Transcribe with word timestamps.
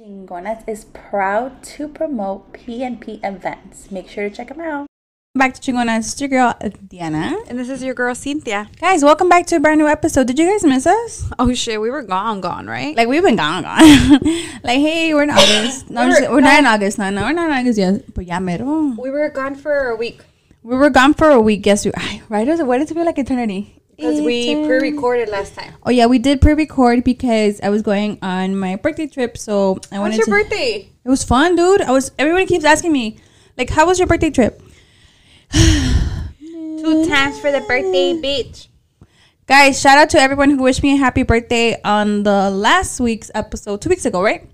Chingonas 0.00 0.66
is 0.66 0.86
proud 0.86 1.62
to 1.62 1.86
promote 1.86 2.54
PNP 2.54 3.20
events. 3.22 3.90
Make 3.90 4.08
sure 4.08 4.30
to 4.30 4.34
check 4.34 4.48
them 4.48 4.58
out. 4.58 4.86
Back 5.34 5.52
to 5.52 5.60
Chingonas, 5.60 6.12
it's 6.12 6.20
your 6.22 6.30
girl 6.30 6.54
Diana. 6.88 7.36
And 7.48 7.58
this 7.58 7.68
is 7.68 7.82
your 7.82 7.92
girl 7.92 8.14
Cynthia. 8.14 8.70
Guys, 8.80 9.04
welcome 9.04 9.28
back 9.28 9.44
to 9.48 9.56
a 9.56 9.60
brand 9.60 9.78
new 9.78 9.86
episode. 9.86 10.26
Did 10.26 10.38
you 10.38 10.50
guys 10.50 10.64
miss 10.64 10.86
us? 10.86 11.30
Oh 11.38 11.52
shit, 11.52 11.82
we 11.82 11.90
were 11.90 12.02
gone, 12.02 12.40
gone, 12.40 12.66
right? 12.66 12.96
Like 12.96 13.08
we've 13.08 13.22
been 13.22 13.36
gone, 13.36 13.64
gone. 13.64 13.78
like 14.64 14.80
hey, 14.80 15.12
we're 15.12 15.24
in 15.24 15.30
August. 15.30 15.90
No, 15.90 16.00
I'm 16.00 16.10
just, 16.12 16.30
we're 16.30 16.40
not 16.40 16.58
in 16.58 16.64
August. 16.64 16.96
No, 16.96 17.10
no, 17.10 17.24
we're 17.24 17.32
not 17.32 17.50
in 17.50 17.58
August 17.58 17.78
yet. 17.78 18.14
But 18.14 18.24
yeah, 18.24 18.38
mero. 18.38 18.96
we 18.98 19.10
were 19.10 19.28
gone 19.28 19.54
for 19.54 19.90
a 19.90 19.96
week 19.96 20.22
We 20.62 20.76
were 20.76 20.88
gone 20.88 21.12
for 21.12 21.28
a 21.28 21.42
week. 21.42 21.60
Guess 21.60 21.84
we, 21.84 21.92
ay, 21.94 22.22
right? 22.30 22.46
Does 22.46 22.58
it? 22.58 22.66
Why 22.66 22.78
does 22.78 22.90
it 22.90 22.94
feel 22.94 23.04
like 23.04 23.18
eternity? 23.18 23.79
Because 24.00 24.20
we 24.20 24.64
pre-recorded 24.66 25.28
last 25.28 25.54
time. 25.54 25.74
Oh 25.82 25.90
yeah, 25.90 26.06
we 26.06 26.18
did 26.18 26.40
pre-record 26.40 27.04
because 27.04 27.60
I 27.60 27.68
was 27.68 27.82
going 27.82 28.18
on 28.22 28.56
my 28.56 28.76
birthday 28.76 29.06
trip. 29.06 29.36
So 29.36 29.78
I 29.92 29.98
wanted 29.98 30.16
your 30.16 30.24
to. 30.26 30.30
birthday? 30.30 30.90
It 31.04 31.08
was 31.08 31.22
fun, 31.22 31.54
dude. 31.54 31.82
I 31.82 31.90
was. 31.90 32.10
Everyone 32.18 32.46
keeps 32.46 32.64
asking 32.64 32.92
me, 32.92 33.18
like, 33.58 33.70
how 33.70 33.86
was 33.86 33.98
your 33.98 34.08
birthday 34.08 34.30
trip? 34.30 34.62
Two 35.52 37.06
times 37.08 37.38
for 37.38 37.52
the 37.52 37.60
birthday, 37.60 38.14
bitch. 38.14 38.68
Guys, 39.46 39.80
shout 39.80 39.98
out 39.98 40.08
to 40.10 40.18
everyone 40.18 40.50
who 40.50 40.62
wished 40.62 40.82
me 40.82 40.94
a 40.94 40.96
happy 40.96 41.24
birthday 41.24 41.80
on 41.82 42.22
the 42.22 42.50
last 42.50 43.00
week's 43.00 43.30
episode, 43.34 43.82
two 43.82 43.88
weeks 43.88 44.04
ago, 44.04 44.22
right? 44.22 44.48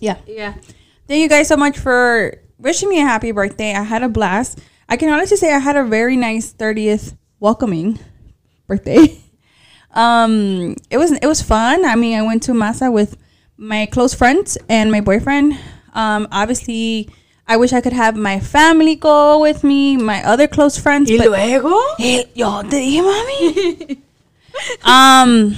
Yeah. 0.00 0.16
Yeah. 0.26 0.54
Thank 1.08 1.20
you 1.22 1.28
guys 1.28 1.48
so 1.48 1.56
much 1.56 1.78
for 1.78 2.40
wishing 2.58 2.88
me 2.88 3.00
a 3.00 3.04
happy 3.04 3.32
birthday. 3.32 3.74
I 3.74 3.82
had 3.82 4.02
a 4.02 4.08
blast. 4.08 4.60
I 4.88 4.96
can 4.96 5.08
honestly 5.12 5.36
say 5.36 5.52
I 5.52 5.58
had 5.58 5.76
a 5.76 5.84
very 5.84 6.16
nice 6.16 6.52
30th 6.52 7.16
welcoming 7.40 7.98
birthday. 8.66 9.18
Um, 9.96 10.76
it 10.90 10.98
was 10.98 11.10
it 11.12 11.24
was 11.26 11.40
fun. 11.40 11.82
I 11.86 11.94
mean, 11.96 12.18
I 12.18 12.22
went 12.22 12.42
to 12.44 12.52
Masa 12.52 12.92
with 12.92 13.16
my 13.56 13.86
close 13.86 14.12
friends 14.12 14.58
and 14.68 14.92
my 14.92 15.00
boyfriend. 15.00 15.58
Um, 15.94 16.28
obviously, 16.30 17.08
I 17.48 17.56
wish 17.56 17.72
I 17.72 17.80
could 17.80 17.94
have 17.94 18.14
my 18.14 18.38
family 18.38 18.94
go 18.94 19.40
with 19.40 19.64
me, 19.64 19.96
my 19.96 20.22
other 20.22 20.46
close 20.48 20.76
friends. 20.78 21.10
but- 21.10 21.26
luego? 21.28 21.72
Eh, 21.98 22.24
yo 22.34 22.60
te 22.64 22.76
dije, 22.76 23.00
mami. 23.00 23.98
um, 24.84 25.56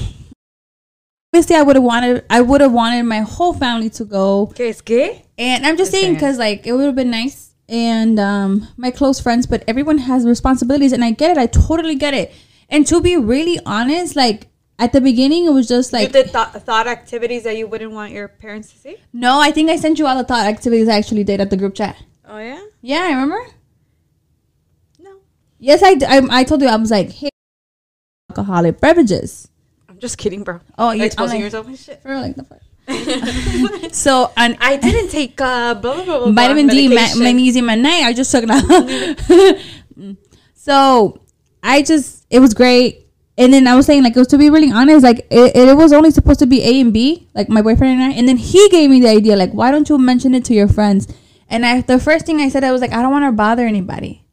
obviously, 1.33 1.57
I 1.57 1.63
would 1.63 1.75
have 1.75 1.85
wanted. 1.85 2.25
I 2.31 2.41
would 2.41 2.61
have 2.61 2.73
wanted 2.73 3.03
my 3.05 3.23
whole 3.23 3.55
family 3.55 3.91
to 3.91 4.05
go, 4.05 4.53
¿Qué 4.55 4.69
es 4.71 4.83
qué? 4.83 5.23
and 5.37 5.67
I'm 5.67 5.77
just 5.77 5.91
saying. 5.91 6.15
because 6.15 6.39
like 6.39 6.65
it 6.65 6.73
would 6.75 6.85
have 6.87 6.95
been 6.95 7.11
nice 7.11 7.55
and 7.69 8.21
um 8.21 8.69
my 8.77 8.93
close 8.93 9.19
friends, 9.19 9.47
but 9.47 9.65
everyone 9.67 9.99
has 9.99 10.25
responsibilities, 10.25 10.93
and 10.93 11.03
I 11.03 11.11
get 11.11 11.33
it. 11.33 11.39
I 11.39 11.47
totally 11.47 11.97
get 11.97 12.15
it. 12.15 12.33
And 12.69 12.87
to 12.87 13.01
be 13.01 13.17
really 13.17 13.59
honest, 13.65 14.15
like 14.17 14.49
at 14.79 14.93
the 14.93 15.01
beginning, 15.01 15.47
it 15.47 15.51
was 15.51 15.67
just 15.67 15.93
like 15.93 16.09
you 16.09 16.13
did 16.13 16.33
th- 16.33 16.63
thought 16.63 16.87
activities 16.87 17.45
that 17.45 17.57
you 17.57 17.67
wouldn't 17.67 17.93
want 17.93 18.13
your 18.13 18.29
parents 18.29 18.73
to 18.73 18.79
see? 18.79 18.97
no. 19.13 19.41
I 19.41 19.51
think 19.51 19.71
I 19.71 19.77
sent 19.77 19.99
you 19.99 20.07
all 20.07 20.17
the 20.17 20.25
thought 20.25 20.47
activities 20.47 20.89
I 20.89 20.97
actually 20.97 21.25
did 21.25 21.41
at 21.41 21.51
the 21.51 21.57
group 21.57 21.75
chat. 21.75 21.97
Oh 22.27 22.39
yeah? 22.39 22.63
Yeah, 22.83 23.01
I 23.01 23.11
remember. 23.11 23.41
No. 24.99 25.17
Yes, 25.59 25.83
I, 25.83 25.97
I, 26.07 26.41
I 26.41 26.45
told 26.45 26.61
you 26.63 26.69
I 26.69 26.77
was 26.77 26.91
like, 26.91 27.11
hey, 27.11 27.31
alcoholic 28.31 28.81
beverages. 28.81 29.49
I'm 29.89 29.99
just 29.99 30.19
kidding, 30.19 30.45
bro. 30.45 30.61
Oh, 30.77 30.91
you 30.93 31.05
Exposing 31.05 31.37
like, 31.37 31.45
yourself 31.45 31.67
and 31.67 31.79
shit. 31.79 32.03
For 32.03 32.15
like 32.15 32.37
the 32.37 32.45
fuck. 32.45 32.61
so 33.93 34.33
and 34.37 34.57
I 34.61 34.77
didn't 34.77 35.11
take 35.11 35.39
uh, 35.41 35.75
blah, 35.75 35.95
blah, 35.95 36.05
blah, 36.05 36.19
blah, 36.21 36.33
vitamin 36.33 36.69
D, 36.69 36.89
ma- 36.89 37.15
magnesium 37.17 37.69
at 37.69 37.79
night. 37.79 38.05
I 38.05 38.13
just 38.13 38.31
took 38.31 38.45
it. 38.47 38.51
out. 38.51 40.17
so 40.55 41.21
I 41.63 41.83
just 41.83 42.18
it 42.31 42.41
was 42.41 42.55
great. 42.55 43.07
And 43.37 43.53
then 43.53 43.69
I 43.69 43.77
was 43.77 43.87
saying 43.87 44.03
like 44.03 44.17
it 44.17 44.19
was 44.19 44.29
to 44.29 44.39
be 44.39 44.51
really 44.51 44.71
honest, 44.71 45.05
like 45.05 45.27
it, 45.31 45.55
it 45.55 45.77
was 45.77 45.93
only 45.93 46.11
supposed 46.11 46.41
to 46.41 46.47
be 46.47 46.63
A 46.63 46.81
and 46.81 46.93
B, 46.93 47.29
like 47.35 47.49
my 47.49 47.63
boyfriend 47.63 48.01
and 48.01 48.13
I. 48.13 48.17
And 48.17 48.29
then 48.29 48.37
he 48.37 48.69
gave 48.69 48.91
me 48.91 49.01
the 49.01 49.09
idea, 49.09 49.37
like 49.37 49.53
why 49.53 49.71
don't 49.71 49.89
you 49.89 49.99
mention 49.99 50.35
it 50.35 50.45
to 50.47 50.55
your 50.55 50.69
friends? 50.69 51.07
And 51.49 51.65
I 51.65 51.83
the 51.83 52.01
first 52.01 52.27
thing 52.27 52.41
I 52.41 52.49
said 52.49 52.65
I 52.65 52.73
was 52.73 52.81
like 52.81 52.93
I 52.93 53.01
don't 53.01 53.13
want 53.13 53.27
to 53.27 53.33
bother 53.33 53.65
anybody. 53.65 54.25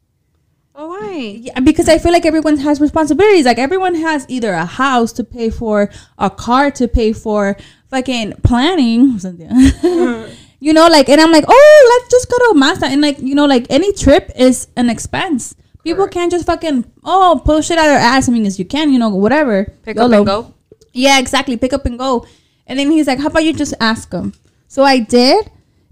Oh 0.74 0.88
why? 0.88 1.38
Yeah, 1.40 1.60
because 1.60 1.88
I 1.88 1.98
feel 1.98 2.12
like 2.12 2.26
everyone 2.26 2.58
has 2.58 2.80
responsibilities. 2.80 3.46
Like 3.46 3.58
everyone 3.58 3.94
has 3.94 4.26
either 4.28 4.52
a 4.52 4.66
house 4.66 5.12
to 5.12 5.24
pay 5.24 5.48
for, 5.48 5.90
a 6.18 6.28
car 6.28 6.70
to 6.72 6.86
pay 6.86 7.14
for, 7.14 7.56
fucking 7.88 8.34
planning. 8.42 9.18
something. 9.18 9.48
you 10.60 10.72
know, 10.72 10.86
like, 10.88 11.08
and 11.08 11.20
I'm 11.20 11.32
like, 11.32 11.44
oh, 11.48 11.98
let's 11.98 12.10
just 12.10 12.30
go 12.30 12.36
to 12.38 12.58
Masa. 12.58 12.92
And 12.92 13.00
like, 13.00 13.18
you 13.20 13.34
know, 13.34 13.46
like 13.46 13.66
any 13.70 13.92
trip 13.92 14.30
is 14.36 14.68
an 14.76 14.90
expense. 14.90 15.54
People 15.86 16.10
Correct. 16.10 16.14
can't 16.14 16.32
just 16.34 16.46
fucking 16.46 16.82
oh 17.04 17.40
pull 17.44 17.62
shit 17.62 17.78
out 17.78 17.86
of 17.86 17.94
their 17.94 18.02
ass. 18.02 18.28
I 18.28 18.32
mean, 18.32 18.44
as 18.44 18.58
you 18.58 18.64
can, 18.64 18.92
you 18.92 18.98
know, 18.98 19.08
whatever. 19.08 19.70
Pick 19.84 19.96
up 19.96 20.10
and 20.10 20.26
go. 20.26 20.52
Yeah, 20.92 21.20
exactly. 21.20 21.56
Pick 21.56 21.72
up 21.72 21.86
and 21.86 21.96
go. 21.96 22.26
And 22.66 22.76
then 22.76 22.90
he's 22.90 23.06
like, 23.06 23.20
"How 23.20 23.28
about 23.28 23.44
you 23.44 23.52
just 23.54 23.74
ask 23.78 24.10
him?" 24.10 24.34
So 24.66 24.82
I 24.82 24.98
did, 24.98 25.46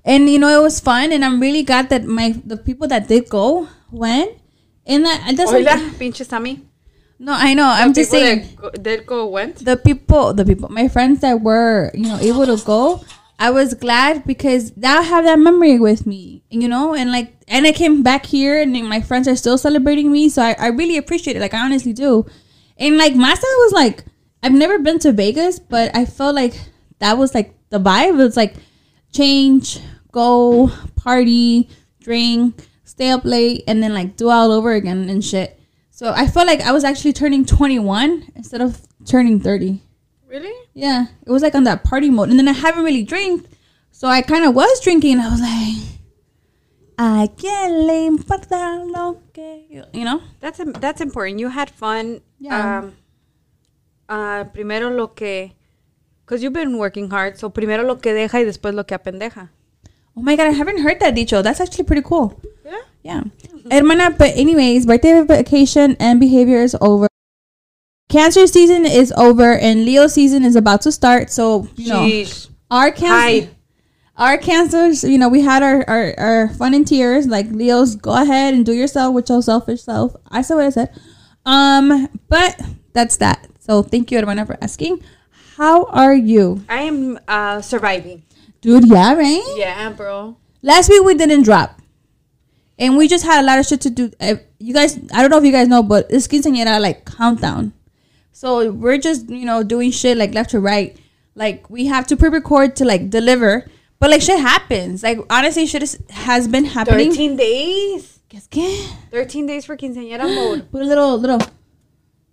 and 0.04 0.28
you 0.28 0.40
know 0.42 0.50
it 0.50 0.60
was 0.60 0.80
fun, 0.80 1.12
and 1.12 1.24
I'm 1.24 1.38
really 1.38 1.62
glad 1.62 1.90
that 1.94 2.02
my 2.10 2.34
the 2.44 2.56
people 2.56 2.88
that 2.88 3.06
did 3.06 3.30
go 3.30 3.68
went. 3.92 4.34
And 4.84 5.06
that 5.06 5.30
it 5.30 5.36
doesn't. 5.36 5.62
Hola, 5.64 5.78
pinche 5.94 6.26
Sammy. 6.26 6.66
No, 7.22 7.32
I 7.32 7.54
know. 7.54 7.70
I'm 7.70 7.94
just 7.94 8.10
saying 8.10 8.40
that 8.42 8.56
go- 8.56 8.70
did 8.74 9.06
go 9.06 9.28
went. 9.28 9.64
the 9.64 9.76
people, 9.78 10.34
the 10.34 10.44
people, 10.44 10.68
my 10.74 10.88
friends 10.88 11.20
that 11.20 11.40
were 11.40 11.94
you 11.94 12.10
know 12.10 12.18
able 12.18 12.50
to 12.50 12.58
go. 12.66 13.00
I 13.38 13.50
was 13.50 13.74
glad 13.74 14.24
because 14.24 14.76
now 14.76 15.00
I 15.00 15.02
have 15.02 15.24
that 15.24 15.38
memory 15.38 15.78
with 15.78 16.06
me, 16.06 16.44
you 16.50 16.68
know, 16.68 16.94
and 16.94 17.10
like, 17.10 17.34
and 17.48 17.66
I 17.66 17.72
came 17.72 18.02
back 18.02 18.26
here, 18.26 18.60
and 18.60 18.72
my 18.88 19.00
friends 19.00 19.26
are 19.26 19.36
still 19.36 19.58
celebrating 19.58 20.10
me, 20.10 20.28
so 20.28 20.42
I, 20.42 20.56
I 20.58 20.66
really 20.68 20.96
appreciate 20.96 21.36
it. 21.36 21.40
Like, 21.40 21.54
I 21.54 21.64
honestly 21.64 21.92
do. 21.92 22.26
And 22.78 22.96
like, 22.96 23.14
Masa 23.14 23.42
was 23.42 23.72
like, 23.72 24.04
I've 24.42 24.52
never 24.52 24.78
been 24.78 24.98
to 25.00 25.12
Vegas, 25.12 25.58
but 25.58 25.94
I 25.96 26.04
felt 26.04 26.34
like 26.34 26.54
that 27.00 27.18
was 27.18 27.34
like 27.34 27.54
the 27.70 27.80
vibe. 27.80 28.10
It 28.10 28.24
was 28.24 28.36
like 28.36 28.54
change, 29.12 29.80
go, 30.12 30.70
party, 30.96 31.68
drink, 32.00 32.68
stay 32.84 33.10
up 33.10 33.24
late, 33.24 33.64
and 33.66 33.82
then 33.82 33.94
like 33.94 34.16
do 34.16 34.30
all 34.30 34.52
over 34.52 34.72
again 34.72 35.08
and 35.08 35.24
shit. 35.24 35.58
So 35.90 36.12
I 36.12 36.26
felt 36.26 36.46
like 36.46 36.60
I 36.60 36.72
was 36.72 36.84
actually 36.84 37.12
turning 37.12 37.44
21 37.44 38.32
instead 38.34 38.60
of 38.60 38.80
turning 39.06 39.40
30. 39.40 39.80
Really? 40.34 40.50
Yeah, 40.74 41.06
it 41.24 41.30
was 41.30 41.42
like 41.42 41.54
on 41.54 41.62
that 41.62 41.84
party 41.84 42.10
mode, 42.10 42.28
and 42.28 42.36
then 42.36 42.48
I 42.48 42.52
haven't 42.58 42.82
really 42.82 43.04
drank, 43.04 43.46
so 43.92 44.08
I 44.08 44.20
kind 44.20 44.44
of 44.44 44.52
was 44.52 44.80
drinking, 44.82 45.12
and 45.12 45.22
I 45.22 45.30
was 45.30 45.38
like, 45.40 45.78
"A 46.98 47.28
quién 47.38 47.86
le 47.86 48.06
importa 48.10 48.82
lo 48.84 49.20
que 49.32 49.62
yo-" 49.70 49.86
you 49.94 50.02
know?" 50.04 50.22
That's 50.40 50.58
im- 50.58 50.72
that's 50.72 51.00
important. 51.00 51.38
You 51.38 51.50
had 51.50 51.70
fun. 51.70 52.20
Yeah. 52.40 52.80
Um, 52.80 52.96
uh, 54.08 54.42
primero 54.50 54.90
lo 54.90 55.06
que, 55.14 55.52
because 56.26 56.42
you've 56.42 56.52
been 56.52 56.78
working 56.78 57.10
hard. 57.10 57.38
So 57.38 57.48
primero 57.48 57.84
lo 57.84 58.00
que 58.02 58.12
deja 58.12 58.40
y 58.40 58.44
después 58.44 58.74
lo 58.74 58.82
que 58.82 58.96
apendeja. 58.98 59.50
Oh 60.16 60.22
my 60.22 60.34
god, 60.34 60.48
I 60.48 60.54
haven't 60.58 60.82
heard 60.82 60.98
that 60.98 61.14
dicho. 61.14 61.42
That's 61.42 61.60
actually 61.60 61.84
pretty 61.84 62.02
cool. 62.02 62.40
Yeah. 62.64 62.82
Yeah, 63.04 63.22
hermana. 63.70 64.10
But 64.18 64.34
anyways, 64.34 64.86
birthday 64.86 65.22
vacation 65.22 65.94
and 66.00 66.18
behavior 66.18 66.62
is 66.62 66.74
over. 66.80 67.06
Cancer 68.14 68.46
season 68.46 68.86
is 68.86 69.12
over, 69.16 69.58
and 69.58 69.84
Leo 69.84 70.06
season 70.06 70.44
is 70.44 70.54
about 70.54 70.82
to 70.82 70.92
start. 70.92 71.30
So 71.30 71.66
you 71.74 71.88
know, 71.88 72.06
Sheesh. 72.06 72.48
our 72.70 72.92
cancer. 72.92 73.50
Our 74.16 74.38
cancers, 74.38 75.02
you 75.02 75.18
know, 75.18 75.28
we 75.28 75.40
had 75.40 75.64
our, 75.64 75.82
our, 75.90 76.14
our 76.16 76.48
fun 76.54 76.72
and 76.72 76.86
tears. 76.86 77.26
Like 77.26 77.46
Leo's, 77.50 77.96
go 77.96 78.12
ahead 78.14 78.54
and 78.54 78.64
do 78.64 78.72
yourself 78.72 79.12
with 79.12 79.28
your 79.28 79.42
selfish 79.42 79.82
self. 79.82 80.14
I 80.30 80.42
said 80.42 80.54
what 80.54 80.66
I 80.66 80.70
said. 80.70 80.90
Um, 81.44 82.08
but 82.28 82.54
that's 82.92 83.16
that. 83.16 83.48
So 83.58 83.82
thank 83.82 84.12
you, 84.12 84.18
everyone, 84.18 84.46
for 84.46 84.56
asking. 84.62 85.02
How 85.56 85.86
are 85.86 86.14
you, 86.14 86.64
I 86.68 86.82
am 86.82 87.18
uh, 87.26 87.60
surviving. 87.62 88.22
dude? 88.60 88.86
Yeah, 88.88 89.14
right. 89.14 89.42
Yeah, 89.56 89.90
bro. 89.90 90.36
Last 90.62 90.88
week 90.88 91.02
we 91.02 91.14
didn't 91.14 91.42
drop, 91.42 91.82
and 92.78 92.96
we 92.96 93.08
just 93.08 93.24
had 93.24 93.42
a 93.42 93.46
lot 93.46 93.58
of 93.58 93.66
shit 93.66 93.80
to 93.80 93.90
do. 93.90 94.12
Uh, 94.20 94.36
You 94.60 94.72
guys, 94.72 94.96
I 95.12 95.20
don't 95.20 95.30
know 95.30 95.38
if 95.38 95.44
you 95.44 95.50
guys 95.52 95.66
know, 95.66 95.82
but 95.82 96.06
it's 96.08 96.28
quinceañera 96.28 96.80
like 96.80 97.04
countdown. 97.04 97.73
So 98.34 98.72
we're 98.72 98.98
just 98.98 99.30
you 99.30 99.46
know 99.46 99.62
doing 99.62 99.92
shit 99.92 100.18
like 100.18 100.34
left 100.34 100.50
to 100.50 100.60
right. 100.60 100.98
Like 101.36 101.70
we 101.70 101.86
have 101.86 102.06
to 102.08 102.16
pre-record 102.16 102.74
to 102.76 102.84
like 102.84 103.08
deliver, 103.08 103.64
but 104.00 104.10
like 104.10 104.22
shit 104.22 104.40
happens. 104.40 105.04
Like 105.04 105.20
honestly, 105.30 105.66
shit 105.66 105.84
is, 105.84 106.02
has 106.10 106.48
been 106.48 106.64
happening. 106.64 107.10
13 107.10 107.36
days. 107.36 108.18
¿Qué 108.28 108.38
es 108.38 108.48
qué? 108.48 108.88
13 109.12 109.46
days 109.46 109.64
for 109.64 109.76
quinceañera 109.76 110.26
mode. 110.26 110.68
Put 110.72 110.82
a 110.82 110.84
little 110.84 111.16
little 111.16 111.38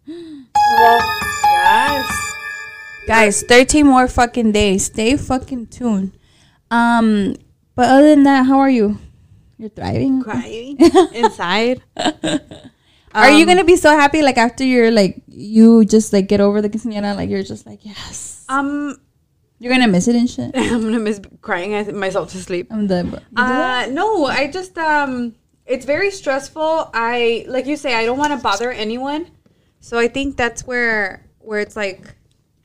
yes. 0.07 2.09
guys. 3.07 3.43
Thirteen 3.43 3.85
more 3.85 4.07
fucking 4.07 4.51
days. 4.51 4.85
Stay 4.85 5.17
fucking 5.17 5.67
tuned. 5.67 6.17
Um, 6.71 7.35
but 7.75 7.89
other 7.89 8.09
than 8.09 8.23
that, 8.23 8.47
how 8.47 8.57
are 8.57 8.71
you? 8.71 8.97
You're 9.59 9.69
thriving. 9.69 10.23
Crying 10.23 10.77
inside. 11.13 11.83
Are 13.13 13.31
you 13.31 13.41
Um, 13.43 13.47
gonna 13.47 13.63
be 13.63 13.75
so 13.75 13.91
happy 13.97 14.21
like 14.21 14.37
after 14.37 14.63
you're 14.63 14.91
like 14.91 15.21
you 15.27 15.83
just 15.85 16.13
like 16.13 16.27
get 16.27 16.39
over 16.39 16.61
the 16.61 16.69
quinceañera 16.69 17.15
like 17.15 17.29
you're 17.29 17.43
just 17.43 17.65
like 17.65 17.79
yes 17.83 18.45
Um, 18.49 18.97
you're 19.59 19.71
gonna 19.71 19.87
miss 19.87 20.07
it 20.07 20.15
and 20.15 20.29
shit. 20.29 20.51
I'm 20.55 20.81
gonna 20.81 20.99
miss 20.99 21.21
crying 21.41 21.71
myself 21.99 22.31
to 22.31 22.37
sleep. 22.37 22.67
I'm 22.71 22.87
the? 22.87 23.21
Uh, 23.35 23.87
no, 23.91 24.25
I 24.25 24.49
just 24.49 24.77
um, 24.77 25.35
it's 25.65 25.85
very 25.85 26.09
stressful. 26.11 26.89
I 26.93 27.45
like 27.47 27.65
you 27.67 27.77
say, 27.77 27.93
I 27.95 28.05
don't 28.05 28.17
want 28.17 28.31
to 28.33 28.37
bother 28.41 28.71
anyone, 28.71 29.27
so 29.79 29.99
I 29.99 30.07
think 30.07 30.35
that's 30.35 30.65
where 30.65 31.25
where 31.39 31.59
it's 31.59 31.75
like, 31.75 32.15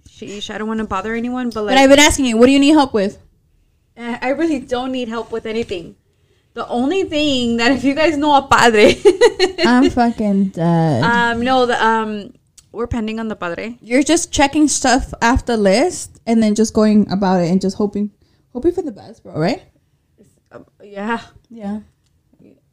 sheesh, 0.09 0.49
I 0.49 0.59
don't 0.59 0.69
want 0.69 0.81
to 0.81 0.87
bother 0.87 1.15
anyone, 1.15 1.51
but 1.51 1.65
like 1.65 1.75
but 1.75 1.79
I've 1.79 1.91
been 1.91 1.99
asking 1.99 2.25
you, 2.27 2.37
what 2.39 2.47
do 2.47 2.53
you 2.53 2.59
need 2.59 2.73
help 2.73 2.95
with? 2.95 3.19
I 3.99 4.31
really 4.31 4.61
don't 4.61 4.93
need 4.93 5.09
help 5.09 5.31
with 5.33 5.47
anything. 5.47 5.97
The 6.57 6.67
only 6.69 7.05
thing 7.05 7.59
that 7.59 7.71
if 7.71 7.85
you 7.85 7.93
guys 7.95 8.17
know 8.17 8.35
a 8.35 8.49
padre, 8.49 8.97
I'm 9.67 9.91
fucking 9.91 10.57
dead. 10.57 11.05
um, 11.05 11.45
no, 11.45 11.67
the 11.67 11.77
um, 11.77 12.33
we're 12.73 12.87
pending 12.87 13.21
on 13.21 13.29
the 13.29 13.37
padre. 13.37 13.77
You're 13.83 14.03
just 14.03 14.33
checking 14.33 14.67
stuff 14.67 15.13
off 15.21 15.45
the 15.45 15.59
list 15.59 16.19
and 16.25 16.43
then 16.43 16.55
just 16.55 16.73
going 16.73 17.11
about 17.13 17.43
it 17.43 17.51
and 17.51 17.61
just 17.61 17.77
hoping, 17.77 18.11
hoping 18.55 18.73
for 18.73 18.81
the 18.81 18.91
best, 18.91 19.23
bro. 19.23 19.35
Right? 19.39 19.65
Uh, 20.51 20.61
yeah. 20.83 21.21
Yeah. 21.51 21.81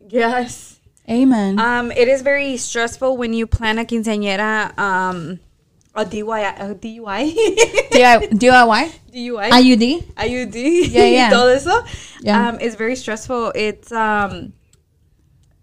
Yes. 0.07 0.80
Amen. 1.09 1.59
Um, 1.59 1.91
it 1.91 2.07
is 2.07 2.21
very 2.21 2.56
stressful 2.56 3.18
when 3.18 3.33
you 3.33 3.45
plan 3.45 3.80
a 3.80 3.83
quinceañera, 3.83 4.80
um, 4.80 5.41
a 5.95 6.06
DIY, 6.06 6.60
a 6.60 6.75
DUI, 6.75 7.34
DIY, 7.92 8.30
DIY, 8.31 8.92
DUI, 9.13 9.50
IUD. 9.51 10.04
IUD, 10.16 10.90
Yeah, 10.90 11.06
yeah. 11.06 11.30
todo 11.34 11.48
eso. 11.50 11.84
Yeah. 12.22 12.50
Um, 12.50 12.57
it's 12.60 12.75
very 12.75 12.95
stressful. 12.95 13.51
It's 13.56 13.92
um, 13.92 14.54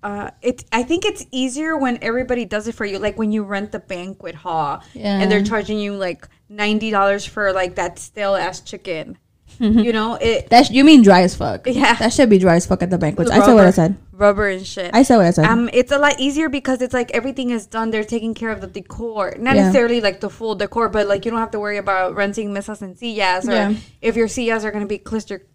uh, 0.02 0.30
it. 0.40 0.64
I 0.72 0.82
think 0.84 1.04
it's 1.04 1.26
easier 1.32 1.76
when 1.76 1.98
everybody 2.02 2.44
does 2.44 2.68
it 2.68 2.74
for 2.74 2.84
you. 2.84 2.98
Like 2.98 3.18
when 3.18 3.32
you 3.32 3.42
rent 3.42 3.72
the 3.72 3.80
banquet 3.80 4.34
hall, 4.34 4.82
and 5.20 5.30
they're 5.30 5.44
charging 5.44 5.78
you 5.78 5.94
like 5.94 6.28
ninety 6.48 6.90
dollars 6.90 7.24
for 7.26 7.52
like 7.52 7.74
that 7.74 7.98
stale 7.98 8.34
ass 8.36 8.60
chicken. 8.60 9.18
You 9.60 9.92
know 9.92 10.14
it. 10.20 10.48
That 10.48 10.70
you 10.70 10.84
mean 10.84 11.02
dry 11.02 11.20
as 11.22 11.36
fuck? 11.36 11.66
Yeah. 11.66 11.94
That 11.94 12.12
should 12.14 12.30
be 12.30 12.38
dry 12.38 12.56
as 12.56 12.64
fuck 12.66 12.82
at 12.82 12.88
the 12.90 12.96
banquets. 12.98 13.30
I 13.30 13.44
said 13.44 13.52
what 13.54 13.66
I 13.66 13.70
said. 13.70 13.96
Rubber 14.12 14.48
and 14.48 14.66
shit. 14.66 14.90
I 14.94 15.02
said 15.02 15.16
what 15.18 15.26
I 15.26 15.30
said. 15.32 15.44
Um, 15.44 15.68
it's 15.72 15.92
a 15.92 15.98
lot 15.98 16.18
easier 16.18 16.48
because 16.48 16.80
it's 16.82 16.94
like 16.94 17.10
everything 17.12 17.50
is 17.50 17.66
done. 17.66 17.90
They're 17.90 18.04
taking 18.04 18.32
care 18.34 18.50
of 18.50 18.60
the 18.60 18.66
decor, 18.66 19.34
not 19.38 19.56
Yeah. 19.56 19.62
necessarily 19.64 20.00
like 20.00 20.20
the 20.20 20.30
full 20.30 20.54
decor, 20.54 20.88
but 20.88 21.06
like 21.08 21.24
you 21.24 21.30
don't 21.30 21.40
have 21.40 21.50
to 21.52 21.60
worry 21.60 21.76
about 21.76 22.14
renting 22.14 22.52
mesas 22.52 22.80
and 22.82 22.96
sillas, 22.96 23.46
or 23.48 23.52
Yeah. 23.52 23.74
if 24.02 24.16
your 24.16 24.28
sillas 24.28 24.64
are 24.64 24.70
gonna 24.70 24.86
be 24.86 24.98
cluster, 24.98 25.46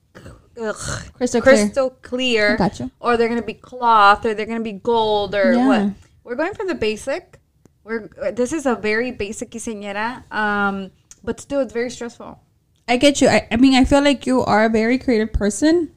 ugh, 0.62 0.76
Crystal 1.14 1.42
clear. 1.42 1.56
crystal 1.56 1.90
clear, 2.02 2.58
gotcha. 2.58 2.90
or 3.00 3.18
they're 3.18 3.30
gonna 3.30 3.42
be 3.42 3.54
cloth, 3.54 4.26
or 4.26 4.34
they're 4.34 4.46
gonna 4.46 4.60
be 4.62 4.74
gold, 4.74 5.36
or 5.36 5.54
Yeah. 5.54 5.68
what. 5.68 5.90
We're 6.24 6.36
going 6.36 6.54
for 6.54 6.66
the 6.66 6.76
basic. 6.76 7.40
We're 7.84 8.10
this 8.34 8.52
is 8.54 8.66
a 8.66 8.76
very 8.76 9.12
basic 9.12 9.52
quinceañera, 9.52 10.24
um, 10.34 10.90
but 11.24 11.40
still 11.40 11.60
it's 11.62 11.74
very 11.74 11.90
stressful. 11.92 12.40
I 12.88 12.98
get 12.98 13.22
you. 13.22 13.28
I, 13.28 13.48
I 13.52 13.56
mean, 13.58 13.74
I 13.76 13.84
feel 13.86 14.02
like 14.02 14.26
you 14.26 14.42
are 14.44 14.66
a 14.66 14.70
very 14.70 14.98
creative 14.98 15.34
person, 15.34 15.92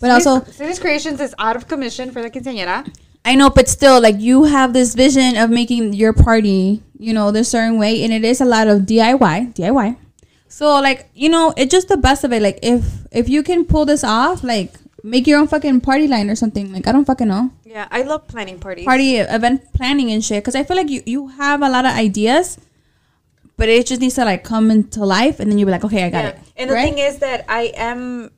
but 0.00 0.10
also 0.10 0.42
Cindy's 0.44 0.78
Creations 0.78 1.20
is 1.20 1.34
out 1.38 1.56
of 1.56 1.68
commission 1.68 2.10
for 2.10 2.22
the 2.22 2.30
quinceañera. 2.30 2.86
I 3.24 3.34
know, 3.34 3.50
but 3.50 3.68
still, 3.68 4.00
like 4.00 4.16
you 4.20 4.44
have 4.44 4.72
this 4.72 4.94
vision 4.94 5.36
of 5.36 5.50
making 5.50 5.92
your 5.94 6.12
party, 6.12 6.82
you 6.98 7.12
know, 7.12 7.30
the 7.32 7.44
certain 7.44 7.76
way, 7.78 8.02
and 8.04 8.12
it 8.12 8.24
is 8.24 8.40
a 8.40 8.44
lot 8.44 8.68
of 8.68 8.82
DIY, 8.82 9.54
DIY. 9.54 9.96
So, 10.48 10.80
like, 10.80 11.10
you 11.12 11.28
know, 11.28 11.52
it's 11.56 11.72
just 11.72 11.88
the 11.88 11.96
best 11.96 12.22
of 12.24 12.32
it. 12.32 12.40
Like, 12.40 12.60
if 12.62 12.84
if 13.10 13.28
you 13.28 13.42
can 13.42 13.64
pull 13.66 13.84
this 13.84 14.04
off, 14.04 14.44
like, 14.44 14.72
make 15.02 15.26
your 15.26 15.38
own 15.40 15.48
fucking 15.48 15.80
party 15.82 16.06
line 16.06 16.30
or 16.30 16.36
something. 16.36 16.72
Like, 16.72 16.86
I 16.86 16.92
don't 16.92 17.04
fucking 17.04 17.28
know, 17.28 17.50
Yeah, 17.64 17.88
I 17.90 18.02
love 18.02 18.26
planning 18.28 18.58
parties. 18.58 18.84
party 18.86 19.16
event 19.16 19.72
planning 19.74 20.10
and 20.12 20.24
shit. 20.24 20.42
Because 20.42 20.54
I 20.54 20.62
feel 20.62 20.76
like 20.76 20.88
you 20.88 21.02
you 21.04 21.26
have 21.28 21.62
a 21.62 21.68
lot 21.68 21.84
of 21.84 21.92
ideas, 21.92 22.58
but 23.56 23.68
it 23.68 23.86
just 23.86 24.00
needs 24.00 24.14
to 24.16 24.24
like 24.24 24.44
come 24.44 24.70
into 24.70 25.04
life, 25.04 25.40
and 25.40 25.50
then 25.50 25.58
you'll 25.58 25.66
be 25.66 25.72
like, 25.72 25.84
okay, 25.84 26.04
I 26.04 26.10
got 26.10 26.24
Yeah. 26.24 26.30
it. 26.30 26.38
And 26.56 26.70
the 26.70 26.74
thing 26.74 26.98
is 26.98 27.18
that 27.18 27.44
I 27.48 27.72
am 27.76 28.30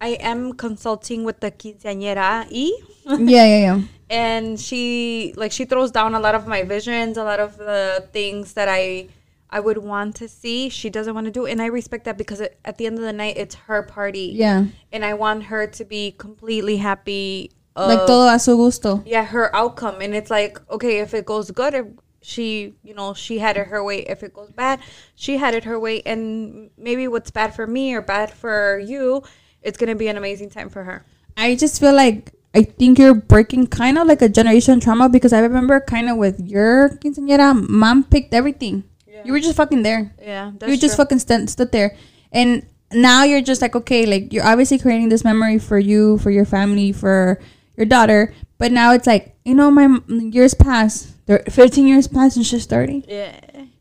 I 0.00 0.18
am 0.20 0.54
consulting 0.54 1.24
with 1.24 1.40
the 1.40 1.50
quinceañera 1.50 2.46
E 2.50 2.72
yeah, 3.06 3.16
yeah, 3.46 3.58
yeah. 3.58 3.80
and 4.10 4.58
she 4.58 5.32
like 5.36 5.52
she 5.52 5.64
throws 5.64 5.90
down 5.90 6.14
a 6.14 6.20
lot 6.20 6.34
of 6.34 6.46
my 6.46 6.62
visions, 6.64 7.16
a 7.16 7.24
lot 7.24 7.40
of 7.40 7.56
the 7.58 8.06
things 8.12 8.54
that 8.54 8.68
I 8.68 9.08
I 9.50 9.60
would 9.60 9.78
want 9.78 10.16
to 10.16 10.28
see. 10.28 10.70
She 10.70 10.88
doesn't 10.90 11.14
want 11.14 11.26
to 11.26 11.30
do, 11.30 11.44
and 11.46 11.60
I 11.60 11.66
respect 11.66 12.04
that 12.06 12.16
because 12.16 12.40
it, 12.40 12.58
at 12.64 12.78
the 12.78 12.86
end 12.86 12.96
of 12.98 13.04
the 13.04 13.12
night, 13.12 13.36
it's 13.36 13.54
her 13.68 13.82
party. 13.82 14.32
Yeah. 14.34 14.64
and 14.92 15.04
I 15.04 15.12
want 15.14 15.44
her 15.44 15.66
to 15.66 15.84
be 15.84 16.12
completely 16.16 16.78
happy. 16.78 17.50
Like 17.76 18.06
todo 18.06 18.28
a 18.28 18.38
su 18.38 18.56
gusto. 18.56 19.02
yeah, 19.06 19.24
her 19.24 19.54
outcome, 19.54 20.00
and 20.00 20.14
it's 20.14 20.30
like 20.30 20.58
okay, 20.70 21.00
if 21.00 21.12
it 21.14 21.24
goes 21.26 21.50
good, 21.50 21.98
she 22.22 22.74
you 22.82 22.94
know 22.94 23.14
she 23.14 23.38
had 23.38 23.56
it 23.56 23.66
her 23.68 23.82
way. 23.84 23.98
If 24.00 24.22
it 24.22 24.32
goes 24.32 24.50
bad, 24.50 24.80
she 25.14 25.36
had 25.36 25.54
it 25.54 25.64
her 25.64 25.78
way, 25.78 26.02
and 26.06 26.70
maybe 26.78 27.08
what's 27.08 27.30
bad 27.30 27.54
for 27.54 27.66
me 27.66 27.94
or 27.94 28.00
bad 28.00 28.32
for 28.32 28.78
you, 28.78 29.22
it's 29.62 29.76
gonna 29.76 29.94
be 29.94 30.08
an 30.08 30.16
amazing 30.16 30.50
time 30.50 30.70
for 30.70 30.84
her. 30.84 31.04
I 31.36 31.54
just 31.56 31.80
feel 31.80 31.94
like 31.94 32.32
I 32.54 32.62
think 32.62 32.98
you're 32.98 33.14
breaking 33.14 33.68
kind 33.68 33.98
of 33.98 34.06
like 34.06 34.22
a 34.22 34.28
generation 34.28 34.80
trauma 34.80 35.08
because 35.08 35.32
I 35.32 35.40
remember 35.40 35.80
kind 35.80 36.08
of 36.08 36.16
with 36.16 36.40
your 36.40 36.90
quinceañera, 37.02 37.68
mom 37.68 38.04
picked 38.04 38.34
everything. 38.34 38.84
You 39.24 39.32
were 39.32 39.40
just 39.40 39.56
fucking 39.56 39.82
there. 39.82 40.12
Yeah, 40.20 40.52
that's 40.58 40.70
you 40.70 40.76
just 40.76 40.96
true. 40.96 41.04
fucking 41.04 41.18
st- 41.20 41.50
stood 41.50 41.70
there, 41.72 41.96
and 42.32 42.66
now 42.92 43.24
you're 43.24 43.42
just 43.42 43.62
like 43.62 43.76
okay, 43.76 44.06
like 44.06 44.32
you're 44.32 44.44
obviously 44.44 44.78
creating 44.78 45.08
this 45.08 45.24
memory 45.24 45.58
for 45.58 45.78
you, 45.78 46.18
for 46.18 46.30
your 46.30 46.44
family, 46.44 46.92
for 46.92 47.40
your 47.76 47.86
daughter. 47.86 48.34
But 48.58 48.72
now 48.72 48.92
it's 48.92 49.06
like 49.06 49.36
you 49.44 49.54
know, 49.54 49.70
my 49.70 50.00
years 50.08 50.54
pass. 50.54 51.11
There, 51.32 51.42
15 51.50 51.86
years 51.86 52.08
pass, 52.08 52.36
and 52.36 52.44
she's 52.44 52.66
30. 52.66 53.04
yeah, 53.08 53.32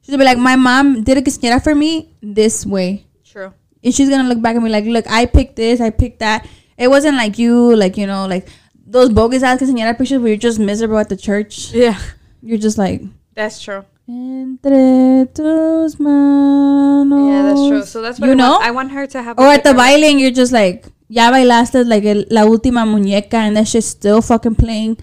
She's 0.02 0.10
gonna 0.10 0.18
be 0.20 0.26
like, 0.26 0.38
my 0.38 0.56
mom 0.56 1.04
did 1.04 1.18
a 1.18 1.22
quinceañera 1.22 1.62
for 1.64 1.76
me 1.76 2.10
this 2.22 2.66
way 2.66 3.06
true. 3.26 3.52
and 3.84 3.94
she's 3.94 4.10
gonna 4.10 4.28
look 4.28 4.42
back 4.42 4.56
and 4.56 4.64
be 4.64 4.70
like, 4.72 4.86
"Look, 4.86 5.06
I 5.10 5.26
picked 5.26 5.56
this, 5.58 5.80
I 5.82 5.90
picked 5.90 6.20
that." 6.20 6.48
It 6.78 6.88
wasn't 6.90 7.18
like 7.18 7.38
you, 7.38 7.76
like 7.76 7.98
you 7.98 8.08
know, 8.08 8.26
like 8.28 8.48
those 8.86 9.10
bogus 9.10 9.44
ass 9.44 9.60
quinceañera 9.62 9.98
pictures 9.98 10.20
where 10.20 10.30
you're 10.30 10.38
just 10.50 10.60
miserable 10.60 10.98
at 10.98 11.10
the 11.10 11.16
church. 11.18 11.72
Yeah, 11.74 11.98
You're 12.42 12.58
just 12.58 12.78
like, 12.78 13.02
that's 13.36 13.62
true. 13.62 13.84
entre 14.10 15.26
tus 15.34 16.00
manos. 16.00 17.30
Yeah, 17.32 17.42
that's 17.44 17.68
true. 17.68 17.84
So 17.86 18.02
that's 18.02 18.20
what 18.20 18.28
you 18.28 18.34
I 18.34 18.36
know. 18.36 18.52
Want. 18.52 18.64
I 18.64 18.72
want 18.72 18.92
her 18.92 19.06
to 19.08 19.22
have. 19.22 19.40
or 19.40 19.48
at 19.48 19.64
the 19.64 19.74
baile, 19.74 20.10
you're 20.20 20.32
just 20.32 20.52
like, 20.52 20.86
ya 21.08 21.32
bailaste 21.32 21.86
like 21.88 22.04
el, 22.06 22.26
la 22.30 22.44
última 22.46 22.86
muñeca, 22.86 23.36
and 23.46 23.56
that 23.58 23.68
shit's 23.68 23.88
still 23.88 24.22
fucking 24.22 24.56
playing. 24.56 24.98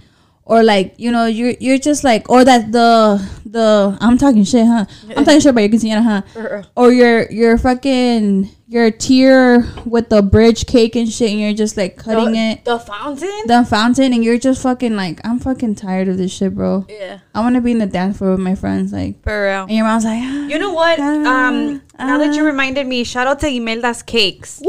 Or 0.48 0.62
like 0.64 0.94
you 0.96 1.12
know 1.12 1.26
you're 1.26 1.54
you're 1.60 1.76
just 1.78 2.02
like 2.04 2.28
or 2.30 2.42
that 2.42 2.72
the 2.72 3.20
the 3.44 3.96
I'm 4.00 4.16
talking 4.16 4.44
shit 4.44 4.66
huh 4.66 4.86
I'm 5.14 5.24
talking 5.24 5.40
shit 5.40 5.50
about 5.52 5.60
your 5.60 5.68
quinceañera 5.70 6.02
huh 6.02 6.22
Uh-uh. 6.40 6.62
or 6.74 6.90
your 6.90 7.30
your 7.30 7.58
fucking 7.58 8.48
your 8.66 8.90
tier 8.90 9.64
with 9.86 10.10
the 10.10 10.20
bridge 10.20 10.66
cake 10.66 10.94
and 10.94 11.08
shit, 11.10 11.30
and 11.30 11.40
you're 11.40 11.54
just 11.54 11.78
like 11.78 11.96
cutting 11.96 12.32
the, 12.32 12.38
it, 12.52 12.64
The 12.66 12.78
fountain. 12.78 13.42
the 13.46 13.64
fountain, 13.64 14.12
and 14.12 14.22
you're 14.22 14.36
just 14.38 14.60
fucking 14.62 14.94
like, 14.94 15.20
I'm 15.24 15.38
fucking 15.38 15.76
tired 15.76 16.06
of 16.08 16.18
this 16.18 16.30
shit, 16.32 16.54
bro. 16.54 16.84
yeah, 16.86 17.20
I 17.34 17.40
want 17.40 17.54
to 17.56 17.62
be 17.62 17.70
in 17.72 17.78
the 17.78 17.86
dance 17.86 18.18
floor 18.18 18.32
with 18.32 18.40
my 18.40 18.54
friends, 18.54 18.92
like, 18.92 19.22
for 19.22 19.32
real. 19.46 19.62
and 19.62 19.70
your 19.70 19.86
mom's 19.86 20.04
like, 20.04 20.20
ah, 20.22 20.46
You 20.48 20.58
know 20.58 20.74
what? 20.74 21.00
Um, 21.00 21.80
now 21.98 22.18
that 22.18 22.34
you 22.36 22.42
ah. 22.42 22.46
reminded 22.46 22.86
me, 22.86 23.04
shout 23.04 23.26
out 23.26 23.40
to 23.40 23.48
Imelda's 23.48 24.02
Cakes. 24.02 24.60
woo, 24.62 24.68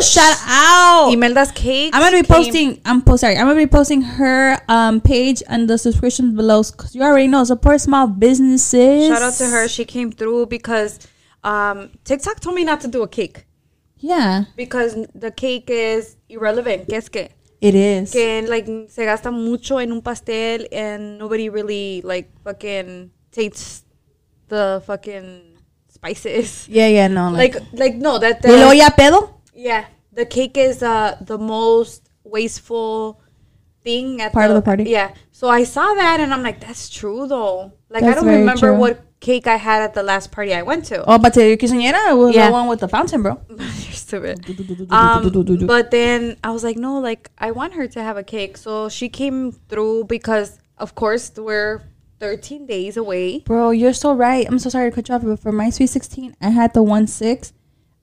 shout 0.00 0.36
out. 0.46 1.10
Imelda's 1.12 1.50
Cakes. 1.52 1.96
I'm 1.96 2.02
gonna 2.02 2.22
be 2.22 2.26
came- 2.26 2.36
posting. 2.36 2.80
I'm 2.84 3.02
post. 3.02 3.20
Sorry, 3.22 3.36
I'm 3.36 3.46
gonna 3.46 3.56
be 3.58 3.66
posting 3.66 4.02
her 4.02 4.58
um 4.68 5.00
page 5.00 5.42
and 5.48 5.68
the 5.68 5.78
subscriptions 5.78 6.34
below. 6.34 6.62
Cause 6.62 6.94
you 6.94 7.02
already 7.02 7.28
know 7.28 7.44
support 7.44 7.80
small 7.80 8.06
businesses. 8.06 9.08
Shout 9.08 9.22
out 9.22 9.34
to 9.34 9.46
her. 9.46 9.68
She 9.68 9.84
came 9.84 10.10
through 10.12 10.46
because 10.46 10.98
um, 11.44 11.90
TikTok 12.04 12.40
told 12.40 12.56
me 12.56 12.64
not 12.64 12.80
to 12.80 12.88
do 12.88 13.02
a 13.02 13.08
cake 13.08 13.46
Yeah, 13.98 14.44
because 14.56 14.96
the 15.14 15.30
cake 15.30 15.70
is 15.70 16.16
irrelevant. 16.28 16.88
¿Qué 16.88 16.96
es 16.96 17.08
que? 17.08 17.28
it 17.60 17.74
is. 17.74 18.12
Que 18.12 18.42
like 18.48 18.66
se 18.90 19.04
gasta 19.04 19.30
mucho 19.30 19.78
en 19.78 19.90
un 19.92 20.02
pastel 20.02 20.66
and 20.72 21.18
nobody 21.18 21.48
really 21.48 22.02
like 22.02 22.30
fucking 22.44 23.10
tastes 23.32 23.84
the 24.48 24.82
fucking 24.86 25.56
spices. 25.88 26.68
Yeah, 26.68 26.88
yeah, 26.88 27.08
no, 27.08 27.30
like, 27.30 27.54
Like 27.54 27.64
like 27.72 27.94
no 27.96 28.18
that 28.18 28.44
y 28.44 28.50
luego 28.50 28.72
ya 28.72 28.90
pedo. 28.90 29.30
Yeah 29.56 29.86
the 30.12 30.26
cake 30.26 30.56
is 30.56 30.82
uh 30.82 31.16
the 31.20 31.38
most 31.38 32.08
wasteful 32.24 33.20
thing 33.86 34.20
at 34.20 34.32
Part 34.32 34.50
of 34.50 34.56
the 34.56 34.62
party. 34.62 34.84
Yeah. 34.84 35.14
So 35.30 35.48
I 35.48 35.62
saw 35.64 35.94
that 35.94 36.18
and 36.18 36.34
I'm 36.34 36.42
like, 36.42 36.58
that's 36.60 36.88
true 36.90 37.28
though. 37.28 37.72
Like 37.88 38.02
I 38.02 38.14
don't 38.14 38.26
remember 38.26 38.70
true. 38.72 38.76
what 38.76 39.00
cake 39.20 39.46
I 39.46 39.56
had 39.56 39.80
at 39.82 39.94
the 39.94 40.02
last 40.02 40.32
party 40.32 40.52
I 40.52 40.62
went 40.62 40.86
to. 40.86 41.04
Oh, 41.06 41.18
but 41.18 41.34
the 41.34 41.56
quinceañera 41.56 42.18
was 42.18 42.34
Yeah. 42.34 42.46
the 42.48 42.52
one 42.52 42.66
with 42.68 42.80
the 42.80 42.88
fountain, 42.88 43.22
bro. 43.22 43.40
You're 43.48 44.00
stupid. 44.06 44.36
Um, 44.90 45.30
but 45.66 45.90
then 45.92 46.36
I 46.42 46.50
was 46.50 46.64
like, 46.64 46.76
no, 46.76 46.98
like 46.98 47.30
I 47.38 47.52
want 47.52 47.74
her 47.74 47.86
to 47.86 48.02
have 48.02 48.16
a 48.16 48.24
cake. 48.24 48.56
So 48.56 48.88
she 48.88 49.08
came 49.08 49.52
through 49.52 50.04
because, 50.04 50.58
of 50.78 50.94
course, 50.96 51.30
we're 51.36 51.82
13 52.18 52.66
days 52.66 52.96
away. 52.96 53.40
Bro, 53.40 53.70
you're 53.70 53.92
so 53.92 54.12
right. 54.14 54.46
I'm 54.48 54.58
so 54.58 54.68
sorry 54.68 54.90
to 54.90 54.94
cut 54.94 55.08
you 55.08 55.14
off, 55.14 55.22
but 55.22 55.38
for 55.38 55.52
my 55.52 55.70
sweet 55.70 55.88
16, 55.88 56.34
I 56.40 56.48
had 56.50 56.74
the 56.74 56.82
one 56.82 57.06
six. 57.06 57.52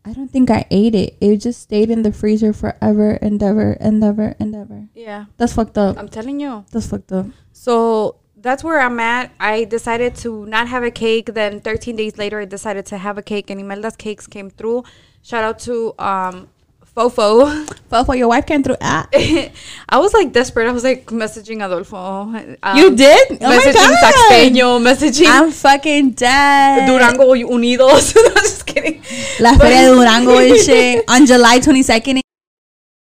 I 0.05 0.11
don't 0.11 0.29
think 0.29 0.51
I 0.51 0.65
ate 0.69 0.95
it. 0.95 1.15
It 1.21 1.37
just 1.37 1.61
stayed 1.61 1.89
in 1.89 2.01
the 2.01 2.11
freezer 2.11 2.51
forever 2.51 3.11
and 3.21 3.41
ever 3.41 3.77
and 3.79 4.03
ever 4.03 4.35
and 4.39 4.53
ever. 4.55 4.87
Yeah, 4.93 5.25
That's 5.37 5.53
fucked 5.53 5.77
up. 5.77 5.97
I'm 5.97 6.09
telling 6.09 6.39
you. 6.39 6.65
That's 6.71 6.87
fucked 6.87 7.11
up. 7.13 7.27
So 7.53 8.17
that's 8.35 8.63
where 8.63 8.81
I'm 8.81 8.99
at. 8.99 9.31
I 9.39 9.63
decided 9.63 10.15
to 10.17 10.45
not 10.45 10.67
have 10.67 10.83
a 10.83 10.91
cake. 10.91 11.33
Then 11.33 11.61
13 11.61 11.95
days 11.95 12.17
later, 12.17 12.41
I 12.41 12.45
decided 12.45 12.85
to 12.87 12.97
have 12.97 13.17
a 13.17 13.21
cake, 13.23 13.49
and 13.49 13.61
Imelda's 13.61 13.95
cakes 13.95 14.27
came 14.27 14.49
through. 14.49 14.83
Shout 15.21 15.43
out 15.45 15.59
to 15.59 15.93
um, 15.97 16.49
Fofo. 16.95 17.65
Fofo, 17.89 18.15
your 18.15 18.27
wife 18.27 18.45
came 18.45 18.61
through. 18.61 18.77
Ah, 18.79 19.07
I 19.89 19.97
was 19.97 20.13
like 20.13 20.31
desperate. 20.31 20.67
I 20.67 20.71
was 20.71 20.83
like 20.83 21.07
messaging 21.07 21.65
Adolfo. 21.65 21.97
Um, 21.97 22.77
you 22.77 22.95
did? 22.95 23.41
Oh 23.41 23.49
messaging 23.49 23.73
God. 23.73 24.13
Saxpeño, 24.13 24.79
messaging 24.79 25.25
I'm 25.25 25.51
fucking 25.51 26.11
dead. 26.11 26.87
Durango 26.87 27.33
Unidos. 27.33 28.13
no, 28.15 28.41
just 28.41 28.67
kidding. 28.67 29.01
La 29.39 29.57
Feria 29.57 29.89
de 29.89 29.95
Durango 29.95 30.37
and 30.37 30.59
shit 30.65 31.03
on 31.09 31.25
July 31.25 31.59
22nd. 31.59 32.17
I 32.17 32.21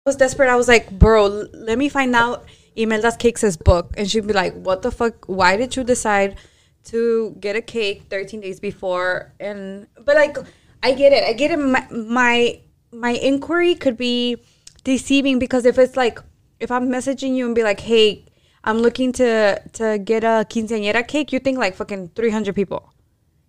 was 0.05 0.17
desperate. 0.17 0.49
I 0.49 0.57
was 0.57 0.67
like, 0.67 0.91
bro, 0.91 1.27
let 1.53 1.79
me 1.79 1.89
find 1.89 2.17
out 2.17 2.47
Imelda's 2.75 3.17
Cakes' 3.17 3.57
book. 3.57 3.95
And 3.97 4.11
she'd 4.11 4.27
be 4.27 4.33
like, 4.33 4.55
what 4.55 4.83
the 4.83 4.91
fuck? 4.91 5.29
Why 5.29 5.57
did 5.57 5.77
you 5.77 5.85
decide 5.85 6.37
to 6.87 7.37
get 7.39 7.55
a 7.55 7.63
cake 7.63 8.07
13 8.11 8.41
days 8.41 8.59
before? 8.59 9.35
And, 9.39 9.87
but 10.05 10.17
like, 10.17 10.37
I 10.83 10.95
get 10.95 11.13
it. 11.13 11.23
I 11.29 11.33
get 11.33 11.53
it. 11.53 11.59
My, 11.59 11.87
my, 11.91 12.61
my 12.93 13.11
inquiry 13.11 13.75
could 13.75 13.97
be 13.97 14.37
deceiving 14.85 15.39
because 15.39 15.65
if 15.65 15.79
it's 15.79 15.97
like, 15.97 16.21
if 16.61 16.71
I'm 16.71 16.89
messaging 16.89 17.37
you 17.37 17.47
and 17.47 17.55
be 17.55 17.63
like, 17.63 17.81
hey, 17.81 18.25
I'm 18.65 18.79
looking 18.79 19.13
to, 19.13 19.61
to 19.75 19.99
get 19.99 20.25
a 20.25 20.47
quinceañera 20.49 21.07
cake, 21.07 21.33
you 21.33 21.39
think 21.39 21.59
like 21.59 21.75
fucking 21.75 22.11
300 22.15 22.55
people, 22.55 22.93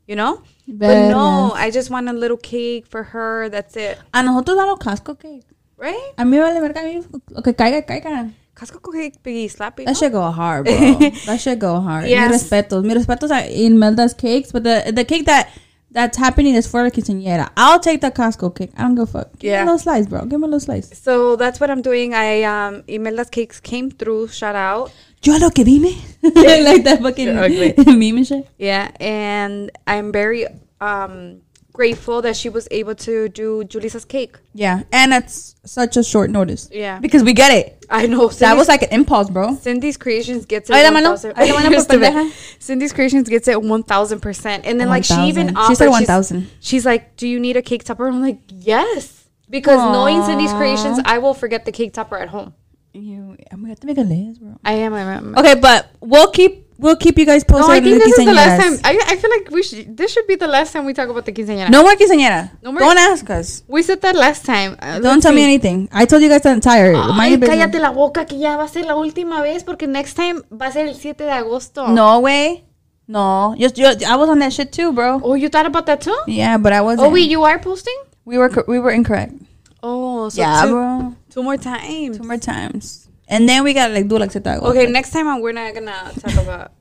you 0.07 0.15
know? 0.15 0.43
But 0.67 1.09
no, 1.09 1.51
Vergas. 1.53 1.55
I 1.55 1.71
just 1.71 1.89
want 1.89 2.09
a 2.09 2.13
little 2.13 2.37
cake 2.37 2.85
for 2.85 3.03
her. 3.03 3.49
That's 3.49 3.75
it. 3.75 3.97
A 4.13 4.21
nosotros 4.21 4.57
damos 4.57 4.79
Costco 4.79 5.19
cake. 5.19 5.45
Right? 5.77 6.13
A 6.17 6.25
mí 6.25 6.31
me 6.31 6.39
vale 6.39 6.59
verga, 6.59 6.81
a 6.81 6.83
mí 6.83 7.05
lo 7.29 7.41
que 7.41 7.53
caiga, 7.53 7.85
caiga. 7.85 8.31
Costco 8.53 8.91
cake 8.91 9.23
be 9.23 9.47
slappy. 9.47 9.85
That 9.85 9.87
no? 9.87 9.93
should 9.93 10.11
go 10.11 10.29
hard, 10.29 10.65
bro. 10.65 10.75
that 11.25 11.39
should 11.39 11.59
go 11.59 11.79
hard. 11.79 12.07
Yes. 12.07 12.29
Mi 12.29 12.37
respetos. 12.37 12.83
Mi 12.83 12.93
respetos 12.93 13.31
are 13.31 13.47
Imelda's 13.49 14.13
cakes, 14.13 14.51
but 14.51 14.63
the 14.63 14.91
the 14.93 15.05
cake 15.05 15.25
that 15.25 15.49
that's 15.91 16.17
happening 16.17 16.55
is 16.55 16.67
for 16.67 16.83
the 16.83 16.91
quinceañera. 16.91 17.49
I'll 17.57 17.79
take 17.79 18.01
the 18.01 18.11
Costco 18.11 18.55
cake. 18.55 18.71
I 18.77 18.83
don't 18.83 18.95
give 18.95 19.03
a 19.03 19.07
fuck. 19.07 19.39
Give 19.39 19.51
me 19.51 19.57
a 19.57 19.63
little 19.63 19.79
slice, 19.79 20.07
bro. 20.07 20.25
Give 20.25 20.39
me 20.39 20.45
a 20.45 20.47
little 20.47 20.59
slice. 20.59 20.97
So 20.99 21.35
that's 21.35 21.59
what 21.59 21.69
I'm 21.69 21.81
doing. 21.81 22.13
I 22.13 22.43
um 22.43 22.83
Imelda's 22.87 23.29
cakes 23.29 23.59
came 23.59 23.89
through. 23.91 24.27
Shout 24.29 24.55
out. 24.55 24.91
Yo 25.23 25.37
lo 25.37 25.49
que 25.49 25.65
vine. 25.65 25.95
like 26.23 26.83
that 26.83 26.99
fucking 27.01 27.35
meme 27.99 28.17
and 28.17 28.27
shit. 28.27 28.47
Yeah, 28.57 28.91
and 28.99 29.71
I'm 29.87 30.11
very 30.11 30.45
um 30.79 31.41
grateful 31.79 32.21
that 32.21 32.35
she 32.35 32.49
was 32.49 32.67
able 32.71 32.93
to 33.07 33.29
do 33.29 33.63
Julisa's 33.63 34.03
cake. 34.03 34.35
Yeah, 34.53 34.83
and 34.91 35.13
it's 35.13 35.55
such 35.63 35.95
a 35.95 36.03
short 36.03 36.29
notice. 36.29 36.67
Yeah. 36.71 36.99
Because 36.99 37.23
we 37.23 37.31
get 37.33 37.51
it. 37.59 37.85
I 37.89 38.05
know. 38.11 38.27
That 38.27 38.57
was 38.57 38.67
like 38.67 38.81
an 38.83 38.89
impulse, 38.91 39.29
bro. 39.29 39.55
Cindy's 39.55 39.95
Creations 39.95 40.45
gets 40.45 40.69
it. 40.69 40.73
Ay, 40.75 40.89
mano. 40.89 41.11
1000 41.15 41.33
Ay, 41.37 41.51
la 41.51 41.61
mano 41.63 41.69
por 41.75 41.81
Stupid. 41.87 42.11
pendeja. 42.13 42.31
Cindy's 42.59 42.91
Creations 42.91 43.29
gets 43.29 43.47
it 43.47 43.57
one 43.63 43.83
thousand 43.83 44.19
percent, 44.19 44.65
and 44.67 44.75
then 44.79 44.89
like 44.89 45.05
she 45.05 45.13
1000. 45.15 45.29
even 45.31 45.47
She 45.47 45.55
offered. 45.55 45.75
said 45.77 45.87
1000. 45.89 46.47
She's 46.59 46.85
like, 46.85 47.15
"Do 47.15 47.25
you 47.27 47.39
need 47.39 47.55
a 47.55 47.61
cake 47.63 47.83
topper?" 47.87 48.07
I'm 48.11 48.21
like, 48.21 48.39
"Yes," 48.49 49.29
because 49.49 49.79
knowing 49.95 50.21
Cindy's 50.27 50.51
Creations, 50.59 50.99
I 51.05 51.17
will 51.23 51.33
forget 51.33 51.63
the 51.63 51.71
cake 51.71 51.93
topper 51.93 52.17
at 52.19 52.27
home. 52.29 52.53
You, 52.93 53.37
I'm 53.51 53.59
gonna 53.61 53.69
have 53.69 53.79
to 53.79 53.87
make 53.87 53.97
a 53.97 54.01
list, 54.03 54.41
bro. 54.41 54.59
I 54.65 54.73
am. 54.83 54.93
I 54.93 55.01
am. 55.15 55.37
Okay, 55.39 55.55
but 55.55 55.87
we'll 56.01 56.31
keep 56.31 56.67
we'll 56.79 56.95
keep 56.95 57.17
you 57.19 57.25
guys 57.25 57.43
posted. 57.43 57.67
No, 57.67 57.73
I 57.73 57.81
think 57.81 58.01
this 58.01 58.17
is 58.17 58.25
the 58.25 58.33
last 58.33 58.57
time. 58.63 58.73
I, 58.83 58.97
I 59.11 59.15
feel 59.15 59.29
like 59.29 59.51
we 59.51 59.61
should. 59.63 59.95
This 59.95 60.11
should 60.13 60.25
be 60.27 60.35
the 60.35 60.47
last 60.47 60.73
time 60.73 60.85
we 60.85 60.93
talk 60.93 61.09
about 61.09 61.25
the 61.25 61.31
quinceañera. 61.31 61.69
No 61.69 61.83
more 61.83 61.93
quinceañera. 61.95 62.51
No 62.63 62.71
more- 62.71 62.79
Don't 62.79 62.97
ask 62.97 63.29
us. 63.29 63.63
we 63.67 63.83
said 63.83 64.01
that 64.01 64.15
last 64.15 64.45
time. 64.45 64.75
Uh, 64.81 64.99
Don't 64.99 65.21
tell 65.21 65.33
me 65.33 65.43
anything. 65.43 65.87
I 65.91 66.05
told 66.05 66.21
you 66.23 66.29
guys 66.29 66.45
I'm 66.45 66.61
tired. 66.61 66.95
Ay, 66.97 67.37
cállate 67.37 67.79
la 67.79 67.91
boca 67.91 68.25
que 68.25 68.37
ya 68.39 68.57
va 68.57 68.63
a 68.63 68.67
ser 68.67 68.85
la 68.85 68.95
última 68.95 69.41
vez 69.41 69.63
porque 69.63 69.87
next 69.87 70.15
time 70.15 70.41
va 70.51 70.67
a 70.67 70.71
ser 70.71 70.87
el 70.87 70.95
7 70.95 71.23
de 71.23 71.31
agosto. 71.31 71.87
No 71.89 72.19
way. 72.19 72.63
No. 73.07 73.55
Just 73.57 73.77
you, 73.77 73.85
I 73.87 74.15
was 74.15 74.29
on 74.29 74.39
that 74.39 74.53
shit 74.53 74.71
too, 74.71 74.91
bro. 74.93 75.19
Oh, 75.23 75.35
you 75.35 75.49
thought 75.49 75.65
about 75.65 75.85
that 75.87 76.01
too? 76.01 76.15
Yeah, 76.27 76.57
but 76.57 76.73
I 76.73 76.81
wasn't. 76.81 77.07
Oh, 77.07 77.11
wait, 77.11 77.29
you 77.29 77.43
are 77.43 77.59
posting? 77.59 77.97
we 78.29 78.37
were 78.37 78.51
we 78.67 78.77
were 78.79 78.91
incorrect. 78.91 79.33
Oh, 79.81 80.29
so 80.29 80.39
yeah, 80.41 80.61
two, 80.65 80.71
bro. 80.71 81.15
two 81.31 81.41
more 81.43 81.57
times. 81.57 82.19
Two 82.19 82.23
more 82.27 82.37
times. 82.37 83.08
And 83.29 83.47
then 83.47 83.63
we 83.63 83.73
gotta 83.73 83.93
like 83.93 84.07
do 84.09 84.17
like 84.17 84.33
that. 84.33 84.59
Okay, 84.63 84.87
next 84.87 85.11
time 85.11 85.27
uh, 85.27 85.37
we're 85.37 85.53
not 85.53 85.73
gonna 85.73 86.11
talk 86.19 86.33
about. 86.43 86.71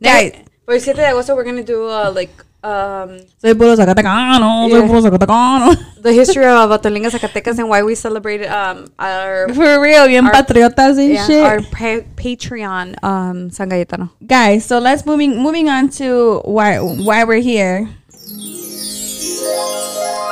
Guys. 0.00 0.32
For 0.64 0.74
el 0.74 0.80
7 0.80 0.96
de 0.96 1.10
agosto, 1.10 1.34
we're 1.36 1.44
gonna 1.44 1.62
do 1.62 1.84
uh, 1.90 2.10
like 2.14 2.30
um, 2.64 3.18
Soy 3.42 3.52
puro 3.54 3.74
Zacatecano. 3.76 4.70
Soy 4.70 4.86
puro 4.86 5.00
Zacatecano. 5.02 5.76
the 6.00 6.12
history 6.12 6.46
of 6.46 6.70
Atolinga 6.80 7.10
Zacatecas 7.10 7.58
and 7.58 7.68
why 7.68 7.82
we 7.82 7.94
celebrated 7.94 8.46
um, 8.48 8.86
our 8.98 9.48
For 9.52 9.80
real, 9.82 10.06
bien 10.06 10.24
Our- 10.24 10.32
patriotas 10.32 10.96
and 10.96 11.12
yeah, 11.12 11.26
shit. 11.26 11.44
our 11.44 11.60
pa- 11.60 12.06
patron 12.16 12.96
um, 13.02 13.50
San 13.50 13.68
Cayetano. 13.68 14.08
Guys, 14.24 14.64
so 14.64 14.78
let's 14.78 15.04
moving 15.04 15.36
moving 15.42 15.68
on 15.68 15.90
to 16.00 16.40
why 16.46 16.78
why 16.80 17.24
we're 17.24 17.42
here. 17.44 17.90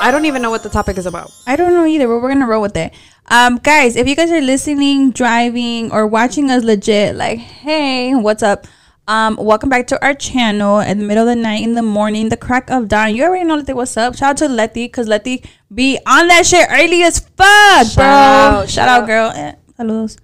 I 0.02 0.10
don't 0.10 0.24
even 0.24 0.42
know 0.42 0.50
what 0.50 0.64
the 0.64 0.68
topic 0.68 0.98
is 0.98 1.06
about. 1.06 1.30
I 1.46 1.54
don't 1.54 1.74
know 1.74 1.86
either, 1.86 2.08
but 2.08 2.20
we're 2.20 2.28
gonna 2.32 2.48
roll 2.48 2.60
with 2.60 2.76
it. 2.76 2.92
Um, 3.28 3.58
guys, 3.58 3.94
if 3.94 4.08
you 4.08 4.16
guys 4.16 4.32
are 4.32 4.40
listening, 4.40 5.12
driving, 5.12 5.92
or 5.92 6.08
watching 6.08 6.50
us 6.50 6.64
legit, 6.64 7.14
like, 7.14 7.38
hey, 7.38 8.12
what's 8.12 8.42
up? 8.42 8.66
Um, 9.06 9.36
welcome 9.36 9.68
back 9.68 9.86
to 9.88 10.04
our 10.04 10.12
channel 10.14 10.80
in 10.80 10.98
the 10.98 11.04
middle 11.04 11.28
of 11.28 11.36
the 11.36 11.40
night, 11.40 11.62
in 11.62 11.74
the 11.74 11.82
morning, 11.82 12.30
the 12.30 12.36
crack 12.36 12.68
of 12.68 12.88
dawn. 12.88 13.14
You 13.14 13.22
already 13.22 13.44
know 13.44 13.54
Letty, 13.54 13.74
what's 13.74 13.96
up. 13.96 14.16
Shout 14.16 14.30
out 14.30 14.36
to 14.38 14.48
Letty, 14.48 14.88
cause 14.88 15.06
Letty 15.06 15.44
be 15.72 15.98
on 16.04 16.26
that 16.26 16.46
shit 16.46 16.66
early 16.68 17.02
as 17.04 17.20
fuck, 17.20 17.86
Shout 17.86 17.94
bro. 17.94 18.04
out, 18.04 18.60
Shout, 18.62 18.70
shout 18.70 18.88
out, 18.88 19.02
out. 19.02 19.06
girl. 19.06 19.30
Eh, 19.36 19.54
saludos. 19.78 20.18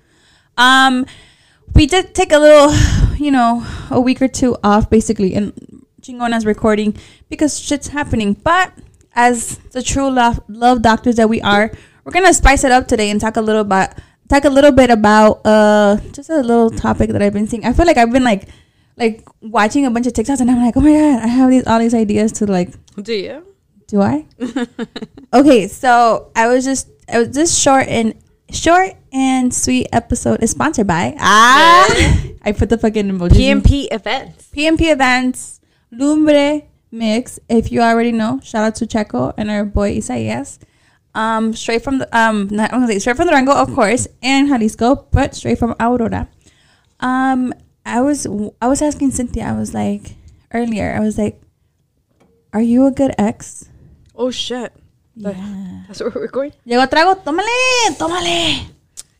Um, 0.57 1.07
we 1.77 1.87
did 1.87 2.17
take 2.17 2.33
a 2.33 2.39
little, 2.41 2.75
you 3.17 3.31
know, 3.31 3.65
a 3.93 4.01
week 4.01 4.21
or 4.21 4.29
two 4.29 4.57
off, 4.65 4.91
basically, 4.91 5.35
and 5.37 5.53
Chingona's 6.03 6.45
recording 6.45 6.97
because 7.29 7.57
shit's 7.61 7.89
happening. 7.89 8.33
But 8.35 8.73
as 9.19 9.59
the 9.73 9.83
true 9.83 10.09
love, 10.09 10.41
love 10.47 10.81
doctors 10.81 11.17
that 11.17 11.29
we 11.29 11.43
are, 11.43 11.73
we're 12.05 12.13
gonna 12.13 12.33
spice 12.33 12.63
it 12.63 12.71
up 12.71 12.87
today 12.87 13.11
and 13.11 13.21
talk 13.21 13.37
a 13.37 13.41
little 13.41 13.63
about 13.63 13.91
talk 14.29 14.45
a 14.45 14.49
little 14.49 14.71
bit 14.71 14.91
about 14.91 15.45
uh 15.45 15.97
just 16.13 16.31
a 16.31 16.41
little 16.41 16.71
topic 16.71 17.11
that 17.11 17.21
I've 17.21 17.33
been 17.33 17.49
seeing. 17.49 17.65
I 17.67 17.73
feel 17.73 17.85
like 17.85 17.99
I've 17.99 18.13
been 18.13 18.23
like 18.25 18.49
like 18.97 19.27
watching 19.43 19.85
a 19.87 19.91
bunch 19.91 20.07
of 20.07 20.13
TikToks 20.13 20.41
and 20.41 20.51
I'm 20.51 20.63
like, 20.65 20.77
oh 20.77 20.81
my 20.81 20.93
god, 20.93 21.23
I 21.23 21.27
have 21.27 21.51
these 21.51 21.67
all 21.67 21.81
these 21.81 21.95
ideas 21.95 22.31
to 22.39 22.47
like 22.47 22.71
Do 23.03 23.13
you? 23.13 23.45
do 23.89 24.01
I? 24.03 24.27
okay, 25.35 25.67
so 25.67 26.31
I 26.37 26.47
was 26.47 26.65
just 26.65 26.89
I 27.09 27.19
was 27.19 27.31
this 27.31 27.59
short 27.59 27.89
and 27.89 28.15
short 28.53 28.95
and 29.13 29.53
sweet 29.53 29.89
episode 29.93 30.43
is 30.45 30.53
sponsored 30.53 30.87
by 30.87 31.15
ah 31.19 31.91
I 32.43 32.53
put 32.53 32.71
the 32.71 32.79
fucking 32.79 33.11
emoji 33.11 33.35
PNP 33.35 33.89
events. 33.91 34.49
PNP 34.55 34.93
events 34.93 35.61
Lumbre 35.91 36.63
Mix. 36.91 37.39
If 37.49 37.71
you 37.73 37.81
already 37.81 38.13
know, 38.13 38.41
shout 38.43 38.65
out 38.65 38.75
to 38.77 38.87
Checo 38.87 39.35
and 39.37 39.51
our 39.51 39.65
boy 39.65 39.97
Isaias. 39.97 40.59
Um, 41.15 41.53
straight 41.55 41.83
from 41.83 41.99
the 41.99 42.09
um, 42.17 42.49
not 42.51 42.71
say 42.89 42.99
straight 42.99 43.17
from 43.17 43.27
the 43.27 43.33
Rango, 43.33 43.53
of 43.53 43.75
course, 43.75 44.07
and 44.23 44.49
Jalisco, 44.49 45.07
but 45.11 45.35
straight 45.35 45.59
from 45.59 45.75
Aurora. 45.81 46.29
Um, 47.01 47.53
I 47.85 48.01
was 48.01 48.27
I 48.61 48.69
was 48.69 48.83
asking 48.83 49.11
Cynthia. 49.13 49.45
I 49.45 49.53
was 49.53 49.75
like 49.75 50.15
earlier. 50.53 50.95
I 50.95 51.01
was 51.01 51.19
like, 51.19 51.41
"Are 52.53 52.63
you 52.63 52.87
a 52.87 52.91
good 52.91 53.15
ex?" 53.19 53.69
Oh 54.15 54.31
shit. 54.31 54.73
Yeah. 55.17 55.83
That's 55.89 56.01
where 56.01 56.11
we're 56.15 56.29
going. 56.29 56.53
Llegó 56.67 56.87
trago, 56.89 57.17
tómale, 57.25 57.97
tómale. 57.99 58.71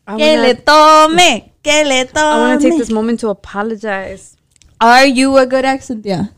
I 0.07 0.17
Que 0.17 0.37
le 0.37 0.41
wanna, 0.41 0.61
tome, 0.61 1.51
que 1.61 1.83
le 1.83 2.05
tome. 2.05 2.17
I 2.17 2.37
wanna 2.37 2.59
take 2.61 2.77
this 2.77 2.89
moment 2.89 3.19
to 3.21 3.29
apologize. 3.29 4.37
Are 4.79 5.05
you 5.05 5.37
a 5.37 5.45
good 5.45 5.65
ex, 5.65 5.85
Cynthia? 5.87 6.31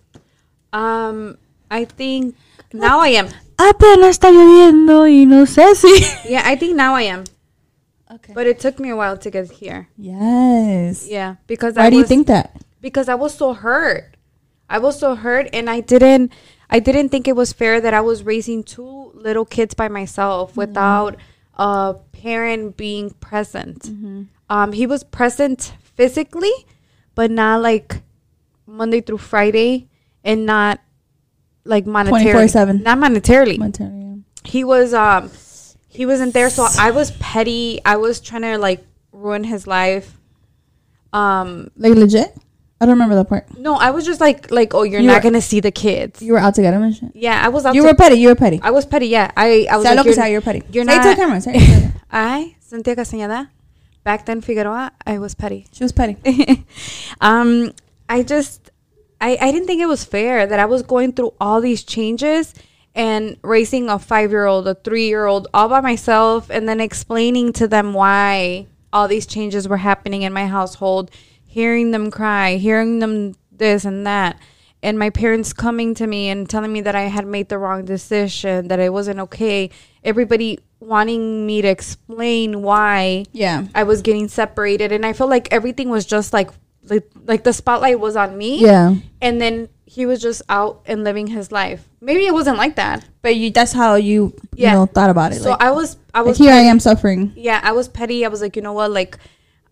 Um, 0.73 1.37
I 1.69 1.85
think 1.85 2.35
now 2.73 2.99
I 2.99 3.09
am. 3.09 3.27
Apenas 3.57 4.17
está 4.17 4.31
lloviendo 4.31 5.07
y 5.07 5.25
no 5.25 5.45
sé 5.45 5.75
si. 5.75 6.03
Yeah, 6.29 6.41
I 6.45 6.55
think 6.55 6.75
now 6.75 6.95
I 6.95 7.03
am. 7.03 7.23
Okay. 8.11 8.33
But 8.33 8.47
it 8.47 8.59
took 8.59 8.79
me 8.79 8.89
a 8.89 8.95
while 8.95 9.17
to 9.17 9.29
get 9.29 9.49
here. 9.51 9.87
Yes. 9.97 11.07
Yeah, 11.07 11.35
because 11.47 11.75
Why 11.75 11.85
I 11.85 11.89
do 11.89 11.97
you 11.97 12.03
think 12.03 12.27
that? 12.27 12.51
Because 12.81 13.07
I 13.07 13.15
was 13.15 13.33
so 13.33 13.53
hurt. 13.53 14.15
I 14.69 14.79
was 14.79 14.99
so 14.99 15.15
hurt, 15.15 15.47
and 15.53 15.69
I 15.69 15.79
didn't. 15.81 16.31
I 16.69 16.79
didn't 16.79 17.09
think 17.09 17.27
it 17.27 17.35
was 17.35 17.51
fair 17.51 17.81
that 17.81 17.93
I 17.93 17.99
was 18.01 18.23
raising 18.23 18.63
two 18.63 19.11
little 19.13 19.43
kids 19.45 19.73
by 19.73 19.89
myself 19.89 20.55
without 20.55 21.17
a 21.55 21.95
parent 22.13 22.77
being 22.77 23.11
present. 23.19 23.89
Um, 24.49 24.71
he 24.71 24.87
was 24.87 25.03
present 25.03 25.73
physically, 25.83 26.51
but 27.13 27.29
not 27.29 27.61
like 27.61 28.01
Monday 28.65 29.01
through 29.01 29.19
Friday, 29.19 29.89
and 30.23 30.45
not 30.45 30.79
like 31.65 31.85
monetarily. 31.85 32.49
24/7. 32.51 32.83
Not 32.83 32.97
monetarily 32.97 33.57
Material. 33.57 34.19
he 34.43 34.63
was 34.63 34.93
um 34.93 35.29
he 35.87 36.05
wasn't 36.05 36.33
there 36.33 36.49
so 36.49 36.65
i 36.79 36.89
was 36.89 37.11
petty 37.19 37.79
i 37.85 37.95
was 37.97 38.19
trying 38.21 38.41
to 38.43 38.57
like 38.57 38.83
ruin 39.11 39.43
his 39.43 39.67
life 39.67 40.17
um 41.13 41.69
Like 41.77 41.93
legit? 41.95 42.33
I 42.79 42.85
don't 42.85 42.93
remember 42.95 43.13
that 43.15 43.29
part. 43.29 43.45
no 43.59 43.75
i 43.75 43.91
was 43.91 44.05
just 44.05 44.19
like 44.19 44.49
like 44.49 44.73
oh 44.73 44.81
you're 44.83 45.01
You 45.01 45.07
not 45.07 45.15
were- 45.23 45.29
gonna 45.29 45.41
see 45.41 45.59
the 45.59 45.69
kids 45.71 46.21
You 46.21 46.33
were 46.33 46.39
out 46.39 46.55
to 46.55 46.61
get 46.63 46.73
him 46.73 46.81
and 46.81 46.95
shit. 46.95 47.11
yeah 47.13 47.39
i 47.45 47.49
was 47.49 47.65
out 47.65 47.75
You 47.75 47.83
to- 47.83 47.89
were 47.89 47.93
petty. 47.93 48.15
You 48.15 48.29
were 48.29 48.35
petty. 48.35 48.59
i 48.63 48.71
was 48.71 48.85
petty 48.85 49.07
yeah 49.07 49.29
i 49.37 49.67
i 49.69 49.77
was 49.77 49.85
Say 49.85 49.95
like, 49.95 50.05
you're, 50.05 50.27
you're 50.27 50.41
petty. 50.41 50.63
you're 50.71 50.85
Say 50.85 50.95
it 50.97 51.01
to 51.03 51.07
not 51.09 51.17
camera. 51.17 51.41
Say 51.41 51.51
it 51.55 51.59
to 51.91 51.93
i 52.11 52.55
cynthia 52.59 52.95
castañeda 52.99 53.49
back 54.03 54.25
then 54.25 54.41
figueroa 54.41 54.91
i 55.05 55.19
was 55.19 55.35
petty 55.35 55.67
She 55.71 55.83
was 55.83 55.91
petty. 55.91 56.17
um 57.21 57.71
i 58.09 58.23
just 58.23 58.70
I, 59.21 59.37
I 59.39 59.51
didn't 59.51 59.67
think 59.67 59.81
it 59.81 59.87
was 59.87 60.03
fair 60.03 60.45
that 60.47 60.59
i 60.59 60.65
was 60.65 60.81
going 60.81 61.13
through 61.13 61.33
all 61.39 61.61
these 61.61 61.83
changes 61.83 62.53
and 62.93 63.37
raising 63.43 63.87
a 63.89 63.97
five 63.99 64.31
year 64.31 64.45
old 64.45 64.67
a 64.67 64.75
three 64.75 65.07
year 65.07 65.25
old 65.25 65.47
all 65.53 65.69
by 65.69 65.79
myself 65.79 66.49
and 66.49 66.67
then 66.67 66.81
explaining 66.81 67.53
to 67.53 67.67
them 67.67 67.93
why 67.93 68.67
all 68.91 69.07
these 69.07 69.25
changes 69.25 69.67
were 69.67 69.77
happening 69.77 70.23
in 70.23 70.33
my 70.33 70.47
household 70.47 71.11
hearing 71.45 71.91
them 71.91 72.11
cry 72.11 72.55
hearing 72.55 72.99
them 72.99 73.33
this 73.51 73.85
and 73.85 74.05
that 74.05 74.37
and 74.83 74.97
my 74.97 75.11
parents 75.11 75.53
coming 75.53 75.93
to 75.93 76.07
me 76.07 76.27
and 76.29 76.49
telling 76.49 76.73
me 76.73 76.81
that 76.81 76.95
i 76.95 77.03
had 77.03 77.25
made 77.25 77.47
the 77.47 77.57
wrong 77.57 77.85
decision 77.85 78.67
that 78.67 78.79
it 78.79 78.91
wasn't 78.91 79.19
okay 79.19 79.69
everybody 80.03 80.59
wanting 80.81 81.45
me 81.45 81.61
to 81.61 81.67
explain 81.67 82.63
why 82.63 83.23
Yeah. 83.31 83.67
I 83.75 83.83
was 83.83 84.01
getting 84.01 84.27
separated, 84.27 84.91
and 84.91 85.05
I 85.05 85.13
felt 85.13 85.29
like 85.29 85.47
everything 85.51 85.89
was 85.89 86.07
just 86.07 86.33
like 86.33 86.49
like 86.89 87.07
like 87.25 87.43
the 87.43 87.53
spotlight 87.53 87.99
was 87.99 88.15
on 88.15 88.37
me. 88.37 88.61
Yeah. 88.61 88.95
and 89.21 89.39
then 89.41 89.69
he 89.85 90.05
was 90.05 90.21
just 90.21 90.41
out 90.47 90.81
and 90.85 91.03
living 91.03 91.27
his 91.27 91.51
life. 91.51 91.87
Maybe 91.99 92.25
it 92.25 92.33
wasn't 92.33 92.57
like 92.57 92.75
that. 92.77 93.05
But 93.21 93.35
you 93.35 93.51
that's 93.51 93.73
how 93.73 93.95
you 93.95 94.33
Yeah. 94.55 94.71
you 94.71 94.75
know 94.77 94.85
thought 94.85 95.09
about 95.09 95.31
it. 95.33 95.41
So 95.41 95.51
like, 95.51 95.61
I 95.61 95.71
was 95.71 95.97
I 96.13 96.19
like, 96.19 96.27
was 96.27 96.37
here 96.37 96.51
I 96.51 96.61
am 96.71 96.79
suffering. 96.79 97.33
yeah, 97.35 97.59
I 97.63 97.71
was 97.73 97.87
petty. 97.87 98.25
I 98.25 98.29
was 98.29 98.41
like, 98.41 98.55
you 98.55 98.61
know 98.61 98.73
what? 98.73 98.91
Like, 98.91 99.17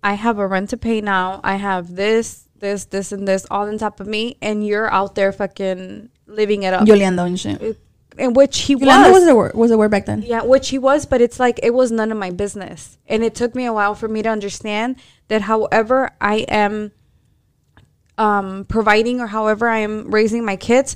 I 0.04 0.14
have 0.14 0.38
a 0.40 0.48
rent 0.48 0.70
to 0.70 0.78
pay 0.78 1.02
now. 1.02 1.42
I 1.44 1.56
have 1.56 1.96
this, 1.96 2.48
this, 2.60 2.86
this, 2.86 3.12
and 3.12 3.28
this 3.28 3.46
all 3.52 3.68
on 3.68 3.78
top 3.78 4.00
of 4.00 4.08
me, 4.08 4.38
and 4.42 4.66
you're 4.66 4.90
out 4.94 5.16
there 5.16 5.32
fucking 5.34 6.10
living 6.28 6.64
it 6.64 6.74
up. 6.74 6.86
Yoliando 6.88 7.26
and 7.26 7.40
shit. 7.40 7.78
In 8.18 8.34
which 8.34 8.60
he 8.62 8.76
Yoliando 8.76 9.12
was 9.12 9.22
was. 9.22 9.28
a 9.28 9.36
word 9.36 9.54
was 9.56 9.72
a 9.72 9.78
word 9.78 9.92
back 9.92 10.06
then. 10.06 10.22
yeah, 10.22 10.44
which 10.44 10.70
he 10.70 10.78
was, 10.78 11.06
but 11.06 11.20
it's 11.22 11.40
like 11.40 11.60
it 11.64 11.74
was 11.74 11.92
none 11.92 12.12
of 12.12 12.18
my 12.18 12.30
business. 12.32 12.98
And 13.08 13.24
it 13.24 13.36
took 13.36 13.56
me 13.56 13.66
a 13.66 13.74
while 13.74 13.96
for 13.96 14.08
me 14.08 14.22
to 14.22 14.30
understand 14.30 14.98
that 15.30 15.42
however 15.44 16.12
I 16.22 16.38
am 16.50 16.92
um 18.20 18.66
providing 18.66 19.20
or 19.20 19.28
however 19.28 19.68
I 19.68 19.80
am 19.80 20.12
raising 20.12 20.46
my 20.46 20.56
kids 20.56 20.96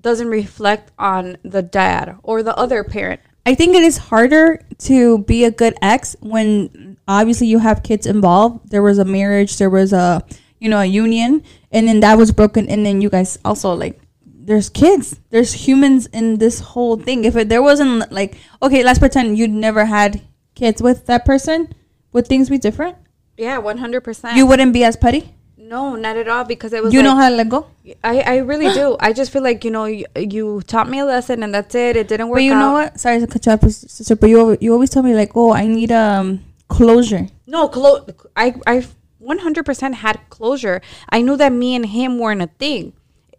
doesn't 0.00 0.28
reflect 0.28 0.92
on 0.98 1.38
the 1.42 1.62
dad 1.62 2.18
or 2.22 2.42
the 2.42 2.54
other 2.56 2.84
parent. 2.84 3.20
I 3.46 3.54
think 3.54 3.74
it 3.74 3.82
is 3.82 3.96
harder 3.96 4.60
to 4.90 5.18
be 5.18 5.44
a 5.44 5.50
good 5.50 5.74
ex 5.80 6.16
when 6.20 6.96
obviously 7.06 7.46
you 7.46 7.58
have 7.58 7.82
kids 7.82 8.06
involved. 8.06 8.70
There 8.70 8.82
was 8.82 8.98
a 8.98 9.04
marriage, 9.04 9.58
there 9.58 9.70
was 9.70 9.92
a 9.92 10.22
you 10.60 10.68
know 10.68 10.80
a 10.80 10.84
union, 10.84 11.42
and 11.70 11.88
then 11.88 12.00
that 12.00 12.18
was 12.18 12.32
broken, 12.32 12.68
and 12.68 12.84
then 12.84 13.00
you 13.00 13.10
guys 13.10 13.38
also 13.44 13.72
like 13.74 14.00
there's 14.26 14.68
kids, 14.68 15.20
there's 15.30 15.52
humans 15.52 16.06
in 16.06 16.38
this 16.38 16.60
whole 16.60 16.96
thing. 16.96 17.24
If 17.24 17.36
it, 17.36 17.48
there 17.48 17.62
wasn't 17.62 18.10
like 18.12 18.36
okay, 18.62 18.82
let's 18.82 18.98
pretend 18.98 19.38
you'd 19.38 19.50
never 19.50 19.84
had 19.84 20.22
kids 20.54 20.82
with 20.82 21.06
that 21.06 21.24
person, 21.24 21.72
would 22.12 22.26
things 22.26 22.48
be 22.48 22.58
different? 22.58 22.96
Yeah, 23.36 23.60
100%. 23.60 24.36
You 24.36 24.46
wouldn't 24.46 24.72
be 24.72 24.84
as 24.84 24.96
petty. 24.96 25.34
No, 25.72 25.96
not 25.96 26.16
at 26.16 26.28
all 26.28 26.44
because 26.44 26.72
it 26.72 26.82
was 26.82 26.92
You 26.92 27.00
like, 27.00 27.04
know 27.06 27.16
how 27.16 27.28
to 27.30 27.36
let 27.36 27.48
go. 27.48 27.66
I, 28.02 28.20
I 28.20 28.36
really 28.38 28.72
do. 28.74 28.96
I 29.00 29.12
just 29.12 29.32
feel 29.32 29.42
like 29.42 29.64
you 29.64 29.70
know 29.70 29.86
you, 29.86 30.04
you 30.16 30.62
taught 30.66 30.88
me 30.88 30.98
a 31.00 31.04
lesson 31.04 31.42
and 31.42 31.54
that's 31.54 31.74
it. 31.74 31.96
It 31.96 32.08
didn't 32.08 32.28
work. 32.28 32.36
But 32.38 32.42
you 32.44 32.52
out. 32.54 32.58
know 32.58 32.72
what? 32.72 33.00
Sorry 33.00 33.18
to 33.20 33.26
cut 33.26 33.46
you 33.46 33.52
off, 33.52 33.62
sister. 33.70 34.14
But 34.16 34.28
you 34.30 34.56
you 34.60 34.72
always 34.72 34.90
tell 34.90 35.02
me 35.02 35.14
like, 35.14 35.32
oh, 35.34 35.52
I 35.52 35.66
need 35.66 35.90
um 35.92 36.44
closure. 36.68 37.28
No, 37.46 37.68
clo- 37.68 38.06
I 38.36 38.54
I 38.66 38.86
100% 39.22 39.94
had 39.94 40.20
closure. 40.28 40.82
I 41.08 41.22
knew 41.22 41.36
that 41.38 41.52
me 41.52 41.74
and 41.74 41.86
him 41.86 42.18
weren't 42.18 42.42
a 42.42 42.48
thing. 42.58 42.92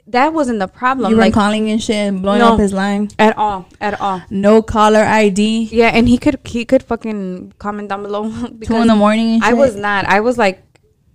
That 0.07 0.33
wasn't 0.33 0.59
the 0.59 0.67
problem. 0.67 1.09
you 1.09 1.15
were 1.17 1.21
like 1.23 1.33
calling 1.33 1.69
and 1.71 1.81
shit, 1.81 1.95
and 1.95 2.21
blowing 2.21 2.39
No. 2.39 2.53
up 2.53 2.59
his 2.59 2.73
line. 2.73 3.09
at 3.17 3.35
all, 3.37 3.65
at 3.81 3.99
all. 3.99 4.21
No 4.29 4.61
caller 4.61 5.03
ID. 5.03 5.69
Yeah, 5.71 5.87
and 5.89 6.07
he 6.07 6.17
could 6.19 6.39
he 6.45 6.63
could 6.65 6.83
fucking 6.83 7.53
comment 7.57 7.89
down 7.89 8.03
below 8.03 8.29
Two 8.63 8.75
in 8.75 8.87
the 8.87 8.95
morning. 8.95 9.35
And 9.35 9.43
I 9.43 9.53
was 9.53 9.75
not. 9.75 10.05
I 10.05 10.19
was 10.21 10.37
like, 10.37 10.61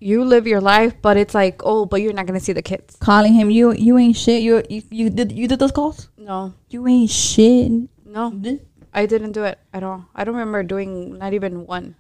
you 0.00 0.25
live 0.25 0.47
your 0.47 0.61
life, 0.61 0.95
but 1.02 1.16
it's 1.16 1.35
like, 1.35 1.61
oh, 1.64 1.85
but 1.87 2.00
you're 2.00 2.12
not 2.12 2.26
gonna 2.26 2.40
see 2.40 2.52
the 2.52 2.62
kids. 2.62 2.97
calling 3.00 3.35
him. 3.35 3.50
You 3.50 3.73
you 3.73 3.99
ain't 3.99 4.16
shit. 4.16 4.42
You 4.42 4.62
you, 4.69 4.83
you 4.90 5.11
did 5.11 5.33
you 5.33 5.47
did 5.47 5.59
those 5.59 5.73
calls. 5.73 6.09
No, 6.19 6.54
You 6.71 6.87
ain't 6.88 7.11
shit. 7.11 7.71
no, 8.07 8.33
I 8.92 9.07
didn't 9.07 9.33
do 9.33 9.45
it 9.45 9.59
at 9.73 9.83
all. 9.85 10.07
I 10.14 10.25
don't 10.25 10.35
remember 10.35 10.62
doing 10.62 11.19
not 11.19 11.33
even 11.35 11.66
one. 11.66 11.95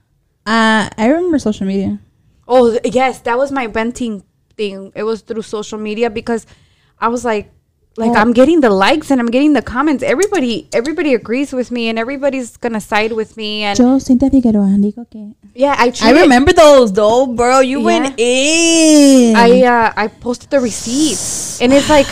Uh, 0.46 0.88
I 0.96 1.06
remember 1.08 1.38
social 1.38 1.66
media. 1.66 2.00
Oh 2.48 2.78
yes, 2.84 3.20
that 3.28 3.36
was 3.38 3.52
my 3.52 3.66
venting 3.68 4.24
thing. 4.56 4.90
It 4.96 5.04
was 5.04 5.20
through 5.20 5.42
social 5.42 5.78
media 5.78 6.10
because 6.10 6.46
I 6.98 7.08
was 7.08 7.24
like, 7.24 7.52
like 7.96 8.12
Oh. 8.12 8.20
I'm 8.20 8.32
getting 8.32 8.60
the 8.60 8.70
likes 8.70 9.10
and 9.10 9.20
I'm 9.20 9.26
getting 9.30 9.52
the 9.52 9.62
comments. 9.62 10.02
Everybody, 10.02 10.68
everybody 10.72 11.12
agrees 11.14 11.52
with 11.52 11.70
me 11.70 11.88
and 11.88 11.98
everybody's 11.98 12.56
gonna 12.56 12.80
side 12.80 13.12
with 13.12 13.36
me. 13.36 13.62
And 13.64 13.78
Yo, 13.78 13.98
Cynthia 13.98 14.30
Figueroa, 14.30 14.78
digo 14.78 15.04
que. 15.10 15.34
yeah, 15.54 15.74
I 15.78 15.92
I 16.02 16.12
remember 16.22 16.52
those 16.52 16.92
though, 16.92 17.26
bro. 17.26 17.60
You 17.60 17.80
went 17.80 18.14
in. 18.18 19.36
I 19.36 19.62
uh, 19.64 19.92
I 19.96 20.06
posted 20.08 20.50
the 20.50 20.60
receipt, 20.60 21.18
and 21.62 21.72
it's 21.72 21.88
like, 21.90 22.06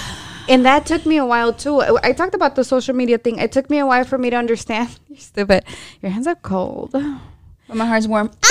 and 0.48 0.64
that 0.66 0.84
took 0.84 1.06
me 1.06 1.16
a 1.16 1.24
while 1.24 1.52
too. 1.52 1.80
I, 1.80 2.10
I 2.10 2.12
talked 2.12 2.34
about 2.34 2.56
the 2.56 2.64
social 2.64 2.94
media 2.94 3.16
thing. 3.18 3.38
It 3.38 3.52
took 3.52 3.70
me 3.70 3.78
a 3.78 3.86
while 3.86 4.04
for 4.04 4.18
me 4.18 4.30
to 4.30 4.36
understand. 4.36 4.98
You're 5.08 5.18
stupid. 5.18 5.64
Your 6.02 6.10
hands 6.10 6.26
are 6.26 6.34
cold. 6.36 6.90
But 6.92 7.76
my 7.76 7.86
heart's 7.86 8.08
warm. 8.08 8.30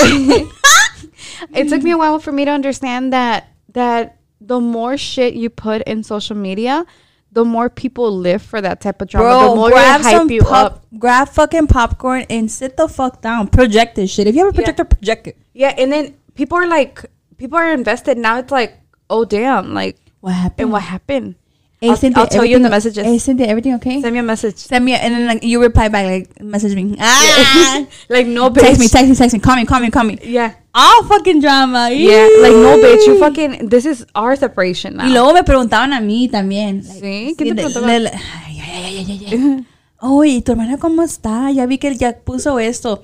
it 1.54 1.68
took 1.68 1.82
me 1.82 1.90
a 1.92 1.98
while 1.98 2.18
for 2.18 2.32
me 2.32 2.44
to 2.44 2.50
understand 2.50 3.12
that 3.12 3.48
that 3.74 4.16
the 4.40 4.60
more 4.60 4.96
shit 4.96 5.34
you 5.34 5.50
put 5.50 5.82
in 5.82 6.02
social 6.02 6.36
media, 6.36 6.86
the 7.32 7.44
more 7.44 7.68
people 7.68 8.10
live 8.16 8.42
for 8.42 8.60
that 8.60 8.80
type 8.80 9.02
of 9.02 9.08
drama. 9.08 9.28
Bro, 9.28 9.48
the 9.50 9.56
more 9.56 9.70
grab 9.70 10.00
hype 10.00 10.16
some 10.16 10.30
you 10.30 10.42
pop, 10.42 10.72
up. 10.72 10.86
grab 10.98 11.28
fucking 11.28 11.66
popcorn 11.66 12.24
and 12.30 12.50
sit 12.50 12.76
the 12.76 12.88
fuck 12.88 13.20
down. 13.20 13.48
Project 13.48 13.96
this 13.96 14.10
shit. 14.10 14.26
If 14.26 14.34
you 14.34 14.44
have 14.44 14.54
a 14.54 14.56
projector, 14.56 14.84
project 14.84 15.26
it. 15.28 15.36
Yeah, 15.52 15.74
and 15.76 15.92
then 15.92 16.16
people 16.34 16.56
are 16.58 16.66
like, 16.66 17.04
people 17.36 17.58
are 17.58 17.72
invested. 17.72 18.16
Now 18.18 18.38
it's 18.38 18.50
like, 18.50 18.78
oh 19.10 19.24
damn, 19.24 19.74
like, 19.74 19.96
What 20.20 20.32
happened? 20.32 20.60
and 20.60 20.72
what 20.72 20.82
happened? 20.82 21.34
I'll- 21.80 21.96
Cynthia, 21.96 22.22
I'll 22.22 22.26
tell 22.28 22.44
you 22.44 22.56
in 22.56 22.62
the 22.62 22.70
messages. 22.70 23.04
Hey, 23.04 23.18
Cynthia, 23.18 23.46
everything 23.46 23.74
okay? 23.74 24.00
Send 24.02 24.12
me 24.12 24.18
a 24.18 24.22
message. 24.22 24.56
Send 24.56 24.84
me, 24.84 24.94
a, 24.94 24.96
and 24.96 25.14
then 25.14 25.26
like 25.26 25.44
you 25.44 25.60
reply 25.62 25.88
back 25.88 26.06
like 26.06 26.42
message 26.42 26.74
me. 26.74 26.96
Ah, 26.98 27.84
like 28.08 28.26
no 28.26 28.50
bitch. 28.50 28.60
text 28.62 28.80
me, 28.80 28.88
text 28.88 29.08
me, 29.08 29.14
text 29.14 29.32
me. 29.34 29.38
Call 29.40 29.56
me, 29.56 29.64
call 29.64 29.78
me, 29.80 29.90
call 29.90 30.04
me. 30.04 30.18
Yeah. 30.24 30.54
All 30.74 31.04
fucking 31.04 31.40
drama. 31.40 31.90
Yeah, 31.92 32.26
like 32.42 32.52
no 32.54 32.78
bitch, 32.82 33.06
you 33.06 33.18
fucking 33.20 33.68
this 33.68 33.86
is 33.86 34.04
our 34.14 34.34
separation 34.36 34.96
now. 34.96 35.04
Y 35.06 35.10
luego 35.12 35.32
me 35.34 35.42
preguntaban 35.42 35.92
a 35.92 36.00
mí 36.00 36.28
también. 36.28 36.82
like, 36.86 37.00
Sí, 37.00 37.34
¿quién 37.36 37.36
te 37.36 37.44
le- 37.54 37.54
preguntaba? 37.70 37.86
le- 37.86 38.00
le- 38.00 38.10
ay, 38.10 38.60
ay, 38.60 38.84
ay, 38.84 38.96
ay, 38.98 39.06
ay, 39.10 39.26
ay. 39.30 39.64
Oye, 40.00 40.42
¿tu 40.42 40.52
hermana 40.52 40.78
cómo 40.78 41.02
está? 41.02 41.50
Ya 41.52 41.66
vi 41.66 41.78
que 41.78 41.96
ya 41.96 42.16
puso 42.18 42.58
esto. 42.58 43.02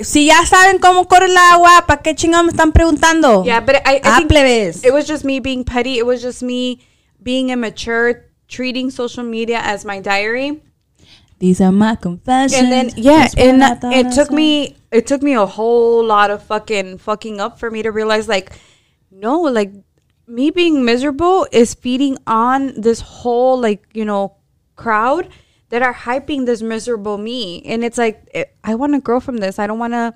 Si 0.00 0.26
ya 0.26 0.44
saben 0.46 0.78
cómo 0.78 1.06
corre 1.06 1.26
el 1.26 1.36
agua, 1.36 1.84
¿para 1.86 2.00
qué 2.02 2.14
chingados 2.14 2.46
me 2.46 2.50
están 2.50 2.72
preguntando? 2.72 3.44
Yeah, 3.44 3.60
but 3.60 3.76
I, 3.86 3.96
I 3.96 4.00
Ah, 4.04 4.16
think 4.16 4.28
plebes. 4.28 4.84
it 4.84 4.92
was 4.92 5.06
just 5.08 5.24
me 5.24 5.38
being 5.40 5.64
petty. 5.64 5.98
It 5.98 6.06
was 6.06 6.22
just 6.22 6.42
me 6.42 6.78
being 7.22 7.50
immature, 7.50 8.26
treating 8.48 8.90
social 8.90 9.24
media 9.24 9.60
as 9.62 9.84
my 9.84 10.00
diary. 10.00 10.62
These 11.38 11.60
are 11.60 11.72
my 11.72 11.96
confessions. 11.96 12.54
And 12.54 12.70
then 12.70 12.90
yeah, 12.96 13.28
and 13.36 13.64
I 13.64 13.78
I 13.82 13.94
it 14.00 14.12
took 14.12 14.28
saw. 14.28 14.34
me 14.34 14.76
it 14.92 15.06
took 15.06 15.22
me 15.22 15.34
a 15.34 15.46
whole 15.46 16.04
lot 16.04 16.30
of 16.30 16.42
fucking 16.44 16.98
fucking 16.98 17.40
up 17.40 17.58
for 17.58 17.70
me 17.70 17.82
to 17.82 17.90
realize 17.90 18.28
like 18.28 18.52
no, 19.10 19.40
like 19.40 19.72
me 20.26 20.50
being 20.50 20.84
miserable 20.84 21.46
is 21.52 21.74
feeding 21.74 22.16
on 22.26 22.80
this 22.80 23.00
whole 23.00 23.60
like, 23.60 23.84
you 23.92 24.04
know, 24.04 24.36
crowd 24.76 25.28
that 25.70 25.82
are 25.82 25.94
hyping 25.94 26.46
this 26.46 26.62
miserable 26.62 27.18
me. 27.18 27.62
And 27.64 27.84
it's 27.84 27.98
like 27.98 28.28
it, 28.32 28.54
I 28.62 28.74
want 28.74 28.94
to 28.94 29.00
grow 29.00 29.20
from 29.20 29.38
this. 29.38 29.58
I 29.58 29.66
don't 29.66 29.78
want 29.78 29.94
to 29.94 30.14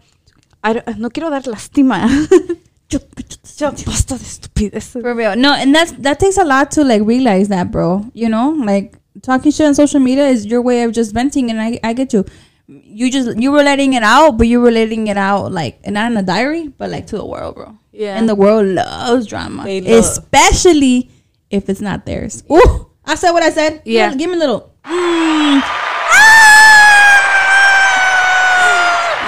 I 0.63 0.73
don't, 0.75 0.99
no 0.99 1.11
quiero 1.11 1.31
dar 1.31 1.43
lástima. 1.43 2.07
Basta 2.91 4.17
de 4.17 4.25
estupidez. 4.25 4.93
For 4.93 5.15
real. 5.15 5.35
No, 5.37 5.53
and 5.55 5.75
that's 5.75 5.93
that 5.93 6.19
takes 6.21 6.37
a 6.39 6.45
lot 6.45 6.71
to 6.73 6.85
like 6.85 7.03
realize 7.03 7.49
that, 7.49 7.71
bro. 7.71 8.05
You 8.15 8.29
know, 8.29 8.51
like 8.51 8.97
talking 9.23 9.51
shit 9.51 9.67
on 9.67 9.75
social 9.75 9.99
media 10.01 10.27
is 10.29 10.47
your 10.47 10.63
way 10.63 10.83
of 10.85 10.93
just 10.93 11.13
venting, 11.13 11.51
and 11.51 11.61
I 11.61 11.81
I 11.83 11.93
get 11.95 12.13
you. 12.13 12.25
You 12.69 13.11
just 13.11 13.37
you 13.39 13.51
were 13.53 13.63
letting 13.63 13.95
it 13.95 14.03
out, 14.03 14.39
but 14.39 14.47
you 14.47 14.61
were 14.61 14.71
letting 14.71 15.07
it 15.09 15.17
out 15.17 15.53
like 15.53 15.79
and 15.85 15.95
not 15.95 16.11
in 16.11 16.17
a 16.17 16.23
diary, 16.23 16.69
but 16.69 16.91
like 16.91 17.07
to 17.09 17.17
the 17.17 17.25
world, 17.27 17.55
bro. 17.57 17.77
Yeah. 17.93 18.17
And 18.19 18.29
the 18.29 18.35
world 18.35 18.67
loves 18.67 19.27
drama, 19.27 19.65
love- 19.67 19.87
especially 19.87 21.11
if 21.51 21.69
it's 21.69 21.81
not 21.81 22.05
theirs. 22.07 22.43
Ooh, 22.51 22.87
I 23.05 23.15
said 23.15 23.33
what 23.33 23.43
I 23.43 23.51
said. 23.51 23.83
Yeah. 23.85 24.15
give 24.15 24.31
me 24.31 24.37
a 24.37 24.39
little. 24.39 24.73
Mm. 24.85 25.63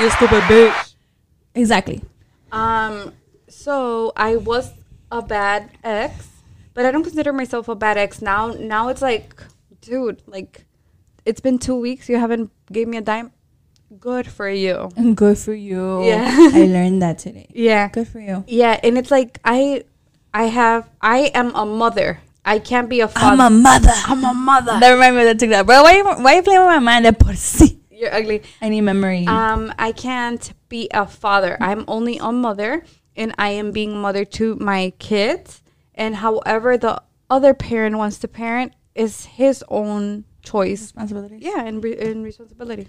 You 0.01 0.09
stupid 0.11 0.42
bitch. 0.44 0.94
Exactly. 1.57 2.01
Um, 2.53 3.12
so 3.68 4.12
I 4.16 4.37
was 4.37 4.72
a 5.12 5.20
bad 5.20 5.68
ex, 5.85 6.26
but 6.72 6.87
I 6.87 6.90
don't 6.90 7.02
consider 7.04 7.35
myself 7.35 7.68
a 7.68 7.74
bad 7.74 7.98
ex 7.98 8.22
now. 8.22 8.48
Now 8.57 8.88
it's 8.88 9.02
like, 9.02 9.37
dude, 9.83 10.22
like, 10.26 10.64
it's 11.26 11.40
been 11.40 11.59
two 11.59 11.74
weeks. 11.76 12.09
You 12.09 12.16
haven't 12.16 12.50
gave 12.72 12.88
me 12.88 12.96
a 12.96 13.02
dime. 13.02 13.31
Good 14.00 14.26
for 14.26 14.48
you. 14.48 14.88
And 14.96 15.14
good 15.14 15.37
for 15.37 15.52
you. 15.52 16.02
Yeah. 16.02 16.33
I 16.54 16.64
learned 16.64 17.02
that 17.02 17.18
today. 17.18 17.48
Yeah, 17.54 17.88
Good 17.90 18.09
for 18.09 18.20
you. 18.20 18.42
yeah, 18.48 18.81
and 18.83 18.96
it's 18.96 19.11
like 19.11 19.38
I, 19.44 19.85
I 20.33 20.44
have, 20.44 20.88
I 21.02 21.31
am 21.35 21.54
a 21.54 21.66
mother. 21.66 22.20
I 22.46 22.61
can't 22.61 22.88
be 22.88 23.00
a 23.00 23.09
father. 23.09 23.42
I'm 23.42 23.52
a 23.52 23.54
mother. 23.54 23.92
I'm 24.09 24.24
a 24.24 24.33
mother. 24.33 24.81
That 24.81 24.92
reminds 24.92 25.16
me 25.16 25.24
that 25.24 25.38
took 25.38 25.50
that, 25.50 25.66
bro. 25.66 25.83
Why 25.83 25.92
you 25.98 26.04
why 26.24 26.37
you 26.37 26.42
playing 26.42 26.61
with 26.61 26.68
my 26.68 26.78
mind? 26.78 27.04
That 27.04 27.18
por 27.18 27.35
si. 27.35 27.81
You're 27.90 28.14
ugly. 28.14 28.40
I 28.62 28.70
need 28.70 28.81
memory. 28.81 29.26
Um, 29.26 29.74
I 29.78 29.92
can't 29.92 30.40
be 30.70 30.88
a 30.94 31.04
father. 31.07 31.59
I'm 31.61 31.85
only 31.88 32.16
a 32.16 32.33
mother, 32.33 32.85
and 33.18 33.35
I 33.37 33.50
am 33.50 33.72
being 33.72 34.00
mother 34.00 34.24
to 34.24 34.57
my 34.57 34.92
kids. 34.98 35.62
And 35.94 36.16
however 36.16 36.78
the 36.78 37.02
other 37.28 37.52
parent 37.52 37.98
wants 37.98 38.18
to 38.20 38.28
parent 38.28 38.72
is 38.94 39.26
his 39.26 39.62
own 39.68 40.24
choice. 40.42 40.81
responsibility. 40.81 41.38
Yeah, 41.40 41.64
and, 41.64 41.83
re- 41.83 41.98
and 41.98 42.24
responsibility. 42.24 42.88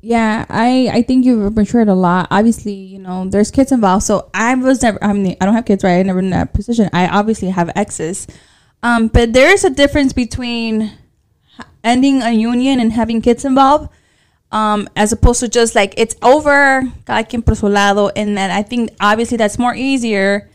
Yeah, 0.00 0.46
I 0.48 0.90
I 0.92 1.02
think 1.02 1.24
you've 1.24 1.56
matured 1.56 1.88
a 1.88 1.94
lot. 1.94 2.28
Obviously, 2.30 2.74
you 2.74 2.98
know, 2.98 3.28
there's 3.28 3.50
kids 3.50 3.72
involved. 3.72 4.04
So 4.04 4.30
I 4.32 4.54
was 4.54 4.82
never. 4.82 5.02
I 5.02 5.12
mean, 5.12 5.36
I 5.40 5.44
don't 5.44 5.54
have 5.54 5.64
kids, 5.64 5.82
right? 5.82 5.98
I 5.98 6.02
never 6.02 6.20
in 6.20 6.30
that 6.30 6.52
position. 6.52 6.88
I 6.92 7.08
obviously 7.08 7.48
have 7.48 7.70
exes, 7.74 8.26
um, 8.82 9.08
but 9.08 9.32
there 9.32 9.52
is 9.52 9.64
a 9.64 9.70
difference 9.70 10.12
between 10.12 10.92
ending 11.82 12.22
a 12.22 12.30
union 12.30 12.78
and 12.78 12.92
having 12.92 13.20
kids 13.22 13.44
involved. 13.44 13.90
Um, 14.56 14.88
as 14.96 15.12
opposed 15.12 15.40
to 15.40 15.48
just 15.48 15.74
like 15.74 15.92
it's 15.98 16.16
over, 16.22 16.82
cada 17.04 17.24
quien 17.28 17.42
por 17.42 17.54
su 17.54 17.68
lado, 17.68 18.08
and 18.16 18.38
then 18.38 18.50
I 18.50 18.62
think 18.62 18.88
obviously 19.00 19.36
that's 19.36 19.58
more 19.58 19.74
easier 19.74 20.48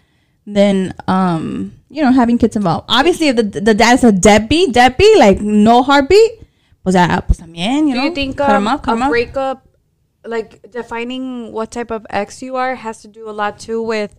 than 0.48 0.96
um, 1.08 1.78
you 1.88 2.02
know, 2.02 2.12
having 2.12 2.40
kids 2.40 2.56
involved. 2.56 2.86
Obviously, 2.90 3.28
if 3.28 3.36
the 3.36 3.44
the 3.44 3.76
dad's 3.76 4.04
a 4.04 4.12
deadbeat, 4.12 4.74
deadbeat, 4.74 5.20
like 5.20 5.40
no 5.42 5.84
heartbeat, 5.84 6.42
pues 6.84 6.96
ya, 6.96 7.22
pues 7.22 7.38
también, 7.38 7.88
you 7.88 7.94
know. 7.94 8.02
Do 8.02 8.08
you 8.08 8.16
think 8.16 8.42
um, 8.42 8.68
up, 8.68 8.88
a 8.88 8.92
up. 8.92 9.10
breakup, 9.10 9.68
like 10.26 10.72
defining 10.72 11.52
what 11.52 11.70
type 11.70 11.92
of 11.92 12.08
ex 12.10 12.42
you 12.42 12.56
are, 12.56 12.74
has 12.74 13.04
to 13.04 13.08
do 13.08 13.30
a 13.30 13.36
lot 13.36 13.60
too 13.60 13.84
with 13.84 14.18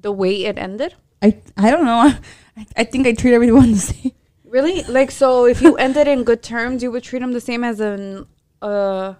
the 0.00 0.12
way 0.12 0.46
it 0.46 0.56
ended? 0.56 0.94
I 1.20 1.36
I 1.58 1.70
don't 1.70 1.84
know. 1.84 2.08
I, 2.56 2.66
I 2.76 2.84
think 2.84 3.06
I 3.06 3.12
treat 3.12 3.34
everyone 3.34 3.72
the 3.72 3.78
same. 3.92 4.12
Really? 4.44 4.82
Like, 4.84 5.10
so 5.10 5.46
if 5.46 5.60
you 5.62 5.76
ended 5.76 6.08
in 6.08 6.24
good 6.24 6.42
terms, 6.42 6.82
you 6.82 6.90
would 6.90 7.02
treat 7.02 7.20
them 7.20 7.32
the 7.32 7.40
same 7.40 7.64
as 7.64 7.80
an 7.80 8.26
uh. 8.62 9.14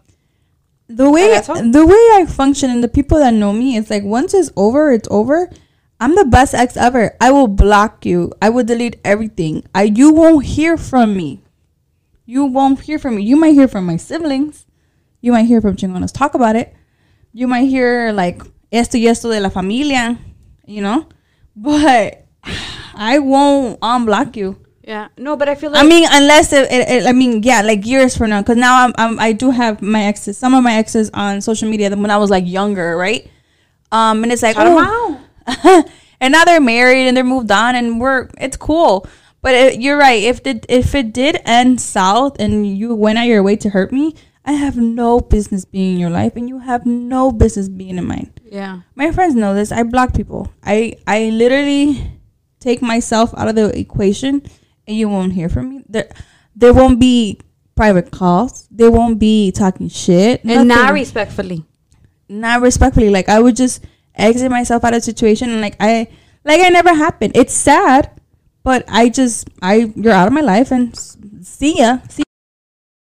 the 0.89 1.11
way 1.11 1.39
the 1.41 1.87
way 1.87 2.23
I 2.23 2.27
function 2.29 2.71
and 2.71 2.83
the 2.83 2.89
people 2.89 3.19
that 3.19 3.35
know 3.35 3.53
me, 3.53 3.77
it's 3.77 3.91
like 3.91 4.05
once 4.05 4.35
it's 4.35 4.51
over, 4.57 4.93
it's 4.93 5.09
over. 5.11 5.51
I'm 6.01 6.17
the 6.17 6.25
best 6.25 6.55
ex 6.55 6.77
ever. 6.77 7.17
I 7.21 7.31
will 7.31 7.47
block 7.47 8.05
you. 8.05 8.33
I 8.43 8.49
will 8.49 8.65
delete 8.65 8.97
everything. 9.05 9.65
I 9.75 9.85
you 9.85 10.13
won't 10.13 10.45
hear 10.45 10.77
from 10.77 11.17
me. 11.17 11.43
You 12.25 12.45
won't 12.45 12.81
hear 12.81 12.99
from 12.99 13.17
me. 13.17 13.23
You 13.23 13.37
might 13.37 13.55
hear 13.55 13.69
from 13.69 13.87
my 13.87 13.97
siblings. 13.97 14.67
You 15.21 15.33
might 15.33 15.45
hear 15.45 15.61
from 15.61 15.77
chingonas 15.77 16.13
talk 16.13 16.35
about 16.35 16.57
it. 16.57 16.75
You 17.33 17.47
might 17.47 17.67
hear 17.67 18.13
like 18.13 18.43
esto 18.73 18.99
y 18.99 19.07
esto 19.07 19.31
de 19.31 19.41
la 19.41 19.49
familia, 19.49 20.19
you 20.67 20.83
know. 20.83 21.09
But 21.55 22.27
I 22.95 23.19
won't 23.19 23.81
unblock 23.81 24.37
you. 24.37 24.59
Yeah. 24.83 25.09
No, 25.17 25.37
but 25.37 25.49
I 25.49 25.55
feel 25.55 25.71
like 25.71 25.85
I 25.85 25.87
mean, 25.87 26.07
unless 26.11 26.53
it, 26.53 26.71
it, 26.71 26.89
it- 26.89 27.07
I 27.07 27.13
mean, 27.13 27.43
yeah, 27.43 27.63
like 27.63 27.87
years 27.87 28.17
from 28.17 28.31
now, 28.31 28.41
because 28.43 28.57
now 28.57 28.85
I'm, 28.85 28.93
I'm, 28.97 29.19
I 29.19 29.33
do 29.33 29.51
have 29.51 29.81
my 29.81 30.05
exes, 30.05 30.37
some 30.37 30.55
of 30.55 30.63
my 30.63 30.75
exes 30.75 31.11
on 31.15 31.41
social 31.41 31.69
media 31.69 31.91
than 31.91 32.03
when 32.03 32.11
I 32.11 32.17
was 32.17 32.31
like 32.31 32.47
younger, 32.47 32.97
right? 32.97 33.29
Um, 33.93 34.23
and 34.23 34.33
it's 34.33 34.43
like, 34.43 34.57
Shout 34.57 34.67
oh, 34.69 35.21
and 36.21 36.33
now 36.33 36.45
they're 36.45 36.61
married 36.61 37.07
and 37.07 37.17
they're 37.17 37.25
moved 37.25 37.51
on, 37.51 37.77
and 37.77 38.01
we're, 38.01 38.29
it's 38.39 38.57
cool. 38.57 39.07
But 39.41 39.55
it, 39.55 39.81
you're 39.81 39.99
right. 39.99 40.23
If 40.23 40.45
the 40.45 40.65
if 40.69 40.95
it 40.95 41.13
did 41.13 41.41
end 41.45 41.81
south 41.81 42.37
and 42.39 42.65
you 42.65 42.95
went 42.95 43.19
out 43.19 43.27
your 43.27 43.43
way 43.43 43.57
to 43.57 43.71
hurt 43.71 43.93
me, 43.93 44.15
I 44.45 44.53
have 44.53 44.77
no 44.77 45.19
business 45.19 45.65
being 45.65 45.95
in 45.95 45.99
your 45.99 46.11
life, 46.11 46.37
and 46.37 46.49
you 46.49 46.61
have 46.61 46.87
no 46.87 47.33
business 47.33 47.69
being 47.69 47.99
in 47.99 48.07
mine 48.07 48.33
yeah. 48.53 48.81
my 48.95 49.11
friends 49.11 49.35
know 49.35 49.55
this. 49.55 49.73
I 49.73 49.83
block 49.83 50.15
people. 50.15 50.53
I 50.63 50.95
I 51.07 51.31
literally 51.31 52.21
take 52.61 52.83
myself 52.83 53.33
out 53.37 53.49
of 53.49 53.55
the 53.57 53.77
equation, 53.77 54.43
and 54.87 54.97
you 54.97 55.09
won't 55.09 55.33
hear 55.33 55.49
from 55.49 55.71
me. 55.71 55.85
There, 55.89 56.09
there 56.57 56.73
won't 56.75 56.99
be 57.01 57.41
private 57.75 58.11
calls. 58.11 58.69
There 58.71 58.91
won't 58.91 59.19
be 59.19 59.53
talking 59.53 59.89
shit. 59.89 60.45
And 60.45 60.69
not 60.69 60.93
respectfully. 60.93 61.65
not 62.29 62.61
respectfully. 62.63 63.11
Like 63.11 63.29
I 63.29 63.41
would 63.41 63.57
just 63.57 63.85
exit 64.15 64.51
myself 64.51 64.85
out 64.85 64.95
of 64.95 65.03
situation, 65.03 65.51
and 65.51 65.61
like 65.61 65.77
I 65.81 66.09
like 66.45 66.61
I 66.61 66.69
never 66.69 66.95
happened. 66.95 67.33
It's 67.37 67.55
sad, 67.55 68.11
but 68.63 68.85
I 68.89 69.09
just 69.09 69.49
I 69.63 69.93
you're 69.97 70.13
out 70.13 70.27
of 70.29 70.33
my 70.33 70.41
life, 70.43 70.71
and 70.71 70.97
see 71.43 71.79
ya. 71.79 71.99
See 72.09 72.23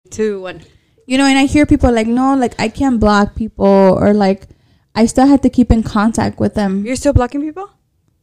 Two, 0.10 0.42
one. 0.42 0.62
you 1.08 1.18
know 1.18 1.26
and 1.26 1.38
i 1.40 1.46
hear 1.46 1.66
people 1.66 1.92
like 1.92 2.06
no 2.08 2.36
like 2.36 2.54
i 2.60 2.70
can't 2.70 3.00
block 3.00 3.34
people 3.36 3.66
or 4.00 4.14
like 4.14 4.48
i 4.96 5.06
still 5.08 5.26
have 5.26 5.42
to 5.42 5.50
keep 5.50 5.72
in 5.72 5.82
contact 5.82 6.40
with 6.40 6.54
them 6.54 6.86
You're 6.86 6.96
still 6.96 7.14
blocking 7.14 7.42
people? 7.42 7.68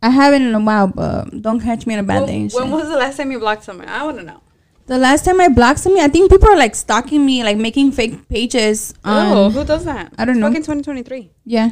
I 0.02 0.08
haven't 0.10 0.42
in 0.42 0.54
a 0.54 0.60
while 0.60 0.86
but 0.88 1.42
don't 1.42 1.60
catch 1.60 1.86
me 1.86 1.94
in 1.94 2.00
a 2.00 2.02
bad 2.02 2.22
When, 2.22 2.28
day 2.28 2.38
when 2.56 2.64
shit. 2.66 2.72
was 2.72 2.88
the 2.88 2.96
last 2.96 3.16
time 3.18 3.30
you 3.32 3.38
blocked 3.38 3.64
someone? 3.64 3.88
I 3.88 4.04
want 4.04 4.18
to 4.18 4.24
know. 4.24 4.40
the 4.86 4.98
last 4.98 5.24
time 5.24 5.40
i 5.40 5.48
blocked 5.48 5.78
somebody 5.80 6.02
i 6.04 6.08
think 6.08 6.30
people 6.30 6.48
are 6.52 6.56
like 6.56 6.74
stalking 6.74 7.24
me 7.24 7.42
like 7.44 7.56
making 7.56 7.92
fake 7.92 8.28
pages 8.28 8.94
oh, 9.04 9.46
um, 9.46 9.52
who 9.52 9.64
does 9.64 9.84
that? 9.84 10.12
I 10.18 10.24
don't 10.24 10.36
It's 10.36 10.40
know. 10.40 10.48
Fucking 10.48 10.62
2023. 10.62 11.30
yeah 11.44 11.70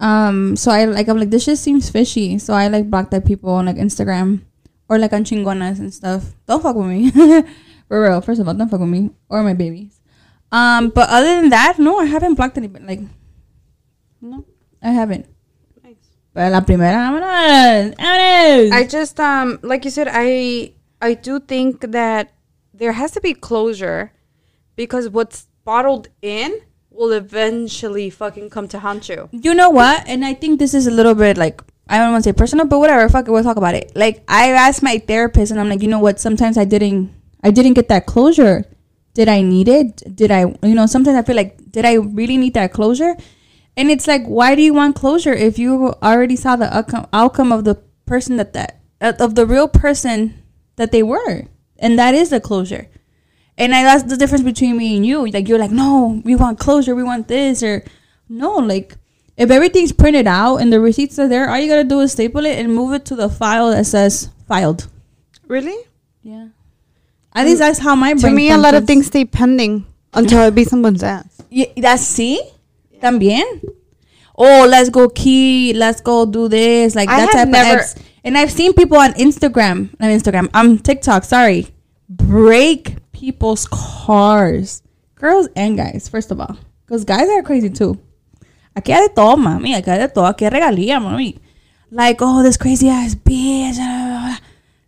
um 0.00 0.54
so 0.56 0.70
i 0.70 0.84
like 0.84 1.08
i'm 1.08 1.18
like 1.18 1.30
this 1.30 1.44
just 1.44 1.62
seems 1.62 1.90
fishy 1.90 2.38
so 2.38 2.54
i 2.54 2.68
like 2.68 2.88
block 2.90 3.10
that 3.10 3.24
people 3.26 3.50
on 3.50 3.66
like 3.66 3.76
instagram 3.76 4.42
or 4.88 4.98
like 4.98 5.12
on 5.12 5.24
chingonas 5.24 5.78
and 5.78 5.92
stuff 5.92 6.34
don't 6.46 6.62
fuck 6.62 6.76
with 6.76 6.86
me 6.86 7.10
for 7.88 8.02
real 8.02 8.20
first 8.20 8.40
of 8.40 8.46
all 8.48 8.54
don't 8.54 8.68
fuck 8.68 8.80
with 8.80 8.88
me 8.88 9.10
or 9.28 9.42
my 9.42 9.54
babies 9.54 10.00
um 10.52 10.88
but 10.90 11.08
other 11.10 11.40
than 11.40 11.48
that 11.50 11.78
no 11.78 11.98
i 11.98 12.04
haven't 12.06 12.34
blocked 12.34 12.56
anybody 12.56 12.84
like 12.84 13.00
no 14.20 14.44
i 14.82 14.90
haven't. 14.90 15.26
Pero 16.38 16.50
la 16.50 16.60
primera, 16.60 16.98
vámonos, 16.98 17.96
vámonos. 17.98 18.70
I 18.72 18.86
just 18.88 19.18
um 19.18 19.58
like 19.64 19.84
you 19.84 19.90
said, 19.90 20.06
I 20.08 20.72
I 21.02 21.14
do 21.14 21.40
think 21.40 21.90
that 21.90 22.28
there 22.72 22.92
has 22.92 23.10
to 23.14 23.20
be 23.20 23.34
closure 23.34 24.12
because 24.76 25.08
what's 25.10 25.48
bottled 25.64 26.06
in 26.22 26.60
will 26.92 27.10
eventually 27.10 28.08
fucking 28.08 28.50
come 28.50 28.68
to 28.68 28.78
haunt 28.78 29.08
you. 29.08 29.28
you 29.32 29.52
know 29.52 29.70
what? 29.70 30.04
And 30.06 30.24
I 30.24 30.32
think 30.34 30.60
this 30.60 30.74
is 30.74 30.86
a 30.86 30.92
little 30.92 31.16
bit 31.16 31.36
like 31.36 31.60
I 31.88 31.98
don't 31.98 32.12
want 32.12 32.22
to 32.22 32.30
say 32.30 32.34
personal, 32.34 32.66
but 32.66 32.78
whatever. 32.78 33.08
Fuck 33.08 33.26
it, 33.26 33.32
we'll 33.32 33.42
talk 33.42 33.56
about 33.56 33.74
it. 33.74 33.90
Like 33.96 34.22
I 34.28 34.50
asked 34.50 34.80
my 34.80 34.98
therapist, 34.98 35.50
and 35.50 35.58
I'm 35.58 35.68
like, 35.68 35.82
you 35.82 35.88
know 35.88 35.98
what? 35.98 36.20
Sometimes 36.20 36.56
I 36.56 36.64
didn't, 36.64 37.10
I 37.42 37.50
didn't 37.50 37.74
get 37.74 37.88
that 37.88 38.06
closure. 38.06 38.64
Did 39.12 39.28
I 39.28 39.42
need 39.42 39.66
it? 39.66 40.14
Did 40.14 40.30
I, 40.30 40.54
you 40.62 40.76
know? 40.76 40.86
Sometimes 40.86 41.16
I 41.18 41.22
feel 41.22 41.34
like, 41.34 41.58
did 41.72 41.84
I 41.84 41.94
really 41.94 42.36
need 42.36 42.54
that 42.54 42.72
closure? 42.72 43.16
And 43.78 43.92
it's 43.92 44.08
like, 44.08 44.24
why 44.24 44.56
do 44.56 44.62
you 44.62 44.74
want 44.74 44.96
closure 44.96 45.32
if 45.32 45.56
you 45.56 45.94
already 46.02 46.34
saw 46.34 46.56
the 46.56 46.76
outcome, 46.76 47.06
outcome 47.12 47.52
of 47.52 47.62
the 47.62 47.76
person 48.06 48.36
that 48.36 48.52
that 48.52 48.80
uh, 49.00 49.12
of 49.20 49.36
the 49.36 49.46
real 49.46 49.68
person 49.68 50.42
that 50.74 50.90
they 50.90 51.04
were, 51.04 51.44
and 51.78 51.96
that 51.96 52.12
is 52.12 52.30
the 52.30 52.40
closure. 52.40 52.88
And 53.56 53.72
I, 53.72 53.84
that's 53.84 54.02
the 54.02 54.16
difference 54.16 54.42
between 54.42 54.76
me 54.76 54.96
and 54.96 55.06
you. 55.06 55.24
Like 55.28 55.46
you're 55.46 55.60
like, 55.60 55.70
no, 55.70 56.20
we 56.24 56.34
want 56.34 56.58
closure, 56.58 56.96
we 56.96 57.04
want 57.04 57.28
this, 57.28 57.62
or 57.62 57.84
no, 58.28 58.56
like 58.56 58.96
if 59.36 59.48
everything's 59.48 59.92
printed 59.92 60.26
out 60.26 60.56
and 60.56 60.72
the 60.72 60.80
receipts 60.80 61.16
are 61.20 61.28
there, 61.28 61.48
all 61.48 61.60
you 61.60 61.68
gotta 61.68 61.84
do 61.84 62.00
is 62.00 62.10
staple 62.10 62.46
it 62.46 62.58
and 62.58 62.74
move 62.74 62.92
it 62.94 63.04
to 63.04 63.14
the 63.14 63.28
file 63.28 63.70
that 63.70 63.86
says 63.86 64.30
filed. 64.48 64.88
Really? 65.46 65.86
Yeah. 66.22 66.48
At 67.32 67.46
least 67.46 67.60
that's 67.60 67.78
how 67.78 67.94
my 67.94 68.14
To 68.14 68.20
brain 68.22 68.34
me, 68.34 68.50
a 68.50 68.58
lot 68.58 68.74
of 68.74 68.88
things 68.88 69.06
stay 69.06 69.24
pending 69.24 69.86
until 70.14 70.40
it 70.42 70.56
be 70.56 70.64
someone's 70.64 71.04
ass. 71.04 71.26
Yeah, 71.50 71.66
that's 71.78 72.02
see, 72.02 72.42
también. 73.00 73.44
Oh, 74.36 74.66
let's 74.68 74.88
go 74.90 75.08
key. 75.08 75.72
Let's 75.72 76.00
go 76.00 76.24
do 76.26 76.48
this. 76.48 76.94
Like 76.94 77.08
I 77.08 77.26
that 77.26 77.32
type 77.32 77.48
never- 77.48 77.74
of 77.78 77.80
ex. 77.80 77.94
And 78.24 78.36
I've 78.36 78.50
seen 78.50 78.72
people 78.74 78.98
on 78.98 79.12
Instagram, 79.14 79.90
on 80.00 80.08
Instagram, 80.10 80.48
um, 80.52 80.78
TikTok. 80.78 81.24
Sorry, 81.24 81.68
break 82.08 82.96
people's 83.12 83.66
cars, 83.70 84.82
girls 85.14 85.48
and 85.56 85.76
guys. 85.76 86.08
First 86.08 86.30
of 86.30 86.40
all, 86.40 86.58
because 86.84 87.04
guys 87.04 87.28
are 87.28 87.42
crazy 87.42 87.70
too. 87.70 87.98
Aquí 88.76 88.92
hay 88.92 89.08
de 89.08 89.14
todo, 89.14 89.36
mami. 89.36 89.74
Aquí 89.74 89.88
hay 89.88 89.98
de 89.98 90.08
todo. 90.08 90.24
Aquí 90.30 90.48
regalía, 90.50 91.00
mami. 91.00 91.38
Like, 91.90 92.18
oh, 92.20 92.42
this 92.42 92.56
crazy 92.58 92.88
ass 92.88 93.14
bitch. 93.14 93.76
blah, 93.76 94.06
blah, 94.06 94.18
blah. 94.20 94.38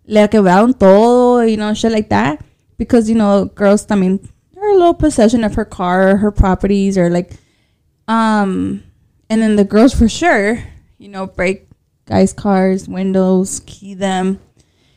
Le 0.07 0.29
quebraron 0.29 0.79
todo, 0.79 1.40
you 1.40 1.57
know, 1.57 1.73
shit 1.73 1.92
like 1.92 2.11
that. 2.11 2.40
Because, 2.77 3.09
you 3.09 3.14
know, 3.16 3.46
girls, 3.46 3.87
I 3.90 3.94
mean, 3.94 4.18
they're 4.55 4.70
a 4.70 4.75
little 4.75 4.94
possession 4.94 5.44
of 5.44 5.55
her 5.55 5.64
car, 5.64 6.16
her 6.18 6.31
properties, 6.31 6.99
or 6.99 7.09
like, 7.09 7.33
um, 8.11 8.83
and 9.29 9.40
then 9.40 9.55
the 9.55 9.62
girls 9.62 9.94
for 9.94 10.09
sure, 10.09 10.64
you 10.99 11.09
know, 11.09 11.27
break 11.29 11.68
guys' 12.07 12.33
cars, 12.33 12.88
windows, 12.88 13.62
key 13.66 13.94
them. 13.94 14.40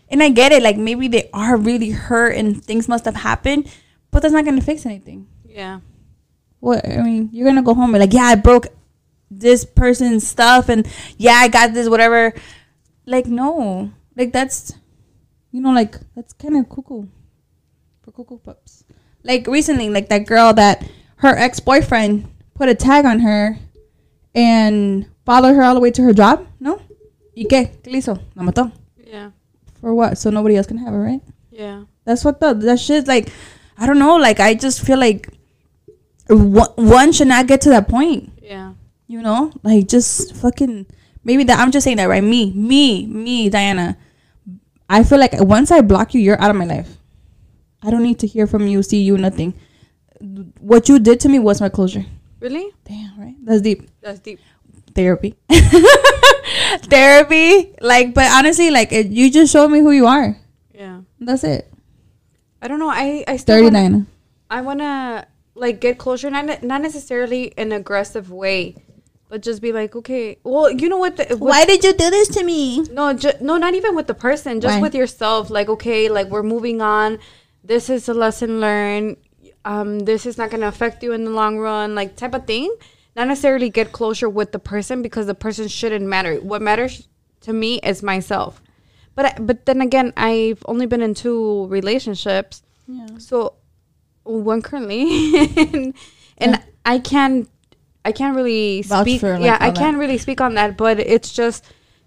And 0.10 0.24
I 0.24 0.30
get 0.30 0.52
it, 0.52 0.64
like 0.64 0.78
maybe 0.78 1.08
they 1.08 1.30
are 1.32 1.56
really 1.56 1.92
hurt 1.92 2.36
and 2.36 2.64
things 2.64 2.88
must 2.88 3.06
have 3.06 3.16
happened, 3.16 3.72
but 4.10 4.24
that's 4.24 4.34
not 4.34 4.46
gonna 4.46 4.62
fix 4.62 4.88
anything. 4.88 5.28
Yeah. 5.46 5.82
What 6.60 6.88
I 6.90 7.04
mean, 7.04 7.30
you're 7.32 7.48
gonna 7.48 7.62
go 7.62 7.76
home 7.76 7.94
and 7.94 8.02
like, 8.02 8.14
yeah, 8.14 8.24
I 8.24 8.36
broke 8.36 8.68
this 9.30 9.64
person's 9.64 10.26
stuff, 10.26 10.70
and 10.70 10.88
yeah, 11.18 11.34
I 11.34 11.50
got 11.50 11.74
this 11.74 11.88
whatever. 11.90 12.34
Like, 13.06 13.28
no, 13.28 13.92
like 14.18 14.34
that's, 14.34 14.74
you 15.52 15.62
know, 15.62 15.72
like 15.72 15.98
that's 16.16 16.34
kind 16.34 16.58
of 16.58 16.68
cuckoo 16.68 17.06
for 18.02 18.12
Cocoa 18.12 18.38
Puffs. 18.38 18.86
Like 19.24 19.46
recently, 19.46 19.90
like 19.90 20.10
that 20.10 20.26
girl 20.26 20.52
that 20.54 20.84
her 21.18 21.36
ex 21.36 21.60
boyfriend 21.60 22.33
put 22.64 22.70
a 22.70 22.76
tag 22.76 23.04
on 23.04 23.20
her 23.20 23.58
and 24.34 25.06
follow 25.26 25.54
her 25.54 25.62
all 25.64 25.74
the 25.74 25.82
way 25.82 25.92
to 25.92 26.02
her 26.02 26.14
job. 26.14 26.48
No, 26.62 26.80
y 27.36 27.44
qué? 27.44 27.72
¿Qué 27.84 27.92
le 27.92 27.98
hizo? 27.98 28.18
La 28.36 28.44
mató. 28.44 28.72
Yeah. 29.06 29.32
For 29.82 29.94
what? 29.94 30.18
So 30.18 30.30
nobody 30.30 30.56
else 30.56 30.66
can 30.66 30.78
have 30.78 30.94
it, 30.94 30.98
right? 30.98 31.22
Yeah. 31.52 31.84
That's 32.06 32.24
what 32.24 32.40
the 32.40 32.54
that 32.54 32.80
shit 32.80 33.06
like. 33.06 33.34
I 33.78 33.86
don't 33.86 34.00
know. 34.00 34.16
Like 34.16 34.40
I 34.40 34.54
just 34.54 34.80
feel 34.80 34.98
like 34.98 35.28
one 36.30 37.12
should 37.12 37.28
not 37.28 37.48
get 37.48 37.60
to 37.62 37.70
that 37.72 37.90
point. 37.90 38.32
Yeah. 38.42 38.76
You 39.08 39.22
know, 39.22 39.52
like 39.62 39.90
just 39.90 40.34
fucking 40.38 40.86
maybe 41.26 41.44
that. 41.44 41.60
I'm 41.60 41.72
just 41.72 41.84
saying 41.84 41.98
that 41.98 42.08
right. 42.08 42.24
Me, 42.24 42.54
me, 42.54 43.06
me, 43.06 43.50
Diana. 43.50 43.98
I 44.90 45.04
feel 45.04 45.20
like 45.20 45.34
once 45.34 45.70
I 45.70 45.82
block 45.82 46.14
you, 46.14 46.22
you're 46.22 46.42
out 46.42 46.50
of 46.50 46.56
my 46.56 46.66
life. 46.66 46.98
I 47.82 47.90
don't 47.92 48.04
need 48.04 48.20
to 48.20 48.28
hear 48.28 48.48
from 48.48 48.68
you, 48.68 48.84
see 48.84 49.02
you, 49.02 49.18
nothing. 49.18 49.54
What 50.62 50.88
you 50.88 51.00
did 51.00 51.20
to 51.22 51.30
me 51.30 51.40
was 51.40 51.60
my 51.60 51.68
closure. 51.68 52.06
Really? 52.44 52.72
Damn, 52.84 53.18
right? 53.18 53.36
That's 53.42 53.62
deep. 53.62 53.90
That's 54.02 54.20
deep. 54.20 54.38
Therapy. 54.94 55.34
Therapy. 56.84 57.74
Like, 57.80 58.14
but 58.14 58.30
honestly, 58.32 58.70
like, 58.70 58.92
it, 58.92 59.08
you 59.08 59.32
just 59.32 59.54
showed 59.54 59.70
me 59.70 59.80
who 59.80 59.92
you 59.92 60.06
are. 60.08 60.36
Yeah. 60.76 61.02
That's 61.22 61.46
it. 61.46 61.72
I 62.62 62.68
don't 62.68 62.80
know. 62.80 62.90
I 62.90 63.24
I 63.28 63.38
still 63.38 63.56
Dirty 63.56 63.66
wanna, 63.66 63.80
Diana. 63.80 64.06
I 64.50 64.60
wanna 64.62 65.28
like 65.56 65.80
get 65.80 65.98
closure, 65.98 66.30
not 66.30 66.64
not 66.64 66.82
necessarily 66.82 67.46
in 67.56 67.72
an 67.72 67.80
aggressive 67.80 68.30
way, 68.30 68.76
but 69.30 69.42
just 69.42 69.62
be 69.62 69.72
like, 69.72 69.96
okay, 69.96 70.38
well, 70.44 70.70
you 70.70 70.90
know 70.90 70.98
what? 70.98 71.16
The, 71.16 71.38
what 71.38 71.50
Why 71.50 71.66
did 71.66 71.84
you 71.84 71.94
do 71.94 72.10
this 72.10 72.28
to 72.36 72.44
me? 72.44 72.82
no, 72.92 73.14
ju- 73.14 73.40
no, 73.40 73.56
not 73.56 73.74
even 73.74 73.96
with 73.96 74.08
the 74.08 74.14
person, 74.14 74.60
just 74.60 74.76
Why? 74.76 74.82
with 74.82 74.96
yourself. 74.96 75.50
Like, 75.50 75.70
okay, 75.70 76.10
like 76.10 76.28
we're 76.28 76.44
moving 76.44 76.82
on. 76.82 77.20
This 77.64 77.90
is 77.90 78.10
a 78.10 78.14
lesson 78.14 78.60
learned. 78.60 79.16
Um, 79.66 80.00
this 80.00 80.26
is 80.26 80.38
not 80.38 80.50
gonna 80.52 80.68
affect 80.68 81.04
you 81.04 81.14
in 81.14 81.24
the 81.26 81.32
long 81.32 81.58
run, 81.58 81.96
like 81.96 82.16
type 82.16 82.34
of 82.34 82.46
thing. 82.46 82.74
Not 83.16 83.28
necessarily 83.28 83.70
get 83.70 83.92
closure 83.92 84.28
with 84.30 84.52
the 84.52 84.60
person 84.60 85.02
because 85.02 85.28
the 85.28 85.36
person 85.36 85.68
shouldn't 85.68 86.06
matter. 86.06 86.36
What 86.38 86.62
matters 86.62 87.08
to 87.42 87.54
me 87.54 87.80
is 87.80 88.02
myself. 88.04 88.62
But 89.16 89.26
I, 89.26 89.34
but 89.40 89.66
then 89.68 89.82
again, 89.82 90.12
I've 90.18 90.64
only 90.66 90.86
been 90.88 91.02
in 91.02 91.14
two 91.14 91.68
relationships, 91.68 92.64
Yeah. 92.88 93.06
so 93.20 93.54
one 94.24 94.62
currently, 94.64 95.04
and, 95.58 95.94
and 96.40 96.62
I 96.86 96.98
can't 97.00 97.48
I 98.04 98.12
can't 98.12 98.36
really 98.36 98.82
Vouch 98.82 99.04
speak. 99.04 99.22
for, 99.22 99.34
like, 99.34 99.44
yeah, 99.46 99.58
I 99.62 99.70
can't 99.72 99.96
that. 99.96 100.00
really 100.00 100.18
speak 100.18 100.42
on 100.42 100.56
that. 100.56 100.76
But 100.78 101.00
it's 101.00 101.32
just 101.32 101.64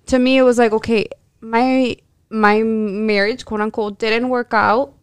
to 0.07 0.19
me, 0.19 0.37
it 0.37 0.43
was 0.43 0.59
like 0.59 0.73
okay, 0.73 1.09
my 1.41 1.97
my 2.29 2.63
marriage, 2.63 3.45
quote 3.45 3.61
unquote, 3.61 3.99
didn't 4.01 4.29
work 4.29 4.53
out 4.53 4.95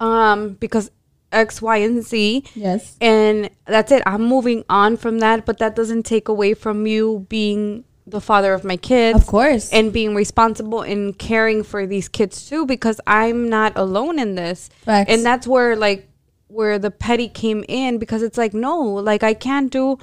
um 0.00 0.50
because 0.60 0.90
X, 1.32 1.60
Y, 1.60 1.76
and 1.78 2.02
Z. 2.02 2.44
Yes. 2.54 2.96
And 3.00 3.50
that's 3.66 3.92
it. 3.92 4.02
I'm 4.06 4.22
moving 4.22 4.64
on 4.68 4.96
from 4.96 5.18
that, 5.18 5.44
but 5.44 5.58
that 5.58 5.76
doesn't 5.76 6.04
take 6.04 6.28
away 6.28 6.54
from 6.54 6.86
you 6.86 7.26
being 7.28 7.84
the 8.06 8.20
father 8.20 8.54
of 8.54 8.64
my 8.64 8.76
kids 8.76 9.18
Of 9.18 9.26
course. 9.26 9.70
and 9.70 9.92
being 9.92 10.14
responsible 10.14 10.80
and 10.80 11.18
caring 11.18 11.62
for 11.62 11.86
these 11.86 12.08
kids 12.08 12.48
too 12.48 12.64
because 12.64 13.00
I'm 13.06 13.48
not 13.50 13.74
alone 13.76 14.18
in 14.18 14.34
this. 14.34 14.70
Facts. 14.84 15.10
And 15.10 15.24
that's 15.24 15.46
where 15.46 15.76
like 15.76 16.08
where 16.46 16.78
the 16.78 16.90
petty 16.90 17.28
came 17.28 17.64
in 17.68 17.98
because 17.98 18.22
it's 18.22 18.38
like 18.38 18.54
no, 18.54 18.80
like 18.82 19.22
I 19.22 19.34
can't 19.34 19.70
do 19.70 19.98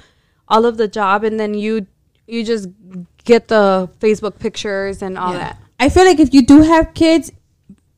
all 0.48 0.64
of 0.64 0.76
the 0.76 0.86
job 0.86 1.24
and 1.24 1.40
then 1.40 1.54
you 1.54 1.88
you 2.28 2.44
just 2.44 2.68
get 3.24 3.48
the 3.48 3.90
Facebook 3.98 4.38
pictures 4.38 5.02
and 5.02 5.18
all 5.18 5.32
that. 5.32 5.58
I 5.80 5.88
feel 5.88 6.04
like 6.04 6.20
if 6.20 6.32
you 6.32 6.46
do 6.46 6.62
have 6.62 6.94
kids, 6.94 7.32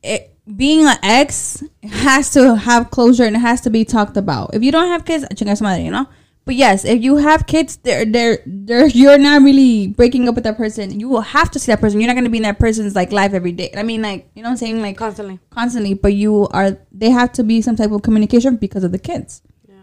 it, 0.02 0.27
being 0.56 0.86
an 0.86 0.96
ex 1.02 1.62
has 1.82 2.30
to 2.32 2.56
have 2.56 2.90
closure 2.90 3.24
and 3.24 3.36
it 3.36 3.40
has 3.40 3.60
to 3.62 3.70
be 3.70 3.84
talked 3.84 4.16
about. 4.16 4.54
If 4.54 4.62
you 4.62 4.72
don't 4.72 4.88
have 4.88 5.04
kids, 5.04 5.24
chinga 5.34 5.56
su 5.56 5.64
madre, 5.64 5.84
you 5.84 5.90
know. 5.90 6.06
But 6.44 6.54
yes, 6.54 6.86
if 6.86 7.02
you 7.02 7.16
have 7.16 7.46
kids, 7.46 7.76
they're 7.76 8.06
they're 8.06 8.38
they're 8.46 8.86
you're 8.86 9.18
not 9.18 9.42
really 9.42 9.88
breaking 9.88 10.28
up 10.28 10.34
with 10.34 10.44
that 10.44 10.56
person. 10.56 10.98
You 10.98 11.06
will 11.06 11.20
have 11.20 11.50
to 11.50 11.58
see 11.58 11.70
that 11.70 11.80
person. 11.80 12.00
You're 12.00 12.06
not 12.08 12.14
gonna 12.16 12.30
be 12.30 12.38
in 12.38 12.44
that 12.44 12.58
person's 12.58 12.94
like 12.94 13.12
life 13.12 13.34
every 13.34 13.52
day. 13.52 13.70
I 13.76 13.82
mean, 13.82 14.00
like 14.00 14.30
you 14.34 14.42
know 14.42 14.48
what 14.48 14.52
I'm 14.52 14.56
saying, 14.56 14.80
like 14.80 14.96
Constantly. 14.96 15.38
constantly. 15.50 15.92
But 15.92 16.14
you 16.14 16.48
are 16.48 16.78
they 16.90 17.10
have 17.10 17.32
to 17.32 17.44
be 17.44 17.60
some 17.60 17.76
type 17.76 17.90
of 17.90 18.00
communication 18.00 18.56
because 18.56 18.82
of 18.82 18.92
the 18.92 18.98
kids. 18.98 19.42
Yeah. 19.68 19.74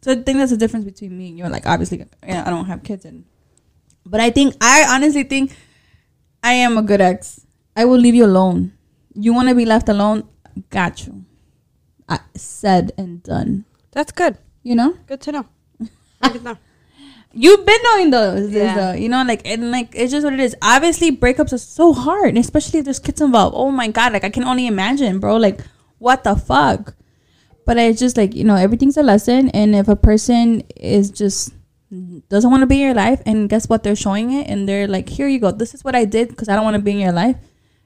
So 0.00 0.12
I 0.12 0.14
think 0.14 0.38
that's 0.38 0.52
the 0.52 0.56
difference 0.56 0.86
between 0.86 1.18
me 1.18 1.28
and 1.28 1.38
you. 1.38 1.46
Like 1.48 1.66
obviously, 1.66 2.02
yeah, 2.26 2.44
I 2.46 2.50
don't 2.50 2.64
have 2.64 2.82
kids, 2.82 3.04
and 3.04 3.26
but 4.06 4.20
I 4.20 4.30
think 4.30 4.54
I 4.62 4.86
honestly 4.88 5.24
think 5.24 5.54
I 6.42 6.54
am 6.54 6.78
a 6.78 6.82
good 6.82 7.02
ex. 7.02 7.44
I 7.76 7.84
will 7.84 7.98
leave 7.98 8.14
you 8.14 8.24
alone. 8.24 8.72
You 9.20 9.34
want 9.34 9.48
to 9.48 9.54
be 9.54 9.64
left 9.64 9.88
alone? 9.88 10.28
Got 10.70 11.06
you. 11.06 11.24
I 12.08 12.20
said 12.36 12.92
and 12.96 13.22
done. 13.22 13.64
That's 13.90 14.12
good. 14.12 14.38
You 14.62 14.74
know, 14.76 14.96
Good 15.06 15.20
to 15.22 15.32
know. 15.32 15.46
Good 16.22 16.32
to 16.34 16.40
know. 16.40 16.58
you've 17.32 17.66
been 17.66 17.80
knowing 17.84 18.10
those. 18.10 18.50
Yeah. 18.50 18.76
Yeah. 18.76 18.94
you 18.94 19.08
know, 19.08 19.22
like 19.24 19.42
and 19.44 19.70
like 19.70 19.94
it's 19.94 20.12
just 20.12 20.24
what 20.24 20.34
it 20.34 20.40
is. 20.40 20.54
Obviously, 20.62 21.10
breakups 21.16 21.52
are 21.52 21.58
so 21.58 21.92
hard, 21.92 22.36
especially 22.36 22.80
if 22.80 22.84
there's 22.84 22.98
kids 22.98 23.20
involved. 23.20 23.54
Oh 23.56 23.70
my 23.70 23.88
god, 23.88 24.12
like 24.12 24.24
I 24.24 24.30
can 24.30 24.44
only 24.44 24.66
imagine, 24.66 25.18
bro. 25.18 25.36
Like 25.36 25.60
what 25.98 26.24
the 26.24 26.36
fuck. 26.36 26.94
But 27.66 27.76
it's 27.76 27.98
just 27.98 28.16
like 28.16 28.34
you 28.34 28.44
know, 28.44 28.56
everything's 28.56 28.96
a 28.96 29.02
lesson, 29.02 29.50
and 29.50 29.74
if 29.74 29.88
a 29.88 29.96
person 29.96 30.62
is 30.76 31.10
just 31.10 31.52
doesn't 32.28 32.50
want 32.50 32.60
to 32.60 32.66
be 32.66 32.76
in 32.76 32.86
your 32.86 32.94
life, 32.94 33.22
and 33.26 33.48
guess 33.48 33.68
what, 33.68 33.82
they're 33.82 33.96
showing 33.96 34.32
it, 34.32 34.48
and 34.48 34.68
they're 34.68 34.86
like, 34.86 35.08
here 35.08 35.28
you 35.28 35.38
go, 35.38 35.50
this 35.50 35.74
is 35.74 35.82
what 35.84 35.94
I 35.94 36.04
did 36.04 36.28
because 36.28 36.48
I 36.48 36.54
don't 36.54 36.64
want 36.64 36.76
to 36.76 36.82
be 36.82 36.92
in 36.92 36.98
your 36.98 37.12
life. 37.12 37.36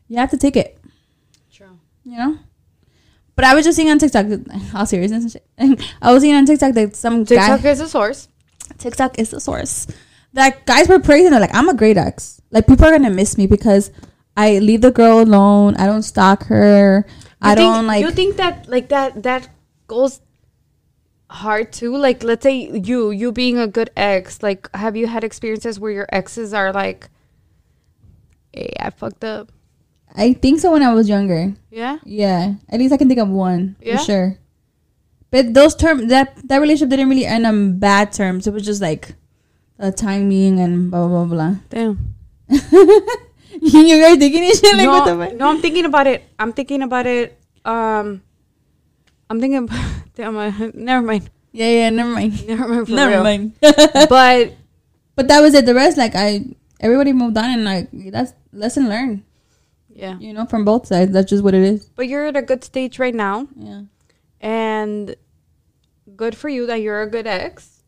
You 0.08 0.18
have 0.18 0.30
to 0.30 0.36
take 0.36 0.56
it. 0.56 0.78
You 2.12 2.18
know. 2.18 2.38
But 3.34 3.46
I 3.46 3.54
was 3.54 3.64
just 3.64 3.76
seeing 3.76 3.88
on 3.90 3.98
TikTok, 3.98 4.26
all 4.74 4.84
seriousness 4.84 5.34
and 5.58 5.78
shit. 5.78 5.94
I 6.02 6.12
was 6.12 6.22
seeing 6.22 6.34
on 6.34 6.44
TikTok 6.44 6.74
that 6.74 6.94
some 6.94 7.24
TikTok 7.24 7.62
guy, 7.62 7.70
is 7.70 7.80
a 7.80 7.88
source. 7.88 8.28
TikTok 8.76 9.18
is 9.18 9.30
the 9.30 9.40
source. 9.40 9.86
That 10.34 10.66
guys 10.66 10.88
were 10.88 10.98
praising 10.98 11.32
her 11.32 11.40
like 11.40 11.54
I'm 11.54 11.70
a 11.70 11.74
great 11.74 11.96
ex. 11.96 12.42
Like 12.50 12.66
people 12.66 12.84
are 12.84 12.90
gonna 12.90 13.08
miss 13.08 13.38
me 13.38 13.46
because 13.46 13.90
I 14.36 14.58
leave 14.58 14.82
the 14.82 14.90
girl 14.90 15.20
alone. 15.20 15.74
I 15.76 15.86
don't 15.86 16.02
stalk 16.02 16.44
her. 16.44 17.06
I 17.40 17.50
You 17.50 17.56
think- 17.56 17.74
don't 17.74 17.86
like. 17.86 18.04
You 18.04 18.10
think 18.10 18.36
that 18.36 18.68
like 18.68 18.90
that 18.90 19.22
that 19.22 19.48
goes 19.86 20.20
hard 21.30 21.72
too? 21.72 21.96
Like, 21.96 22.22
let's 22.22 22.42
say 22.42 22.54
you 22.78 23.10
you 23.10 23.32
being 23.32 23.56
a 23.58 23.66
good 23.66 23.88
ex. 23.96 24.42
Like, 24.42 24.68
have 24.74 24.96
you 24.96 25.06
had 25.06 25.24
experiences 25.24 25.80
where 25.80 25.92
your 25.92 26.06
exes 26.12 26.52
are 26.52 26.72
like, 26.72 27.08
"Hey, 28.52 28.74
I 28.78 28.90
fucked 28.90 29.24
up." 29.24 29.50
I 30.14 30.34
think 30.34 30.60
so 30.60 30.72
when 30.72 30.82
I 30.82 30.92
was 30.92 31.08
younger. 31.08 31.54
Yeah. 31.70 31.98
Yeah, 32.04 32.54
at 32.68 32.78
least 32.78 32.92
I 32.92 32.96
can 32.98 33.08
think 33.08 33.20
of 33.20 33.28
one 33.28 33.76
Yeah? 33.80 33.96
for 33.96 34.04
sure. 34.04 34.38
But 35.30 35.54
those 35.54 35.74
terms 35.74 36.08
that 36.12 36.36
that 36.48 36.60
relationship 36.60 36.90
didn't 36.90 37.08
really 37.08 37.24
end 37.24 37.46
on 37.46 37.78
bad 37.78 38.12
terms. 38.12 38.46
It 38.46 38.52
was 38.52 38.64
just 38.64 38.82
like 38.82 39.14
the 39.78 39.90
timing 39.90 40.60
and 40.60 40.90
blah 40.90 41.08
blah 41.08 41.24
blah 41.24 41.34
blah. 41.34 41.54
Damn. 41.70 42.14
you 42.52 43.96
guys 44.02 44.18
thinking 44.18 44.42
this 44.42 44.60
shit 44.60 44.76
like 44.76 44.84
no, 44.84 44.92
what 44.92 45.04
the 45.06 45.16
fuck? 45.16 45.36
no, 45.38 45.48
I'm 45.48 45.60
thinking 45.60 45.84
about 45.86 46.06
it. 46.06 46.22
I'm 46.38 46.52
thinking 46.52 46.82
about 46.82 47.06
it. 47.06 47.38
Um, 47.64 48.20
I'm 49.30 49.40
thinking. 49.40 49.64
About, 49.64 49.80
damn, 50.14 50.36
I- 50.36 50.70
never 50.74 51.06
mind. 51.06 51.30
Yeah, 51.52 51.68
yeah, 51.68 51.90
never 51.90 52.10
mind. 52.10 52.46
Never 52.46 52.68
mind. 52.68 52.86
For 52.88 52.92
never 52.94 53.10
real. 53.12 53.22
mind. 53.24 53.52
But 53.60 54.52
but 55.16 55.28
that 55.28 55.40
was 55.40 55.54
it. 55.54 55.64
The 55.66 55.74
rest, 55.74 55.96
like 55.96 56.14
I, 56.14 56.44
everybody 56.80 57.12
moved 57.12 57.36
on, 57.36 57.44
and 57.44 57.64
like 57.64 57.88
that's 58.12 58.32
lesson 58.52 58.88
learned. 58.88 59.22
Yeah. 59.94 60.18
You 60.18 60.32
know, 60.32 60.46
from 60.46 60.64
both 60.64 60.86
sides. 60.86 61.12
That's 61.12 61.28
just 61.30 61.42
what 61.44 61.54
it 61.54 61.62
is. 61.62 61.84
But 61.96 62.08
you're 62.08 62.26
at 62.26 62.36
a 62.36 62.42
good 62.42 62.64
stage 62.64 62.98
right 62.98 63.14
now, 63.14 63.48
Yeah. 63.56 63.82
and 64.40 65.14
good 66.16 66.36
for 66.36 66.48
you 66.48 66.66
that 66.66 66.80
you're 66.82 67.02
a 67.02 67.10
good 67.10 67.26
ex. 67.26 67.82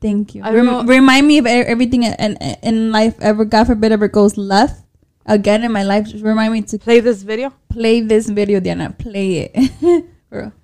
Thank 0.00 0.34
you. 0.34 0.42
I 0.42 0.52
Rem- 0.54 0.86
remind 0.86 1.26
me 1.26 1.38
of 1.38 1.46
everything 1.46 2.04
in, 2.04 2.36
in, 2.62 2.90
life 2.90 3.16
ever. 3.20 3.44
God 3.44 3.66
forbid 3.66 3.92
ever 3.92 4.08
goes 4.08 4.38
left 4.38 4.82
again 5.26 5.62
in 5.62 5.72
my 5.72 5.82
life. 5.82 6.06
Just 6.08 6.24
remind 6.24 6.54
me 6.54 6.62
to 6.62 6.78
Play 6.78 7.00
this 7.00 7.22
video. 7.22 7.52
play 7.68 8.00
this 8.00 8.28
video, 8.30 8.60
Diana. 8.60 8.94
Play 8.98 9.50
it. 9.52 10.04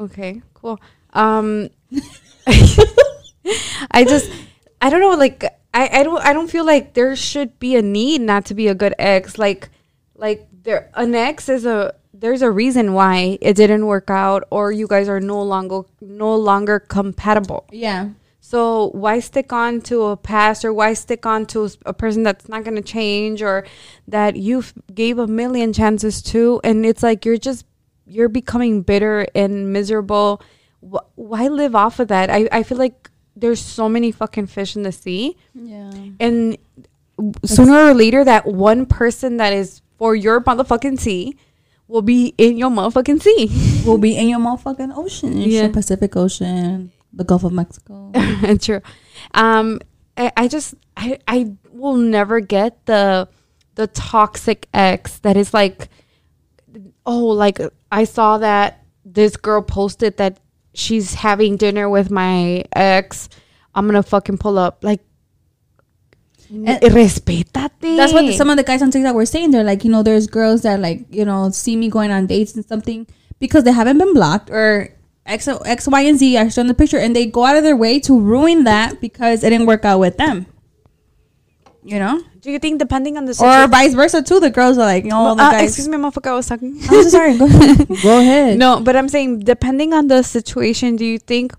Okay, 0.00 0.42
cool. 0.54 0.80
Um, 1.12 1.68
I 3.90 4.04
just, 4.04 4.30
I 4.80 4.90
don't 4.90 5.00
know. 5.00 5.14
Like, 5.14 5.44
I, 5.74 6.00
I 6.00 6.02
don't, 6.02 6.20
I 6.22 6.32
don't 6.32 6.48
feel 6.50 6.64
like 6.64 6.94
there 6.94 7.14
should 7.14 7.58
be 7.60 7.76
a 7.76 7.82
need 7.82 8.20
not 8.22 8.46
to 8.46 8.54
be 8.54 8.66
a 8.68 8.74
good 8.74 8.94
ex. 8.98 9.38
Like, 9.38 9.68
like 10.22 10.48
there, 10.62 10.90
an 10.94 11.14
ex 11.14 11.48
is 11.50 11.66
a. 11.66 11.94
There's 12.14 12.42
a 12.42 12.50
reason 12.50 12.92
why 12.94 13.36
it 13.40 13.54
didn't 13.56 13.84
work 13.86 14.08
out, 14.08 14.44
or 14.50 14.70
you 14.70 14.86
guys 14.86 15.08
are 15.08 15.18
no 15.20 15.42
longer, 15.42 15.82
no 16.00 16.36
longer 16.36 16.78
compatible. 16.78 17.66
Yeah. 17.72 18.10
So 18.40 18.90
why 18.94 19.18
stick 19.20 19.52
on 19.52 19.80
to 19.82 20.02
a 20.04 20.16
past 20.16 20.64
or 20.64 20.72
why 20.72 20.94
stick 20.94 21.26
on 21.26 21.46
to 21.46 21.68
a 21.84 21.92
person 21.92 22.22
that's 22.22 22.48
not 22.48 22.62
going 22.64 22.76
to 22.76 22.82
change 22.82 23.42
or 23.42 23.66
that 24.06 24.36
you 24.36 24.62
gave 24.94 25.18
a 25.18 25.26
million 25.26 25.72
chances 25.72 26.20
to 26.22 26.60
and 26.62 26.84
it's 26.86 27.02
like 27.02 27.24
you're 27.24 27.38
just 27.38 27.64
you're 28.06 28.28
becoming 28.28 28.82
bitter 28.82 29.26
and 29.34 29.72
miserable. 29.72 30.40
Wh- 30.80 31.06
Why 31.16 31.48
live 31.48 31.74
off 31.74 31.98
of 31.98 32.08
that? 32.08 32.30
I 32.30 32.48
I 32.52 32.62
feel 32.62 32.78
like 32.78 33.10
there's 33.34 33.60
so 33.60 33.88
many 33.88 34.12
fucking 34.12 34.46
fish 34.48 34.76
in 34.76 34.82
the 34.82 34.92
sea 34.92 35.36
Yeah. 35.54 35.90
and 36.20 36.56
sooner 37.44 37.90
or 37.90 37.94
later 37.94 38.24
that 38.24 38.46
one 38.46 38.86
person 38.86 39.36
that 39.38 39.52
is 39.52 39.81
for 40.02 40.16
your 40.16 40.40
motherfucking 40.40 40.98
sea 40.98 41.36
will 41.86 42.02
be 42.02 42.34
in 42.36 42.56
your 42.56 42.70
motherfucking 42.70 43.22
sea. 43.22 43.46
We'll 43.86 43.98
be 43.98 44.16
in 44.16 44.28
your 44.28 44.40
motherfucking 44.40 44.96
ocean. 44.96 45.36
Yeah. 45.36 45.62
Yeah. 45.62 45.68
Pacific 45.68 46.16
Ocean, 46.16 46.90
the 47.12 47.22
Gulf 47.22 47.44
of 47.44 47.52
Mexico. 47.52 48.10
True. 48.60 48.80
Um, 49.34 49.78
I, 50.16 50.32
I 50.36 50.48
just 50.48 50.74
I 50.96 51.20
I 51.28 51.52
will 51.70 51.96
never 51.96 52.40
get 52.40 52.84
the 52.86 53.28
the 53.76 53.86
toxic 53.86 54.66
ex 54.74 55.20
that 55.20 55.36
is 55.36 55.54
like, 55.54 55.88
oh, 57.06 57.26
like 57.26 57.60
I 57.92 58.02
saw 58.02 58.38
that 58.38 58.84
this 59.04 59.36
girl 59.36 59.62
posted 59.62 60.16
that 60.16 60.40
she's 60.74 61.14
having 61.14 61.56
dinner 61.56 61.88
with 61.88 62.10
my 62.10 62.64
ex. 62.74 63.28
I'm 63.72 63.86
gonna 63.86 64.02
fucking 64.02 64.38
pull 64.38 64.58
up 64.58 64.82
like. 64.82 65.00
And- 66.52 66.66
Respétate. 66.66 67.96
That's 67.96 68.12
what 68.12 68.26
the, 68.26 68.32
some 68.32 68.50
of 68.50 68.56
the 68.56 68.62
guys 68.62 68.82
on 68.82 68.90
TikTok 68.90 69.14
were 69.14 69.26
saying. 69.26 69.50
They're 69.50 69.64
like, 69.64 69.84
you 69.84 69.90
know, 69.90 70.02
there's 70.02 70.26
girls 70.26 70.62
that 70.62 70.80
like, 70.80 71.04
you 71.10 71.24
know, 71.24 71.50
see 71.50 71.76
me 71.76 71.88
going 71.88 72.10
on 72.10 72.26
dates 72.26 72.54
and 72.54 72.64
something 72.64 73.06
because 73.38 73.64
they 73.64 73.72
haven't 73.72 73.98
been 73.98 74.12
blocked 74.12 74.50
or 74.50 74.90
X, 75.24 75.48
X, 75.48 75.88
Y, 75.88 76.00
and 76.02 76.18
Z 76.18 76.36
are 76.36 76.50
shown 76.50 76.64
in 76.64 76.68
the 76.68 76.74
picture, 76.74 76.98
and 76.98 77.14
they 77.14 77.26
go 77.26 77.44
out 77.44 77.56
of 77.56 77.62
their 77.62 77.76
way 77.76 78.00
to 78.00 78.18
ruin 78.20 78.64
that 78.64 79.00
because 79.00 79.44
it 79.44 79.50
didn't 79.50 79.66
work 79.66 79.84
out 79.84 79.98
with 80.00 80.16
them. 80.16 80.46
You 81.84 81.98
know, 81.98 82.22
Do 82.40 82.50
you 82.52 82.60
think 82.60 82.78
depending 82.78 83.16
on 83.16 83.24
the 83.24 83.32
or 83.42 83.66
vice 83.66 83.94
versa 83.94 84.22
too. 84.22 84.38
The 84.38 84.50
girls 84.50 84.78
are 84.78 84.86
like, 84.86 85.02
you 85.02 85.10
no, 85.10 85.34
the 85.34 85.42
uh, 85.42 85.50
guys. 85.50 85.70
excuse 85.70 85.88
me, 85.88 85.96
motherfucker, 85.96 86.28
I 86.28 86.34
was 86.34 86.46
talking. 86.46 86.76
I'm 86.76 87.02
so 87.02 87.08
sorry. 87.08 87.36
Go 87.38 87.46
ahead. 87.46 87.88
Go 88.02 88.20
ahead. 88.20 88.58
No, 88.58 88.80
but 88.80 88.94
I'm 88.94 89.08
saying 89.08 89.40
depending 89.40 89.92
on 89.92 90.06
the 90.06 90.22
situation, 90.22 90.94
do 90.94 91.04
you 91.04 91.18
think 91.18 91.54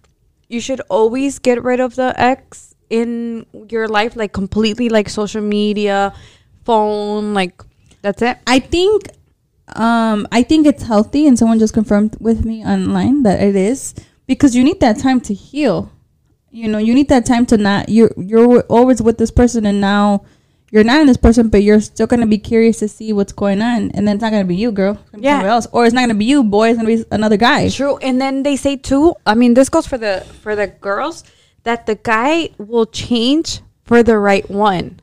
you 0.47 0.62
should 0.62 0.79
always 0.89 1.39
get 1.39 1.62
rid 1.62 1.82
of 1.82 1.95
the 1.95 2.13
ex 2.15 2.72
in 2.93 3.45
your 3.69 3.88
life, 3.88 4.15
like 4.15 4.34
completely, 4.34 4.88
like 4.88 5.10
social 5.10 5.41
media, 5.41 6.13
phone, 6.63 7.34
like 7.34 7.60
that's 8.03 8.21
it? 8.21 8.38
I 8.45 8.60
think 8.60 9.08
um 9.75 10.27
I 10.32 10.43
think 10.43 10.67
it's 10.67 10.84
healthy 10.84 11.25
and 11.25 11.38
someone 11.39 11.58
just 11.58 11.73
confirmed 11.73 12.15
with 12.19 12.45
me 12.45 12.63
online 12.63 13.23
that 13.23 13.41
it 13.41 13.56
is 13.56 13.95
because 14.27 14.56
you 14.56 14.63
need 14.63 14.79
that 14.82 14.99
time 14.99 15.19
to 15.21 15.34
heal. 15.34 15.91
You 16.51 16.67
know, 16.67 16.77
you 16.77 16.93
need 16.93 17.10
that 17.10 17.25
time 17.25 17.47
to 17.47 17.58
not 17.58 17.89
you're 17.89 18.12
you're 18.15 18.62
always 18.69 19.01
with 19.01 19.17
this 19.17 19.32
person 19.32 19.65
and 19.65 19.82
now 19.82 20.23
you're 20.69 20.84
not 20.84 21.01
in 21.01 21.08
this 21.08 21.17
person 21.17 21.49
but 21.49 21.63
you're 21.63 21.82
still 21.82 22.06
gonna 22.06 22.27
be 22.27 22.38
curious 22.38 22.77
to 22.79 22.88
see 22.88 23.12
what's 23.12 23.34
going 23.34 23.62
on 23.62 23.89
and 23.95 24.08
then 24.08 24.15
it's 24.17 24.21
not 24.21 24.32
gonna 24.32 24.45
be 24.45 24.56
you, 24.56 24.71
girl. 24.71 24.99
It's 25.13 25.23
Yeah. 25.23 25.41
else. 25.45 25.65
Or 25.71 25.86
it's 25.86 25.95
not 25.95 26.01
gonna 26.01 26.13
be 26.25 26.25
you, 26.25 26.43
boy, 26.43 26.69
it's 26.69 26.77
gonna 26.77 26.95
be 26.95 27.03
another 27.10 27.38
guy. 27.38 27.69
True, 27.69 27.97
and 27.97 28.21
then 28.21 28.43
they 28.43 28.56
say 28.56 28.75
too. 28.75 29.15
I 29.25 29.34
mean, 29.34 29.56
this 29.56 29.69
goes 29.69 29.88
for 29.88 29.97
the 29.97 30.23
for 30.43 30.56
the 30.56 30.67
girls 30.67 31.23
that 31.63 31.86
the 31.86 31.95
guy 31.95 32.49
will 32.58 32.86
change 32.86 33.62
for 33.84 34.04
the 34.04 34.17
right 34.17 34.49
one 34.49 34.99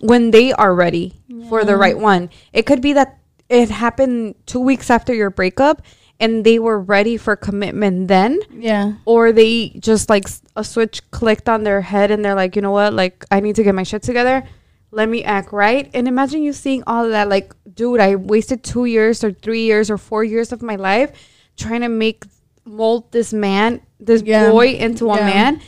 when 0.00 0.30
they 0.30 0.52
are 0.52 0.74
ready 0.74 1.14
for 1.48 1.64
the 1.64 1.76
right 1.76 1.98
one. 1.98 2.30
It 2.52 2.66
could 2.66 2.80
be 2.82 2.92
that 2.94 3.18
it 3.48 3.70
happened 3.70 4.34
two 4.46 4.60
weeks 4.60 4.90
after 4.90 5.12
your 5.14 5.30
breakup, 5.30 5.82
and 6.18 6.44
they 6.44 6.58
were 6.58 6.78
ready 6.80 7.16
for 7.16 7.36
commitment 7.36 8.08
then. 8.08 8.40
Yeah. 8.52 8.94
or 9.04 9.32
they 9.32 9.70
just 9.80 10.08
like 10.08 10.24
a 10.56 10.64
switch 10.64 11.08
clicked 11.10 11.48
on 11.48 11.64
their 11.64 11.80
head 11.80 12.10
and 12.10 12.24
they're 12.24 12.34
like, 12.34 12.56
you 12.56 12.62
know 12.62 12.70
what, 12.70 12.92
like 12.94 13.24
I 13.30 13.40
need 13.40 13.56
to 13.56 13.62
get 13.62 13.74
my 13.74 13.82
shit 13.82 14.02
together. 14.02 14.44
Let 14.90 15.08
me 15.08 15.24
act 15.24 15.52
right. 15.52 15.90
And 15.94 16.06
imagine 16.06 16.42
you 16.42 16.52
seeing 16.52 16.82
all 16.86 17.04
of 17.06 17.10
that, 17.12 17.28
like, 17.28 17.54
dude, 17.74 17.98
I 18.00 18.16
wasted 18.16 18.62
two 18.62 18.84
years 18.84 19.24
or 19.24 19.32
three 19.32 19.62
years 19.64 19.90
or 19.90 19.96
four 19.98 20.22
years 20.22 20.52
of 20.52 20.62
my 20.62 20.76
life 20.76 21.10
trying 21.56 21.80
to 21.80 21.88
make 21.88 22.24
mold 22.64 23.10
this 23.10 23.32
man, 23.32 23.80
this 23.98 24.22
Yeah. 24.22 24.50
boy 24.50 24.68
into 24.74 25.10
a 25.10 25.16
Yeah. 25.16 25.26
man. 25.26 25.60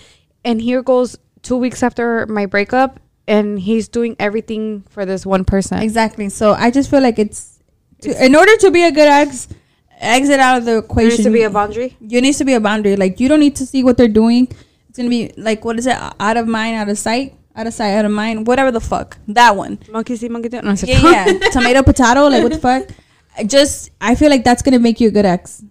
And 0.45 0.61
here 0.61 0.83
goes 0.83 1.17
two 1.43 1.57
weeks 1.57 1.83
after 1.83 2.27
my 2.27 2.47
breakup 2.47 3.01
and 3.27 3.59
he's 3.59 3.89
doing 3.89 4.17
everything 4.19 4.83
for 4.91 5.07
this 5.07 5.25
one 5.25 5.45
person. 5.45 5.79
Exactly. 5.79 6.29
So 6.29 6.53
I 6.53 6.71
just 6.71 6.91
feel 6.91 7.01
like 7.01 7.19
it's, 7.19 7.59
to, 8.03 8.25
in 8.25 8.35
order 8.37 8.57
to 8.59 8.71
be 8.71 8.83
a 8.85 8.93
good 8.93 9.09
ex, 9.09 9.49
exit 9.99 10.41
out 10.41 10.59
of 10.59 10.65
the 10.65 10.73
There 10.73 10.79
equation. 10.81 11.09
needs 11.11 11.23
to 11.25 11.31
be 11.31 11.43
a 11.43 11.51
boundary. 11.51 11.97
You 12.01 12.21
needs 12.21 12.39
to 12.39 12.45
be 12.45 12.55
a 12.55 12.61
boundary. 12.61 12.97
Like 12.97 13.21
you 13.21 13.29
don't 13.29 13.41
need 13.41 13.57
to 13.57 13.67
see 13.67 13.83
what 13.83 13.97
they're 13.97 14.09
doing. 14.09 14.49
It's 14.89 14.99
gonna 14.99 15.09
be 15.09 15.33
like 15.37 15.65
what 15.65 15.79
is 15.79 15.87
it? 15.87 15.97
Out 16.21 16.37
of 16.37 16.47
mind, 16.47 16.77
out 16.77 16.89
of 16.89 16.99
sight, 16.99 17.35
out 17.57 17.67
of 17.67 17.73
sight, 17.75 17.95
out 17.95 18.05
of 18.05 18.11
mind. 18.11 18.47
Whatever 18.47 18.71
the 18.71 18.81
fuck. 18.81 19.17
That 19.29 19.57
one. 19.57 19.79
Monkey 19.91 20.17
see, 20.17 20.29
monkey 20.29 20.51
do. 20.51 20.61
No, 20.63 20.73
Yeah, 20.85 21.27
yeah. 21.27 21.39
Tomato, 21.51 21.83
potato. 21.83 22.29
Like 22.29 22.43
what 22.43 22.53
the 22.53 22.59
fuck? 22.59 22.89
I 23.37 23.45
just 23.57 23.91
I 24.01 24.15
feel 24.15 24.29
like 24.31 24.45
that's 24.45 24.63
gonna 24.63 24.79
make 24.79 25.01
you 25.01 25.09
a 25.09 25.11
good 25.11 25.25
ex. 25.25 25.65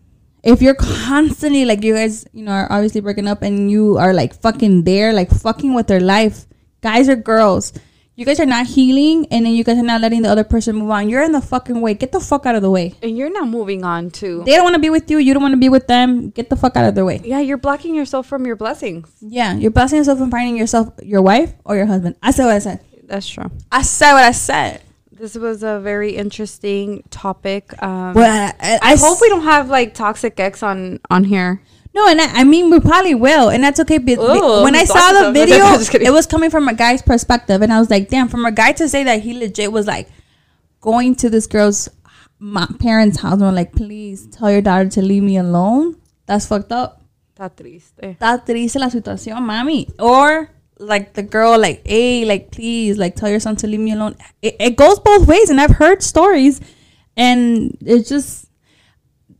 If 0.44 0.62
you're 0.62 0.76
constantly 0.76 1.64
like 1.64 1.84
you 1.84 1.94
guys, 1.94 2.26
you 2.34 2.44
know, 2.44 2.52
are 2.52 2.72
obviously 2.72 3.00
breaking 3.02 3.28
up 3.28 3.42
and 3.42 3.72
you 3.72 3.98
are 3.98 4.14
like 4.14 4.34
fucking 4.36 4.84
there, 4.84 5.14
like 5.14 5.32
fucking 5.32 5.74
with 5.74 5.88
their 5.88 6.02
life, 6.02 6.46
guys 6.82 7.08
or 7.08 7.16
girls. 7.16 7.72
You 8.16 8.26
guys 8.26 8.40
are 8.40 8.46
not 8.46 8.68
healing, 8.68 9.26
and 9.32 9.44
then 9.44 9.54
you 9.54 9.64
guys 9.64 9.76
are 9.80 9.82
not 9.82 10.00
letting 10.00 10.22
the 10.22 10.30
other 10.30 10.44
person 10.44 10.76
move 10.76 10.92
on. 10.92 11.10
You're 11.10 11.24
in 11.24 11.32
the 11.32 11.42
fucking 11.42 11.82
way. 11.82 11.96
Get 11.96 12.12
the 12.12 12.20
fuck 12.20 12.46
out 12.46 12.54
of 12.54 12.62
the 12.62 12.70
way. 12.70 12.94
And 13.02 13.18
you're 13.18 13.32
not 13.32 13.48
moving 13.48 13.84
on 13.84 14.12
too. 14.12 14.44
They 14.46 14.52
don't 14.52 14.64
want 14.64 14.76
to 14.76 14.80
be 14.80 14.92
with 14.92 15.10
you. 15.10 15.18
You 15.18 15.34
don't 15.34 15.42
want 15.42 15.54
to 15.54 15.60
be 15.60 15.70
with 15.70 15.88
them. 15.88 16.30
Get 16.30 16.52
the 16.52 16.56
fuck 16.56 16.78
out 16.78 16.86
of 16.86 16.94
their 16.94 17.06
way. 17.06 17.22
yeah, 17.24 17.40
you're 17.40 17.58
blocking 17.58 17.96
yourself 17.96 18.28
from 18.28 18.46
your 18.46 18.56
blessings. 18.56 19.10
Yeah, 19.20 19.56
you're 19.56 19.72
blessing 19.72 19.98
yourself 19.98 20.20
from 20.20 20.30
finding 20.30 20.58
yourself 20.58 20.94
your 21.02 21.24
wife 21.24 21.56
or 21.66 21.76
your 21.76 21.88
husband. 21.88 22.16
I 22.22 22.30
said 22.30 22.46
what 22.46 22.54
I 22.54 22.60
said. 22.60 22.82
That's 23.06 23.28
true. 23.28 23.50
I 23.72 23.82
said 23.82 24.14
what 24.14 24.24
I 24.26 24.32
said. 24.32 24.82
This 25.20 25.36
was 25.36 25.64
a 25.64 25.80
very 25.80 26.16
interesting 26.16 27.04
topic. 27.10 27.72
Um, 27.84 28.14
Well, 28.14 28.54
I, 28.60 28.80
I 28.82 28.96
hope 28.96 29.22
we 29.22 29.30
don't 29.30 29.44
have 29.44 29.70
like 29.70 29.94
toxic 29.94 30.40
ex 30.40 30.64
on 30.64 31.00
on 31.10 31.24
here. 31.24 31.62
No, 31.94 32.08
and 32.08 32.20
I, 32.20 32.42
I 32.42 32.44
mean 32.44 32.72
we 32.72 32.80
probably 32.80 33.14
will, 33.14 33.50
and 33.50 33.64
that's 33.64 33.80
okay. 33.82 34.00
But 34.00 34.18
Ooh, 34.18 34.64
when 34.64 34.76
I 34.76 34.84
saw 34.86 35.12
the 35.24 35.32
video, 35.40 35.66
it 36.02 36.12
was 36.12 36.26
coming 36.26 36.50
from 36.50 36.68
a 36.68 36.74
guy's 36.74 37.02
perspective, 37.04 37.62
and 37.62 37.72
I 37.72 37.80
was 37.80 37.90
like, 37.92 38.10
"Damn!" 38.10 38.28
From 38.28 38.46
a 38.46 38.52
guy 38.52 38.72
to 38.74 38.90
say 38.90 39.04
that 39.04 39.22
he 39.22 39.38
legit 39.38 39.72
was 39.72 39.86
like 39.86 40.10
going 40.82 41.16
to 41.18 41.30
this 41.30 41.46
girl's 41.46 41.90
ma- 42.40 42.68
parents' 42.80 43.20
house 43.22 43.34
and 43.34 43.44
were 43.44 43.52
like, 43.52 43.74
"Please 43.74 44.26
tell 44.28 44.52
your 44.52 44.62
daughter 44.62 44.90
to 44.90 45.02
leave 45.02 45.24
me 45.24 45.38
alone." 45.38 45.98
That's 46.26 46.48
fucked 46.48 46.72
up. 46.72 47.02
Está 47.38 47.50
triste. 47.56 48.18
Está 48.18 48.44
triste 48.44 48.80
la 48.80 48.90
situación, 48.90 49.44
mami. 49.44 49.92
Or 50.00 50.50
like 50.80 51.14
the 51.14 51.24
girl, 51.24 51.60
like, 51.60 51.86
hey, 51.86 52.26
like, 52.26 52.52
please, 52.52 52.98
like, 52.98 53.16
tell 53.16 53.30
your 53.30 53.40
son 53.40 53.56
to 53.58 53.68
leave 53.68 53.80
me 53.80 53.94
alone. 53.94 54.16
It, 54.42 54.56
it 54.60 54.76
goes 54.76 55.00
both 55.00 55.28
ways, 55.28 55.50
and 55.50 55.60
I've 55.60 55.72
heard 55.78 56.04
stories, 56.04 56.62
and 57.16 57.78
it's 57.82 58.10
just 58.10 58.50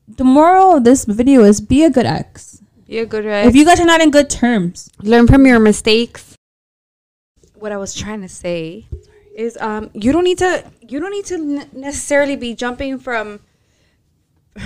the 0.08 0.24
moral 0.24 0.78
of 0.78 0.84
this 0.84 1.06
video 1.06 1.44
is 1.44 1.62
be 1.62 1.84
a 1.84 1.90
good 1.90 2.06
ex. 2.06 2.62
Be 2.88 3.00
a 3.00 3.06
good 3.06 3.26
ex. 3.26 3.48
If 3.48 3.56
you 3.56 3.66
guys 3.66 3.80
are 3.80 3.86
not 3.86 4.02
in 4.02 4.12
good 4.12 4.30
terms, 4.30 4.90
learn 5.00 5.28
from 5.28 5.46
your 5.46 5.60
mistakes. 5.60 6.36
What 7.56 7.72
I 7.72 7.78
was 7.78 7.94
trying 7.94 8.22
to 8.22 8.30
say 8.30 8.88
is, 9.36 9.58
um, 9.58 9.90
you 9.94 10.12
don't 10.12 10.24
need 10.24 10.40
to. 10.40 10.70
You 10.82 11.00
don't 11.00 11.12
need 11.12 11.26
to 11.26 11.68
necessarily 11.74 12.36
be 12.36 12.54
jumping 12.56 13.00
from. 13.00 13.40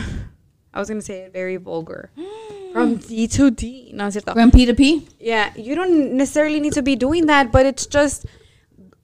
I 0.73 0.79
was 0.79 0.89
gonna 0.89 1.01
say 1.01 1.21
it 1.21 1.33
very 1.33 1.57
vulgar. 1.57 2.11
From 2.77 2.97
mm. 2.97 3.07
D 3.07 3.27
to 3.27 3.51
D. 3.51 3.91
No, 3.93 4.05
es 4.05 4.13
cierto. 4.13 4.33
from 4.33 4.51
P 4.51 4.65
to 4.65 4.73
P. 4.73 5.07
Yeah, 5.19 5.51
you 5.55 5.75
don't 5.75 6.13
necessarily 6.13 6.59
need 6.59 6.73
to 6.73 6.83
be 6.83 6.95
doing 6.95 7.25
that, 7.25 7.51
but 7.51 7.65
it's 7.65 7.85
just 7.87 8.25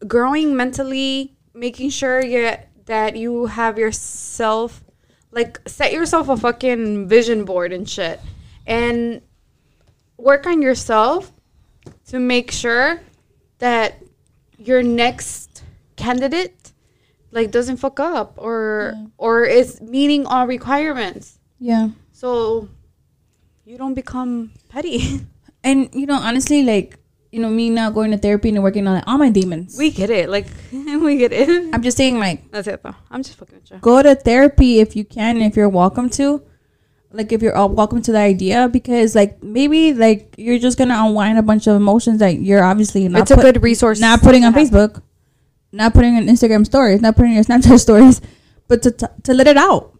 growing 0.07 0.55
mentally, 0.55 1.35
making 1.53 1.89
sure 1.89 2.23
you 2.23 2.55
that 2.85 3.15
you 3.15 3.47
have 3.47 3.79
yourself 3.79 4.83
like 5.31 5.59
set 5.67 5.91
yourself 5.91 6.29
a 6.29 6.37
fucking 6.37 7.07
vision 7.07 7.45
board 7.45 7.73
and 7.73 7.89
shit. 7.89 8.19
And 8.65 9.21
work 10.17 10.45
on 10.45 10.61
yourself 10.61 11.31
to 12.07 12.19
make 12.19 12.51
sure 12.51 13.01
that 13.59 14.01
your 14.57 14.83
next 14.83 15.63
candidate 15.95 16.71
like 17.31 17.51
doesn't 17.51 17.77
fuck 17.77 17.99
up 17.99 18.35
or 18.37 18.93
or 19.17 19.43
is 19.43 19.81
meeting 19.81 20.25
all 20.25 20.47
requirements. 20.47 21.39
Yeah. 21.59 21.89
So 22.11 22.69
you 23.65 23.77
don't 23.77 23.93
become 23.93 24.51
petty. 24.69 25.21
And 25.65 25.87
you 25.95 26.05
know, 26.05 26.15
honestly, 26.19 26.61
like 26.63 26.97
you 27.31 27.39
know, 27.39 27.49
me 27.49 27.69
now 27.69 27.89
going 27.89 28.11
to 28.11 28.17
therapy 28.17 28.49
and 28.49 28.61
working 28.61 28.85
on 28.85 29.01
all 29.07 29.17
my 29.17 29.29
demons. 29.29 29.77
We 29.79 29.91
get 29.91 30.09
it. 30.09 30.27
Like 30.27 30.45
we 30.73 31.15
get 31.15 31.31
it. 31.31 31.73
I'm 31.73 31.81
just 31.81 31.95
saying, 31.95 32.19
like, 32.19 32.51
That's 32.51 32.67
it 32.67 32.83
though. 32.83 32.93
I'm 33.09 33.23
just 33.23 33.37
fucking 33.37 33.55
with 33.55 33.71
you. 33.71 33.77
go 33.77 34.03
to 34.03 34.13
therapy 34.13 34.79
if 34.81 34.97
you 34.97 35.05
can, 35.05 35.41
if 35.41 35.55
you're 35.55 35.69
welcome 35.69 36.09
to. 36.19 36.43
Like, 37.13 37.31
if 37.31 37.41
you're 37.41 37.55
all 37.55 37.69
welcome 37.69 38.01
to 38.01 38.11
the 38.11 38.17
idea, 38.17 38.67
because 38.67 39.15
like 39.15 39.41
maybe 39.41 39.93
like 39.93 40.35
you're 40.37 40.59
just 40.59 40.77
gonna 40.77 40.97
unwind 40.99 41.37
a 41.37 41.41
bunch 41.41 41.65
of 41.65 41.77
emotions 41.77 42.19
that 42.19 42.39
you're 42.41 42.61
obviously 42.63 43.07
not 43.07 43.21
It's 43.21 43.31
a 43.31 43.35
put- 43.35 43.43
good 43.43 43.63
resource. 43.63 44.01
not 44.01 44.19
putting 44.21 44.43
on. 44.43 44.53
Facebook, 44.53 45.01
not 45.71 45.93
putting 45.93 46.17
on 46.17 46.23
Instagram 46.27 46.65
stories, 46.65 46.99
not 47.01 47.15
putting 47.15 47.31
on 47.31 47.35
your 47.35 47.45
Snapchat 47.45 47.79
stories, 47.87 48.19
but 48.67 48.81
to 48.83 48.91
to, 48.91 49.09
to 49.23 49.33
let 49.33 49.47
it 49.47 49.55
out. 49.55 49.92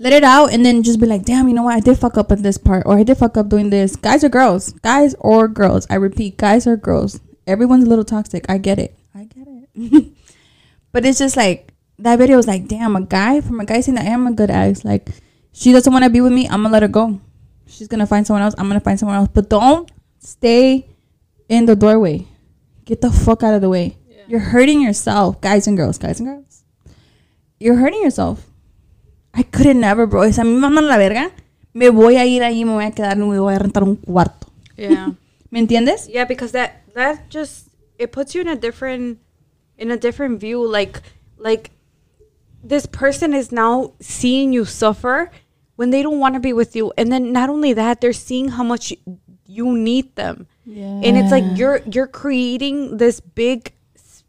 Let 0.00 0.14
it 0.14 0.24
out 0.24 0.50
and 0.50 0.64
then 0.64 0.82
just 0.82 0.98
be 0.98 1.04
like, 1.04 1.26
damn, 1.26 1.46
you 1.46 1.52
know 1.52 1.64
what? 1.64 1.76
I 1.76 1.80
did 1.80 1.98
fuck 1.98 2.16
up 2.16 2.32
in 2.32 2.40
this 2.40 2.56
part, 2.56 2.84
or 2.86 2.98
I 2.98 3.02
did 3.02 3.18
fuck 3.18 3.36
up 3.36 3.50
doing 3.50 3.68
this. 3.68 3.96
Guys 3.96 4.24
or 4.24 4.30
girls, 4.30 4.72
guys 4.80 5.14
or 5.18 5.46
girls. 5.46 5.86
I 5.90 5.96
repeat, 5.96 6.38
guys 6.38 6.66
or 6.66 6.78
girls. 6.78 7.20
Everyone's 7.46 7.84
a 7.84 7.86
little 7.86 8.06
toxic. 8.06 8.46
I 8.48 8.56
get 8.56 8.78
it. 8.78 8.98
I 9.14 9.24
get 9.24 9.46
it. 9.46 10.12
but 10.92 11.04
it's 11.04 11.18
just 11.18 11.36
like 11.36 11.74
that 11.98 12.16
video 12.16 12.38
was 12.38 12.46
like, 12.46 12.66
damn, 12.66 12.96
a 12.96 13.02
guy 13.02 13.42
from 13.42 13.60
a 13.60 13.66
guy 13.66 13.82
saying 13.82 13.96
that 13.96 14.06
I 14.06 14.08
am 14.08 14.26
a 14.26 14.32
good 14.32 14.48
ex. 14.48 14.86
Like, 14.86 15.10
she 15.52 15.70
doesn't 15.70 15.92
want 15.92 16.04
to 16.04 16.10
be 16.10 16.22
with 16.22 16.32
me. 16.32 16.46
I'm 16.46 16.62
gonna 16.62 16.70
let 16.70 16.80
her 16.80 16.88
go. 16.88 17.20
She's 17.66 17.86
gonna 17.86 18.06
find 18.06 18.26
someone 18.26 18.42
else. 18.42 18.54
I'm 18.56 18.68
gonna 18.68 18.80
find 18.80 18.98
someone 18.98 19.18
else. 19.18 19.28
But 19.34 19.50
don't 19.50 19.92
stay 20.18 20.88
in 21.50 21.66
the 21.66 21.76
doorway. 21.76 22.26
Get 22.86 23.02
the 23.02 23.10
fuck 23.10 23.42
out 23.42 23.52
of 23.52 23.60
the 23.60 23.68
way. 23.68 23.98
You're 24.28 24.40
hurting 24.40 24.80
yourself, 24.80 25.42
guys 25.42 25.66
and 25.66 25.76
girls, 25.76 25.98
guys 25.98 26.20
and 26.20 26.28
girls. 26.28 26.64
You're 27.58 27.76
hurting 27.76 28.02
yourself. 28.02 28.49
I 29.34 29.42
couldn't 29.44 29.80
never, 29.80 30.06
bro. 30.06 30.30
Si 30.30 30.40
a 30.40 30.44
mí 30.44 30.54
me 30.54 30.60
mandan 30.60 30.84
a 30.84 30.88
la 30.88 30.96
verga, 30.98 31.30
me 31.72 31.90
voy 31.90 32.16
a 32.16 32.26
ir 32.26 32.42
ahí, 32.42 32.64
me 32.64 32.72
voy 32.72 32.84
a 32.84 32.90
quedar, 32.90 33.16
me 33.16 33.38
voy 33.38 33.54
a 33.54 33.58
rentar 33.58 33.82
un 33.84 33.96
cuarto. 33.96 34.48
Yeah. 34.76 35.12
¿Me 35.50 35.58
entiendes? 35.60 36.08
yeah, 36.08 36.24
because 36.24 36.52
that 36.52 36.82
that 36.94 37.28
just 37.28 37.68
it 37.98 38.12
puts 38.12 38.34
you 38.34 38.40
in 38.40 38.48
a 38.48 38.56
different 38.56 39.18
in 39.78 39.90
a 39.90 39.96
different 39.96 40.40
view. 40.40 40.64
Like 40.64 41.02
like 41.38 41.70
this 42.62 42.86
person 42.86 43.32
is 43.34 43.50
now 43.50 43.92
seeing 44.00 44.52
you 44.52 44.64
suffer 44.64 45.30
when 45.76 45.90
they 45.90 46.02
don't 46.02 46.20
want 46.20 46.34
to 46.34 46.40
be 46.40 46.52
with 46.52 46.76
you, 46.76 46.92
and 46.96 47.10
then 47.10 47.32
not 47.32 47.48
only 47.48 47.72
that, 47.72 48.00
they're 48.00 48.12
seeing 48.12 48.48
how 48.50 48.62
much 48.62 48.90
you, 48.90 49.18
you 49.46 49.76
need 49.76 50.14
them. 50.16 50.46
Yeah. 50.66 51.00
and 51.02 51.16
it's 51.16 51.32
like 51.32 51.58
you're 51.58 51.80
you're 51.90 52.06
creating 52.06 52.98
this 52.98 53.18
big 53.18 53.72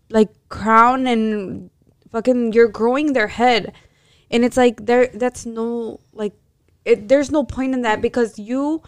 like 0.09 0.29
crown 0.49 1.05
and 1.05 1.69
fucking 2.11 2.53
you're 2.53 2.67
growing 2.69 3.13
their 3.13 3.27
head 3.27 3.73
and 4.31 4.43
it's 4.43 4.57
like 4.57 4.85
there 4.85 5.07
that's 5.13 5.45
no 5.45 5.99
like 6.13 6.33
it, 6.85 7.07
there's 7.07 7.29
no 7.29 7.43
point 7.43 7.73
in 7.73 7.83
that 7.83 7.99
mm. 7.99 8.01
because 8.01 8.39
you 8.39 8.81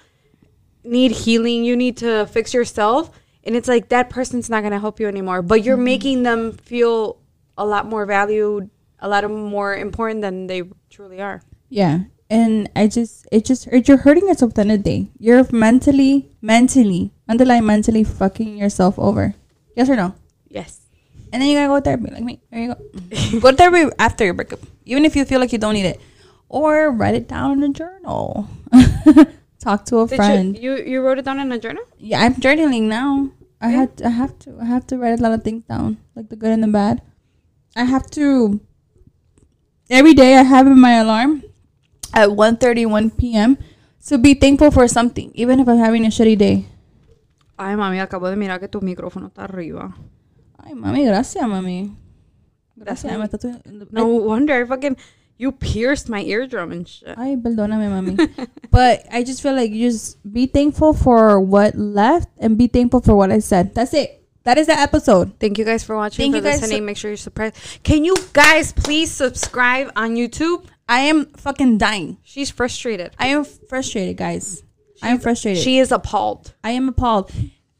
need 0.83 1.11
healing 1.11 1.63
you 1.63 1.75
need 1.75 1.97
to 1.97 2.25
fix 2.27 2.53
yourself 2.53 3.11
and 3.43 3.55
it's 3.55 3.67
like 3.67 3.89
that 3.89 4.09
person's 4.09 4.49
not 4.49 4.63
gonna 4.63 4.79
help 4.79 4.99
you 4.99 5.07
anymore. 5.07 5.41
But 5.41 5.63
you're 5.63 5.75
mm-hmm. 5.75 5.83
making 5.83 6.23
them 6.23 6.53
feel 6.53 7.17
a 7.57 7.65
lot 7.65 7.85
more 7.85 8.05
valued, 8.05 8.69
a 8.99 9.07
lot 9.07 9.23
of 9.23 9.31
more 9.31 9.75
important 9.75 10.21
than 10.21 10.47
they 10.47 10.63
truly 10.89 11.21
are. 11.21 11.41
Yeah. 11.69 12.05
And 12.29 12.69
I 12.75 12.87
just, 12.87 13.27
it 13.31 13.45
just, 13.45 13.67
it, 13.67 13.87
you're 13.87 13.97
hurting 13.97 14.27
yourself 14.27 14.53
the 14.53 14.61
end 14.61 14.83
day. 14.83 15.09
You're 15.19 15.45
mentally, 15.51 16.31
mentally, 16.41 17.11
underlying 17.27 17.65
mentally 17.65 18.03
fucking 18.03 18.57
yourself 18.57 18.97
over. 18.97 19.35
Yes 19.75 19.89
or 19.89 19.95
no? 19.95 20.15
Yes. 20.47 20.79
And 21.31 21.41
then 21.41 21.49
you 21.49 21.57
gotta 21.57 21.67
go 21.67 21.75
to 21.75 21.81
therapy, 21.81 22.11
like 22.11 22.23
me. 22.23 22.41
There 22.49 22.61
you 22.61 22.75
go. 22.75 23.39
go 23.39 23.51
to 23.51 23.57
therapy 23.57 23.93
after 23.99 24.23
your 24.23 24.33
breakup, 24.33 24.59
even 24.85 25.05
if 25.05 25.15
you 25.15 25.25
feel 25.25 25.39
like 25.39 25.51
you 25.51 25.59
don't 25.59 25.73
need 25.73 25.85
it, 25.85 25.99
or 26.49 26.91
write 26.91 27.15
it 27.15 27.27
down 27.27 27.63
in 27.63 27.71
a 27.71 27.73
journal. 27.73 28.47
Talk 29.59 29.85
to 29.85 29.99
a 29.99 30.07
Did 30.07 30.15
friend. 30.17 30.57
you, 30.57 30.75
you 30.75 30.83
you 30.83 31.01
wrote 31.01 31.19
it 31.19 31.25
down 31.25 31.39
in 31.39 31.51
a 31.51 31.57
journal? 31.57 31.83
yeah, 31.97 32.21
I'm 32.21 32.35
journaling 32.35 32.83
now. 32.91 33.29
I 33.61 33.69
Yeah. 33.71 33.77
had, 33.87 34.01
I 34.03 34.09
have 34.09 34.37
to, 34.39 34.57
I 34.59 34.65
have 34.65 34.85
to 34.87 34.97
write 34.97 35.17
a 35.19 35.23
lot 35.23 35.31
of 35.31 35.43
things 35.43 35.63
down, 35.63 35.97
like 36.15 36.27
the 36.27 36.35
good 36.35 36.51
and 36.51 36.61
the 36.61 36.67
bad. 36.67 37.01
I 37.75 37.85
have 37.85 38.09
to. 38.19 38.59
Every 39.89 40.13
day, 40.13 40.35
I 40.37 40.43
have 40.43 40.67
in 40.67 40.79
my 40.79 40.99
alarm 40.99 41.43
at 42.13 42.29
1.31 42.29 43.15
p.m. 43.17 43.57
to 44.07 44.17
be 44.17 44.33
thankful 44.33 44.69
for 44.71 44.87
something, 44.87 45.31
even 45.33 45.59
if 45.59 45.67
I'm 45.67 45.77
having 45.79 46.05
a 46.05 46.09
shitty 46.09 46.37
day. 46.37 46.65
Ay, 47.57 47.75
mami, 47.75 47.99
acabo 47.99 48.29
de 48.29 48.35
mirar 48.35 48.59
que 48.59 48.67
tu 48.67 48.81
micrófono 48.81 49.27
está 49.31 49.43
arriba. 49.45 49.95
Ay, 50.59 50.73
mami, 50.73 51.05
gracias, 51.05 51.43
mami. 51.47 51.95
That's 52.77 53.03
Gracias, 53.03 53.11
me. 53.11 53.17
me 53.19 53.25
está 53.25 53.39
tu- 53.39 53.87
No 53.91 54.05
wonder 54.07 54.53
I 54.63 54.65
fucking 54.65 54.97
you 55.37 55.51
pierced 55.51 56.09
my 56.09 56.21
eardrum 56.23 56.71
and 56.71 56.87
shit. 56.87 57.17
Ay, 57.17 57.35
perdóname, 57.35 57.89
mami. 57.89 58.47
but 58.71 59.05
I 59.11 59.23
just 59.23 59.41
feel 59.41 59.53
like 59.53 59.71
you 59.71 59.89
just 59.91 60.17
be 60.31 60.45
thankful 60.47 60.93
for 60.93 61.39
what 61.39 61.75
left 61.75 62.29
and 62.39 62.57
be 62.57 62.67
thankful 62.67 63.01
for 63.01 63.15
what 63.15 63.31
I 63.31 63.39
said. 63.39 63.73
That's 63.75 63.93
it. 63.93 64.19
That 64.43 64.57
is 64.57 64.67
the 64.67 64.73
episode. 64.77 65.39
Thank 65.39 65.57
you 65.57 65.63
guys 65.65 65.83
for 65.83 65.95
watching, 65.95 66.23
Thank 66.23 66.33
for 66.33 66.37
you 66.37 66.43
guys 66.43 66.61
listening. 66.61 66.81
so- 66.81 66.85
Make 66.85 66.97
sure 66.97 67.09
you're 67.11 67.17
surprised. 67.17 67.55
Can 67.83 68.03
you 68.03 68.13
guys 68.33 68.73
please 68.73 69.09
subscribe 69.11 69.91
on 69.95 70.15
YouTube? 70.15 70.65
I 70.89 70.99
am 71.01 71.27
fucking 71.37 71.77
dying. 71.77 72.17
She's 72.23 72.49
frustrated. 72.51 73.11
I 73.17 73.27
am 73.27 73.45
frustrated, 73.45 74.17
guys. 74.17 74.63
I 75.01 75.09
am 75.09 75.19
frustrated. 75.19 75.63
She 75.63 75.79
is 75.79 75.91
appalled. 75.91 76.53
I 76.63 76.71
am 76.71 76.89
appalled. 76.89 77.31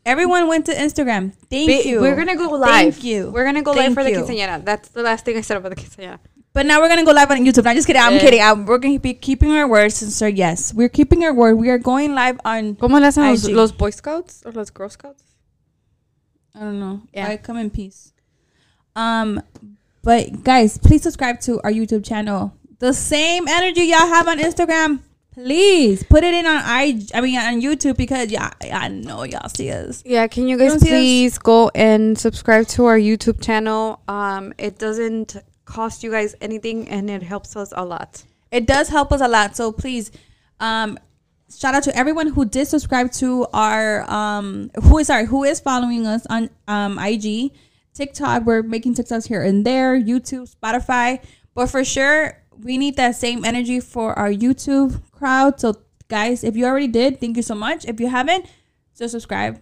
Everyone 0.06 0.48
went 0.48 0.66
to 0.66 0.74
Instagram. 0.74 1.34
Thank 1.50 1.68
Ba- 1.84 1.88
you. 1.88 2.02
We're 2.02 2.16
gonna 2.16 2.36
go 2.36 2.50
live. 2.50 2.70
Thank 2.96 3.04
you. 3.04 3.30
We're 3.32 3.46
gonna 3.46 3.62
go 3.62 3.72
live 3.72 3.94
Thank 3.94 3.96
for 3.96 4.04
the 4.04 4.12
you. 4.12 4.18
quinceañera. 4.24 4.64
That's 4.66 4.90
the 4.90 5.02
last 5.02 5.24
thing 5.26 5.38
I 5.38 5.42
said 5.42 5.58
about 5.58 5.70
the 5.76 5.82
quinceañera. 5.82 6.20
But 6.52 6.66
now 6.66 6.82
we're 6.82 6.90
gonna 6.90 7.06
go 7.06 7.14
live 7.14 7.32
on 7.32 7.38
YouTube. 7.38 7.66
I'm 7.66 7.76
just 7.76 7.88
kidding. 7.88 8.02
I'm 8.02 8.14
Yeah. 8.16 8.20
kidding. 8.20 8.42
I'm, 8.42 8.66
we're 8.66 8.78
gonna 8.80 9.00
be 9.00 9.14
keeping 9.14 9.52
our 9.54 9.68
words, 9.68 9.96
sister. 9.96 10.28
Yes, 10.28 10.74
we're 10.74 10.90
keeping 10.90 11.24
our 11.24 11.34
word. 11.34 11.56
We 11.56 11.70
are 11.70 11.78
going 11.80 12.14
live 12.14 12.40
on. 12.46 12.76
¿Cómo 12.76 13.00
le 13.00 13.08
hacen 13.08 13.24
los, 13.30 13.48
IG. 13.48 13.56
los 13.56 13.72
Boy 13.72 13.90
Scouts 13.92 14.44
or 14.46 14.52
los 14.52 14.70
Girl 14.70 14.90
Scouts? 14.90 15.24
I 16.54 16.60
don't 16.60 16.80
know. 16.80 17.02
Yeah. 17.14 17.30
I 17.30 17.38
come 17.38 17.58
in 17.58 17.70
peace. 17.72 18.12
Um, 18.96 19.42
but 20.04 20.44
guys, 20.44 20.78
please 20.78 21.02
subscribe 21.02 21.40
to 21.42 21.60
our 21.64 21.72
YouTube 21.72 22.04
channel. 22.06 22.54
The 22.80 22.94
same 22.94 23.48
energy 23.48 23.86
y'all 23.86 24.00
have 24.10 24.28
on 24.28 24.38
Instagram, 24.38 25.00
please 25.34 26.04
put 26.04 26.24
it 26.24 26.34
in 26.34 26.46
on 26.46 26.62
I. 26.64 27.02
I 27.14 27.22
mean 27.22 27.38
on 27.38 27.62
YouTube 27.62 27.98
because 27.98 28.32
yeah, 28.32 28.52
I 28.62 28.88
know 28.88 29.24
y'all 29.24 29.50
see 29.50 29.72
us. 29.72 30.04
Yeah, 30.06 30.28
can 30.28 30.48
you 30.48 30.58
You 30.58 30.70
guys 30.70 30.76
us? 30.76 30.84
please 30.84 31.38
go 31.38 31.70
and 31.76 32.18
subscribe 32.18 32.68
to 32.70 32.86
our 32.86 32.98
YouTube 32.98 33.44
channel? 33.44 34.02
Um, 34.08 34.54
it 34.58 34.78
doesn't 34.78 35.38
cost 35.66 36.04
you 36.04 36.12
guys 36.12 36.36
anything 36.42 36.90
and 36.90 37.10
it 37.10 37.24
helps 37.24 37.56
us 37.56 37.74
a 37.76 37.84
lot. 37.84 38.24
It 38.52 38.68
does 38.68 38.90
help 38.90 39.12
us 39.12 39.22
a 39.22 39.28
lot. 39.28 39.56
So 39.56 39.72
please, 39.72 40.12
um, 40.60 41.00
shout 41.56 41.76
out 41.76 41.84
to 41.84 41.98
everyone 41.98 42.28
who 42.28 42.46
did 42.46 42.68
subscribe 42.68 43.12
to 43.14 43.48
our 43.54 44.10
um 44.12 44.72
who 44.84 45.00
is 45.00 45.08
sorry 45.08 45.26
who 45.26 45.44
is 45.44 45.60
following 45.60 46.06
us 46.08 46.26
on 46.30 46.50
um 46.68 47.00
IG, 47.00 47.52
TikTok. 47.94 48.46
We're 48.46 48.64
making 48.64 48.96
TikToks 48.96 49.28
here 49.28 49.44
and 49.44 49.66
there, 49.66 50.00
YouTube, 50.00 50.54
Spotify. 50.54 51.24
But 51.56 51.68
for 51.68 51.84
sure, 51.86 52.42
we 52.64 52.78
need 52.78 52.96
that 52.98 53.16
same 53.16 53.44
energy 53.46 53.80
for 53.80 54.18
our 54.18 54.30
YouTube 54.30 55.02
crowd. 55.12 55.60
So 55.60 55.76
guys, 56.08 56.44
if 56.44 56.56
you 56.56 56.66
already 56.66 56.88
did, 56.88 57.20
thank 57.20 57.38
you 57.38 57.44
so 57.44 57.56
much. 57.56 57.86
If 57.86 58.00
you 58.00 58.08
haven't, 58.10 58.46
just 58.98 59.12
subscribe. 59.12 59.62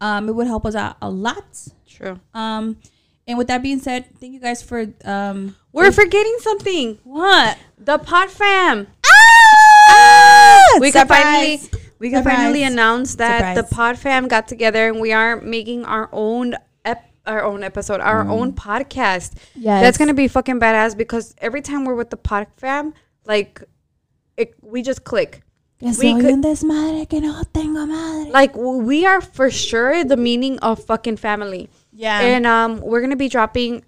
Um, 0.00 0.28
it 0.28 0.32
would 0.32 0.46
help 0.46 0.66
us 0.66 0.74
out 0.74 0.96
a 1.00 1.08
lot. 1.10 1.44
True. 1.88 2.20
Um, 2.34 2.76
and 3.26 3.38
with 3.38 3.46
that 3.48 3.62
being 3.62 3.78
said, 3.78 4.06
thank 4.20 4.32
you 4.34 4.40
guys 4.40 4.62
for 4.62 4.86
um 5.04 5.56
We're 5.72 5.92
forgetting 5.92 6.36
something. 6.40 6.98
what 7.04 7.56
The 7.78 7.98
Pod 7.98 8.30
Fam. 8.30 8.86
ah 9.88 10.78
We 10.80 10.92
can 10.92 11.06
finally 11.06 11.60
we 11.98 12.10
can 12.10 12.22
Surprise. 12.22 12.36
finally 12.36 12.62
announce 12.64 13.14
that 13.16 13.54
the 13.54 13.62
Surprise. 13.62 13.76
Pod 13.76 13.98
Fam 13.98 14.28
got 14.28 14.48
together 14.48 14.88
and 14.88 15.00
we 15.00 15.12
are 15.12 15.40
making 15.40 15.84
our 15.86 16.08
own 16.12 16.54
our 17.26 17.42
own 17.44 17.62
episode, 17.62 18.00
our 18.00 18.28
own 18.28 18.52
podcast. 18.52 19.32
Yeah, 19.54 19.80
That's 19.80 19.96
gonna 19.98 20.14
be 20.14 20.28
fucking 20.28 20.60
badass 20.60 20.96
because 20.96 21.34
every 21.38 21.62
time 21.62 21.84
we're 21.84 21.94
with 21.94 22.10
the 22.10 22.16
Pod 22.16 22.46
Fam, 22.56 22.92
like 23.24 23.62
it, 24.36 24.54
we 24.62 24.82
just 24.82 25.04
click. 25.04 25.42
Que 25.80 25.88
We 25.88 25.94
soy 25.94 26.14
could- 26.20 26.32
un 26.32 26.42
desmadre 26.42 27.08
que 27.08 27.20
no 27.20 27.42
tengo 27.52 27.84
madre. 27.86 28.30
Like 28.30 28.54
we 28.56 29.06
are 29.06 29.20
for 29.20 29.50
sure 29.50 30.04
the 30.04 30.16
meaning 30.16 30.58
of 30.60 30.84
fucking 30.84 31.16
family. 31.16 31.68
Yeah. 31.92 32.20
And 32.20 32.46
um, 32.46 32.80
we're 32.80 33.00
gonna 33.00 33.16
be 33.16 33.28
dropping, 33.28 33.84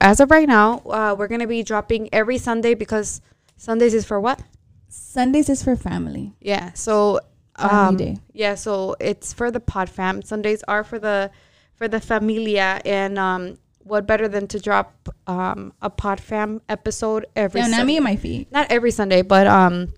as 0.00 0.20
of 0.20 0.30
right 0.30 0.48
now, 0.48 0.78
uh, 0.86 1.14
we're 1.18 1.28
gonna 1.28 1.46
be 1.46 1.62
dropping 1.62 2.08
every 2.12 2.38
Sunday 2.38 2.74
because 2.74 3.20
Sundays 3.56 3.94
is 3.94 4.04
for 4.04 4.20
what? 4.20 4.42
Sundays 4.88 5.48
is 5.48 5.62
for 5.62 5.76
family. 5.76 6.34
Yeah. 6.40 6.72
So 6.74 7.20
Family 7.58 7.74
um, 7.76 7.96
day. 7.96 8.16
yeah. 8.32 8.54
So 8.54 8.96
it's 9.00 9.32
for 9.32 9.50
the 9.50 9.60
pod 9.60 9.88
fam. 9.88 10.22
Sundays 10.22 10.62
are 10.68 10.82
for 10.84 10.98
the 10.98 11.30
for 11.76 11.88
the 11.88 12.00
familia, 12.00 12.80
and 12.84 13.18
um, 13.18 13.58
what 13.84 14.06
better 14.06 14.28
than 14.28 14.46
to 14.48 14.60
drop 14.60 15.08
um 15.26 15.72
a 15.82 15.90
pod 15.90 16.20
fam 16.20 16.60
episode 16.68 17.26
every 17.34 17.60
Yeah, 17.60 17.66
not 17.68 17.86
me 17.86 17.96
and 17.96 18.04
my 18.04 18.16
feet. 18.16 18.50
not 18.52 18.70
every 18.70 18.90
Sunday, 18.90 19.22
but 19.22 19.46
um. 19.46 19.92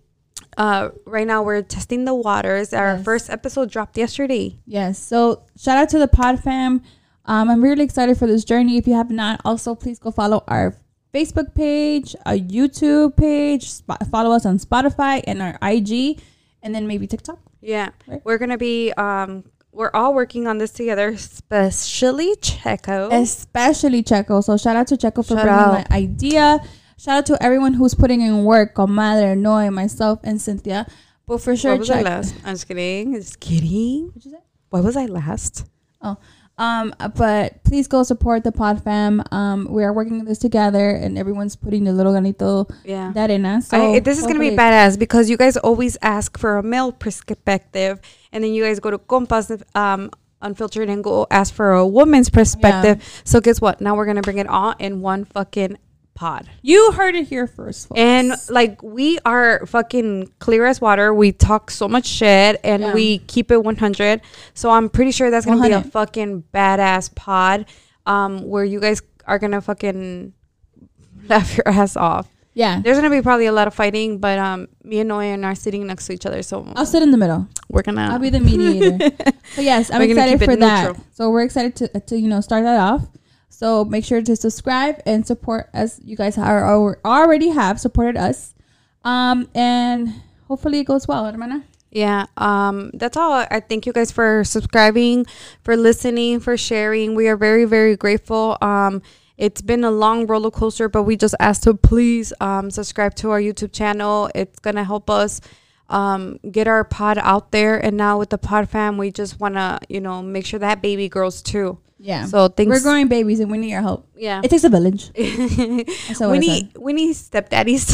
Uh, 0.57 0.91
right 1.05 1.27
now 1.27 1.43
we're 1.43 1.63
testing 1.63 2.05
the 2.05 2.15
waters. 2.15 2.73
Our 2.73 2.95
Yes. 2.95 3.05
first 3.05 3.29
episode 3.29 3.71
dropped 3.73 3.99
yesterday. 3.99 4.57
Yes. 4.67 5.01
So 5.01 5.43
shout 5.59 5.79
out 5.79 5.89
to 5.89 5.99
the 5.99 6.07
Pod 6.07 6.39
Fam. 6.45 6.81
Um, 7.25 7.51
I'm 7.51 7.61
really 7.61 7.83
excited 7.83 8.17
for 8.17 8.29
this 8.29 8.45
journey. 8.45 8.77
If 8.77 8.87
you 8.87 8.95
have 8.95 9.11
not, 9.11 9.41
also 9.45 9.75
please 9.75 9.99
go 9.99 10.13
follow 10.13 10.45
our 10.47 10.77
Facebook 11.13 11.55
page, 11.57 12.15
our 12.25 12.35
YouTube 12.37 13.17
page, 13.17 13.81
follow 14.13 14.31
us 14.31 14.47
on 14.47 14.59
Spotify 14.59 15.25
and 15.27 15.43
our 15.43 15.59
IG, 15.61 16.21
and 16.63 16.73
then 16.73 16.87
maybe 16.87 17.09
TikTok. 17.09 17.41
Yeah, 17.61 17.89
Right. 18.07 18.21
we're 18.25 18.39
gonna 18.39 18.59
be 18.59 18.93
um, 18.93 19.43
we're 19.75 19.91
all 19.93 20.15
working 20.15 20.47
on 20.47 20.59
this 20.59 20.71
together, 20.71 21.09
especially 21.09 22.35
Checo. 22.37 23.13
Especially 23.13 24.03
Checo. 24.03 24.43
So 24.43 24.57
shout 24.57 24.77
out 24.77 24.87
to 24.89 24.97
Checo 24.97 25.27
for 25.27 25.35
Shout 25.35 25.43
bringing 25.43 25.51
out. 25.83 25.89
the 25.89 25.95
idea. 25.95 26.61
Shout 26.97 27.19
out 27.19 27.27
to 27.27 27.43
everyone 27.43 27.75
who's 27.75 27.95
putting 27.95 28.21
in 28.21 28.45
work, 28.45 28.75
Comadre, 28.75 29.37
Noe, 29.37 29.71
myself, 29.71 30.21
and 30.23 30.39
Cyntia. 30.39 30.89
But 31.27 31.39
for 31.41 31.57
sure, 31.57 31.73
What 31.73 31.81
was 31.81 31.91
I 31.91 32.03
last? 32.03 32.35
I'm 32.45 32.55
just 32.55 32.69
kidding. 32.69 33.15
Just 33.15 33.41
kidding. 33.41 34.07
What'd 34.09 34.25
you 34.25 34.31
say? 34.33 34.39
Why 34.71 34.81
was 34.81 34.97
I 34.97 35.07
last? 35.07 35.65
Oh, 36.03 36.17
um, 36.59 36.95
but 37.17 37.65
please 37.65 37.89
go 37.89 38.03
support 38.05 38.45
the 38.45 38.53
Pod 38.53 38.85
Fam. 38.85 39.23
Um, 39.33 39.67
we 39.71 39.83
are 39.85 39.93
working 39.93 40.21
on 40.21 40.27
this 40.27 40.39
together, 40.39 40.91
and 40.91 41.17
everyone's 41.19 41.57
putting 41.57 41.85
the 41.85 41.93
little 41.93 42.13
granito 42.13 42.71
Yeah. 42.85 43.11
de 43.13 43.25
arena. 43.25 43.61
So 43.63 43.95
I, 43.95 43.99
this 44.01 44.19
is 44.19 44.27
gonna 44.27 44.39
be 44.39 44.51
badass 44.51 44.99
because 44.99 45.29
you 45.31 45.37
guys 45.37 45.57
always 45.57 45.97
ask 46.03 46.39
for 46.39 46.59
a 46.59 46.63
male 46.63 46.93
perspective, 46.93 48.01
and 48.35 48.45
then 48.45 48.53
you 48.53 48.63
guys 48.63 48.79
go 48.81 48.91
to 48.91 48.99
compas 48.99 49.51
um, 49.75 50.11
unfiltered 50.43 50.91
and 50.91 51.03
go 51.03 51.27
ask 51.31 51.55
for 51.55 51.73
a 51.73 51.87
woman's 51.87 52.29
perspective. 52.29 53.03
So 53.25 53.41
guess 53.41 53.63
what? 53.63 53.81
Now 53.81 53.95
we're 53.97 54.05
gonna 54.05 54.21
bring 54.21 54.37
it 54.39 54.47
all 54.47 54.75
in 54.79 55.01
one 55.01 55.25
fucking 55.25 55.79
pod. 56.15 56.49
You 56.63 56.93
heard 56.93 57.15
it 57.17 57.27
here 57.29 57.47
first, 57.47 57.89
folks. 57.89 57.99
And 57.99 58.33
like 58.51 58.83
we 58.83 59.19
are 59.25 59.65
fucking 59.67 60.31
clear 60.39 60.67
as 60.67 60.81
water. 60.81 61.15
We 61.15 61.33
talk 61.33 61.71
so 61.71 61.89
much 61.89 62.07
shit 62.07 62.61
and 62.63 62.83
Yeah. 62.83 62.93
we 62.95 63.19
keep 63.19 63.51
it 63.51 63.65
100. 63.65 64.21
So 64.53 64.71
I'm 64.71 64.91
pretty 64.91 65.11
sure 65.13 65.31
that's 65.31 65.47
gonna 65.47 65.63
be 65.67 65.73
a 65.73 65.83
fucking 65.83 66.45
badass 66.53 67.15
pod, 67.15 67.67
um, 68.07 68.43
where 68.43 68.65
you 68.65 68.81
guys 68.81 69.01
are 69.27 69.39
gonna 69.39 69.61
fucking 69.63 70.35
laugh 71.29 71.57
your 71.57 71.67
ass 71.69 71.97
off. 71.97 72.29
Yeah, 72.55 72.81
There's 72.81 72.97
gonna 72.97 73.11
be 73.11 73.21
probably 73.21 73.47
a 73.47 73.53
lot 73.53 73.67
of 73.67 73.75
fighting, 73.75 74.19
but 74.19 74.39
um, 74.39 74.69
me 74.85 75.01
and 75.01 75.11
Noyan 75.11 75.45
are 75.45 75.57
sitting 75.57 75.87
next 75.89 76.07
to 76.07 76.13
each 76.13 76.25
other, 76.25 76.41
so 76.43 76.65
I'll 76.77 76.87
sit 76.87 77.03
in 77.03 77.11
the 77.11 77.17
middle. 77.17 77.49
we're 77.69 77.83
gonna. 77.83 78.09
I'll 78.13 78.21
be 78.21 78.31
the 78.31 78.39
mediator. 78.39 79.11
so 79.55 79.61
yes, 79.61 79.91
I'm 79.91 80.03
excited 80.03 80.39
for 80.39 80.55
that. 80.55 80.87
neutral. 80.87 81.05
So 81.13 81.31
we're 81.31 81.43
excited 81.43 81.75
to 81.77 82.01
to 82.01 82.19
you 82.19 82.29
know 82.29 82.41
start 82.41 82.63
that 82.63 82.79
off. 82.79 83.09
So 83.49 83.85
make 83.85 84.05
sure 84.05 84.23
to 84.23 84.37
subscribe 84.37 85.03
and 85.05 85.27
support 85.27 85.69
us. 85.75 86.01
You 86.05 86.17
guys 86.17 86.39
are 86.39 86.65
or 86.77 87.01
already 87.05 87.49
have 87.49 87.81
supported 87.81 88.17
us, 88.17 88.55
um, 89.03 89.49
and 89.53 90.15
hopefully 90.47 90.79
it 90.79 90.85
goes 90.85 91.09
well, 91.09 91.25
hermana. 91.25 91.65
Yeah, 91.91 92.27
um, 92.37 92.91
that's 92.95 93.17
all. 93.17 93.33
I 93.33 93.61
thank 93.61 93.87
you 93.87 93.93
guys 93.93 94.11
for 94.13 94.45
subscribing, 94.45 95.27
for 95.63 95.77
listening, 95.77 96.39
for 96.41 96.57
sharing. 96.57 97.15
We 97.15 97.29
are 97.29 97.37
very, 97.37 97.65
very 97.65 97.97
grateful. 97.97 98.59
Um, 98.61 99.03
it's 99.37 99.61
been 99.63 99.85
a 99.85 99.91
long 99.91 100.27
roller 100.27 100.51
coaster, 100.51 100.89
but 100.89 101.03
we 101.05 101.17
just 101.17 101.35
asked 101.41 101.65
to 101.65 101.75
please 101.75 102.33
um, 102.41 102.71
subscribe 102.71 103.15
to 103.17 103.31
our 103.31 103.41
YouTube 103.41 103.73
channel. 103.73 104.31
It's 104.35 104.59
gonna 104.61 104.85
help 104.85 105.11
us 105.11 105.41
um, 105.89 106.39
get 106.51 106.67
our 106.69 106.85
pod 106.85 107.19
out 107.19 107.51
there. 107.53 107.79
And 107.85 107.97
now 107.97 108.19
with 108.19 108.31
the 108.31 108.39
pod 108.39 108.69
fam, 108.71 108.97
we 108.97 109.11
just 109.11 109.39
want 109.41 109.55
to, 109.55 109.79
you 109.89 110.01
know, 110.01 110.23
make 110.23 110.47
sure 110.47 110.59
that 110.61 110.81
baby 110.83 111.09
grows 111.09 111.43
too. 111.43 111.79
Yeah. 111.99 112.27
So 112.27 112.49
thanks. 112.49 112.71
We're 112.71 112.81
growing 112.83 113.09
babies 113.09 113.41
and 113.41 113.51
we 113.51 113.59
need 113.59 113.71
your 113.71 113.81
help. 113.83 114.07
Yeah. 114.17 114.41
It 114.45 114.49
takes 114.51 114.65
a 114.65 114.69
village. 114.69 115.11
We 115.17 116.39
need 116.39 116.77
we 116.79 116.93
need 116.93 117.15
stepdaddies. 117.15 117.91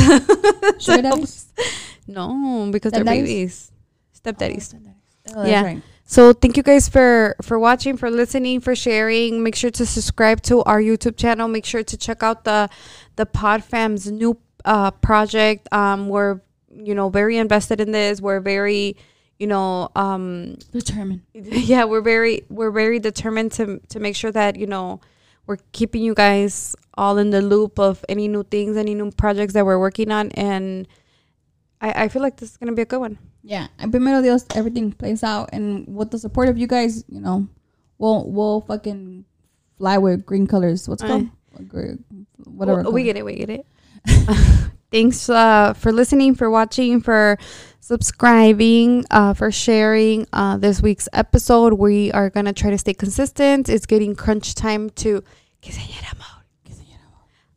Sugar 0.80 1.02
daddies? 1.02 1.46
No, 2.06 2.68
because 2.72 2.90
they're 2.92 3.04
Stepdaddies? 3.04 3.24
babies. 3.24 3.72
Stepdaddies. 4.20 4.74
Oh, 4.74 5.34
that's 5.36 5.48
Yeah. 5.48 5.62
right. 5.64 5.82
So 6.10 6.32
thank 6.32 6.56
you 6.56 6.64
guys 6.64 6.88
for 6.88 7.36
for 7.40 7.56
watching, 7.56 7.96
for 7.96 8.10
listening, 8.10 8.58
for 8.58 8.74
sharing. 8.74 9.44
Make 9.44 9.54
sure 9.54 9.70
to 9.70 9.86
subscribe 9.86 10.42
to 10.50 10.60
our 10.64 10.82
YouTube 10.82 11.16
channel. 11.16 11.46
Make 11.46 11.64
sure 11.64 11.84
to 11.84 11.96
check 11.96 12.24
out 12.24 12.42
the 12.42 12.68
the 13.14 13.26
Podfam's 13.26 14.10
new 14.10 14.36
uh, 14.64 14.90
project. 14.90 15.72
Um, 15.72 16.08
we're 16.08 16.40
you 16.74 16.96
know 16.96 17.10
very 17.10 17.36
invested 17.36 17.80
in 17.80 17.92
this. 17.92 18.20
We're 18.20 18.40
very 18.40 18.96
you 19.38 19.46
know 19.46 19.88
um 19.94 20.58
Determined. 20.72 21.22
yeah 21.32 21.84
we're 21.84 22.00
very 22.00 22.42
we're 22.48 22.72
very 22.72 22.98
determined 22.98 23.52
to 23.52 23.78
to 23.90 24.00
make 24.00 24.16
sure 24.16 24.32
that 24.32 24.56
you 24.56 24.66
know 24.66 25.00
we're 25.46 25.58
keeping 25.70 26.02
you 26.02 26.14
guys 26.14 26.74
all 26.94 27.18
in 27.18 27.30
the 27.30 27.40
loop 27.40 27.78
of 27.78 28.04
any 28.08 28.26
new 28.26 28.42
things, 28.42 28.76
any 28.76 28.96
new 28.96 29.12
projects 29.12 29.52
that 29.54 29.64
we're 29.64 29.78
working 29.78 30.10
on, 30.10 30.32
and 30.32 30.88
I 31.80 32.06
I 32.06 32.08
feel 32.08 32.20
like 32.20 32.38
this 32.38 32.50
is 32.50 32.56
gonna 32.56 32.74
be 32.74 32.82
a 32.82 32.90
good 32.90 32.98
one. 32.98 33.29
Yeah. 33.42 33.68
And 33.78 33.90
primero 33.90 34.22
Dios, 34.22 34.44
everything 34.54 34.92
plays 34.92 35.22
out. 35.22 35.50
And 35.52 35.86
with 35.94 36.10
the 36.10 36.18
support 36.18 36.48
of 36.48 36.58
you 36.58 36.66
guys, 36.66 37.04
you 37.08 37.20
know, 37.20 37.48
we'll, 37.98 38.30
we'll 38.30 38.60
fucking 38.62 39.24
fly 39.78 39.98
with 39.98 40.26
green 40.26 40.46
colors. 40.46 40.88
What's 40.88 41.02
called? 41.02 41.28
Gre- 41.66 41.94
Whatever. 42.44 42.82
Well, 42.82 42.92
we 42.92 43.04
get 43.04 43.16
it. 43.16 43.24
We 43.24 43.36
get 43.36 43.50
it. 43.50 43.66
Thanks 44.90 45.28
uh, 45.28 45.72
for 45.74 45.92
listening, 45.92 46.34
for 46.34 46.50
watching, 46.50 47.00
for 47.00 47.38
subscribing, 47.78 49.04
uh, 49.10 49.34
for 49.34 49.52
sharing 49.52 50.26
uh, 50.32 50.56
this 50.56 50.82
week's 50.82 51.08
episode. 51.12 51.74
We 51.74 52.10
are 52.12 52.28
going 52.28 52.46
to 52.46 52.52
try 52.52 52.70
to 52.70 52.78
stay 52.78 52.94
consistent. 52.94 53.68
It's 53.68 53.86
getting 53.86 54.16
crunch 54.16 54.54
time 54.54 54.90
to 54.90 55.22
quinceañera 55.62 56.18
mode. 56.18 56.40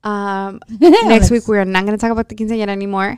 Um, 0.03 0.59
next 0.79 1.31
week, 1.31 1.47
we're 1.47 1.63
not 1.63 1.85
going 1.85 1.97
to 1.97 2.01
talk 2.01 2.11
about 2.11 2.29
the 2.29 2.35
quinceañera 2.35 2.69
anymore, 2.69 3.17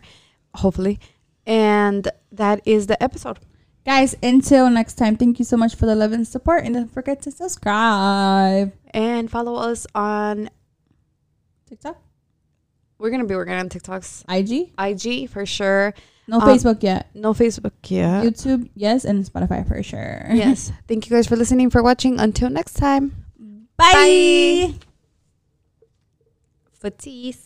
hopefully. 0.54 1.00
And 1.46 2.08
that 2.32 2.62
is 2.66 2.88
the 2.88 3.02
episode. 3.02 3.40
Guys, 3.86 4.16
until 4.24 4.70
next 4.70 4.96
time, 4.96 5.16
thank 5.16 5.38
you 5.38 5.46
so 5.46 5.58
much 5.58 5.76
for 5.76 5.86
the 5.86 5.96
love 5.96 6.12
and 6.12 6.28
support. 6.28 6.64
And 6.66 6.74
don't 6.74 6.88
forget 6.92 7.22
to 7.24 7.32
subscribe. 7.32 8.74
And 8.92 9.30
follow 9.30 9.56
us 9.56 9.86
on, 9.94 10.50
TikTok, 11.70 12.02
we're 12.98 13.10
going 13.12 13.22
to 13.22 13.28
be 13.28 13.36
working 13.36 13.54
on 13.54 13.70
TikToks, 13.70 14.24
IG, 14.28 14.72
IG 14.80 15.30
for 15.30 15.46
sure. 15.46 15.94
no 16.28 16.40
Um, 16.40 16.50
Facebook 16.50 16.82
yet. 16.82 17.12
No 17.14 17.34
Facebook 17.36 17.74
yet. 17.88 18.24
YouTube, 18.24 18.70
yes, 18.74 19.06
and 19.06 19.24
Spotify 19.24 19.68
for 19.68 19.84
sure. 19.84 20.26
yes. 20.34 20.72
Thank 20.88 21.08
you 21.08 21.16
guys 21.16 21.28
for 21.28 21.36
listening, 21.36 21.70
for 21.70 21.84
watching. 21.84 22.20
Until 22.20 22.50
next 22.50 22.74
time. 22.74 23.26
Bye. 23.78 24.74
Footies. 26.82 27.45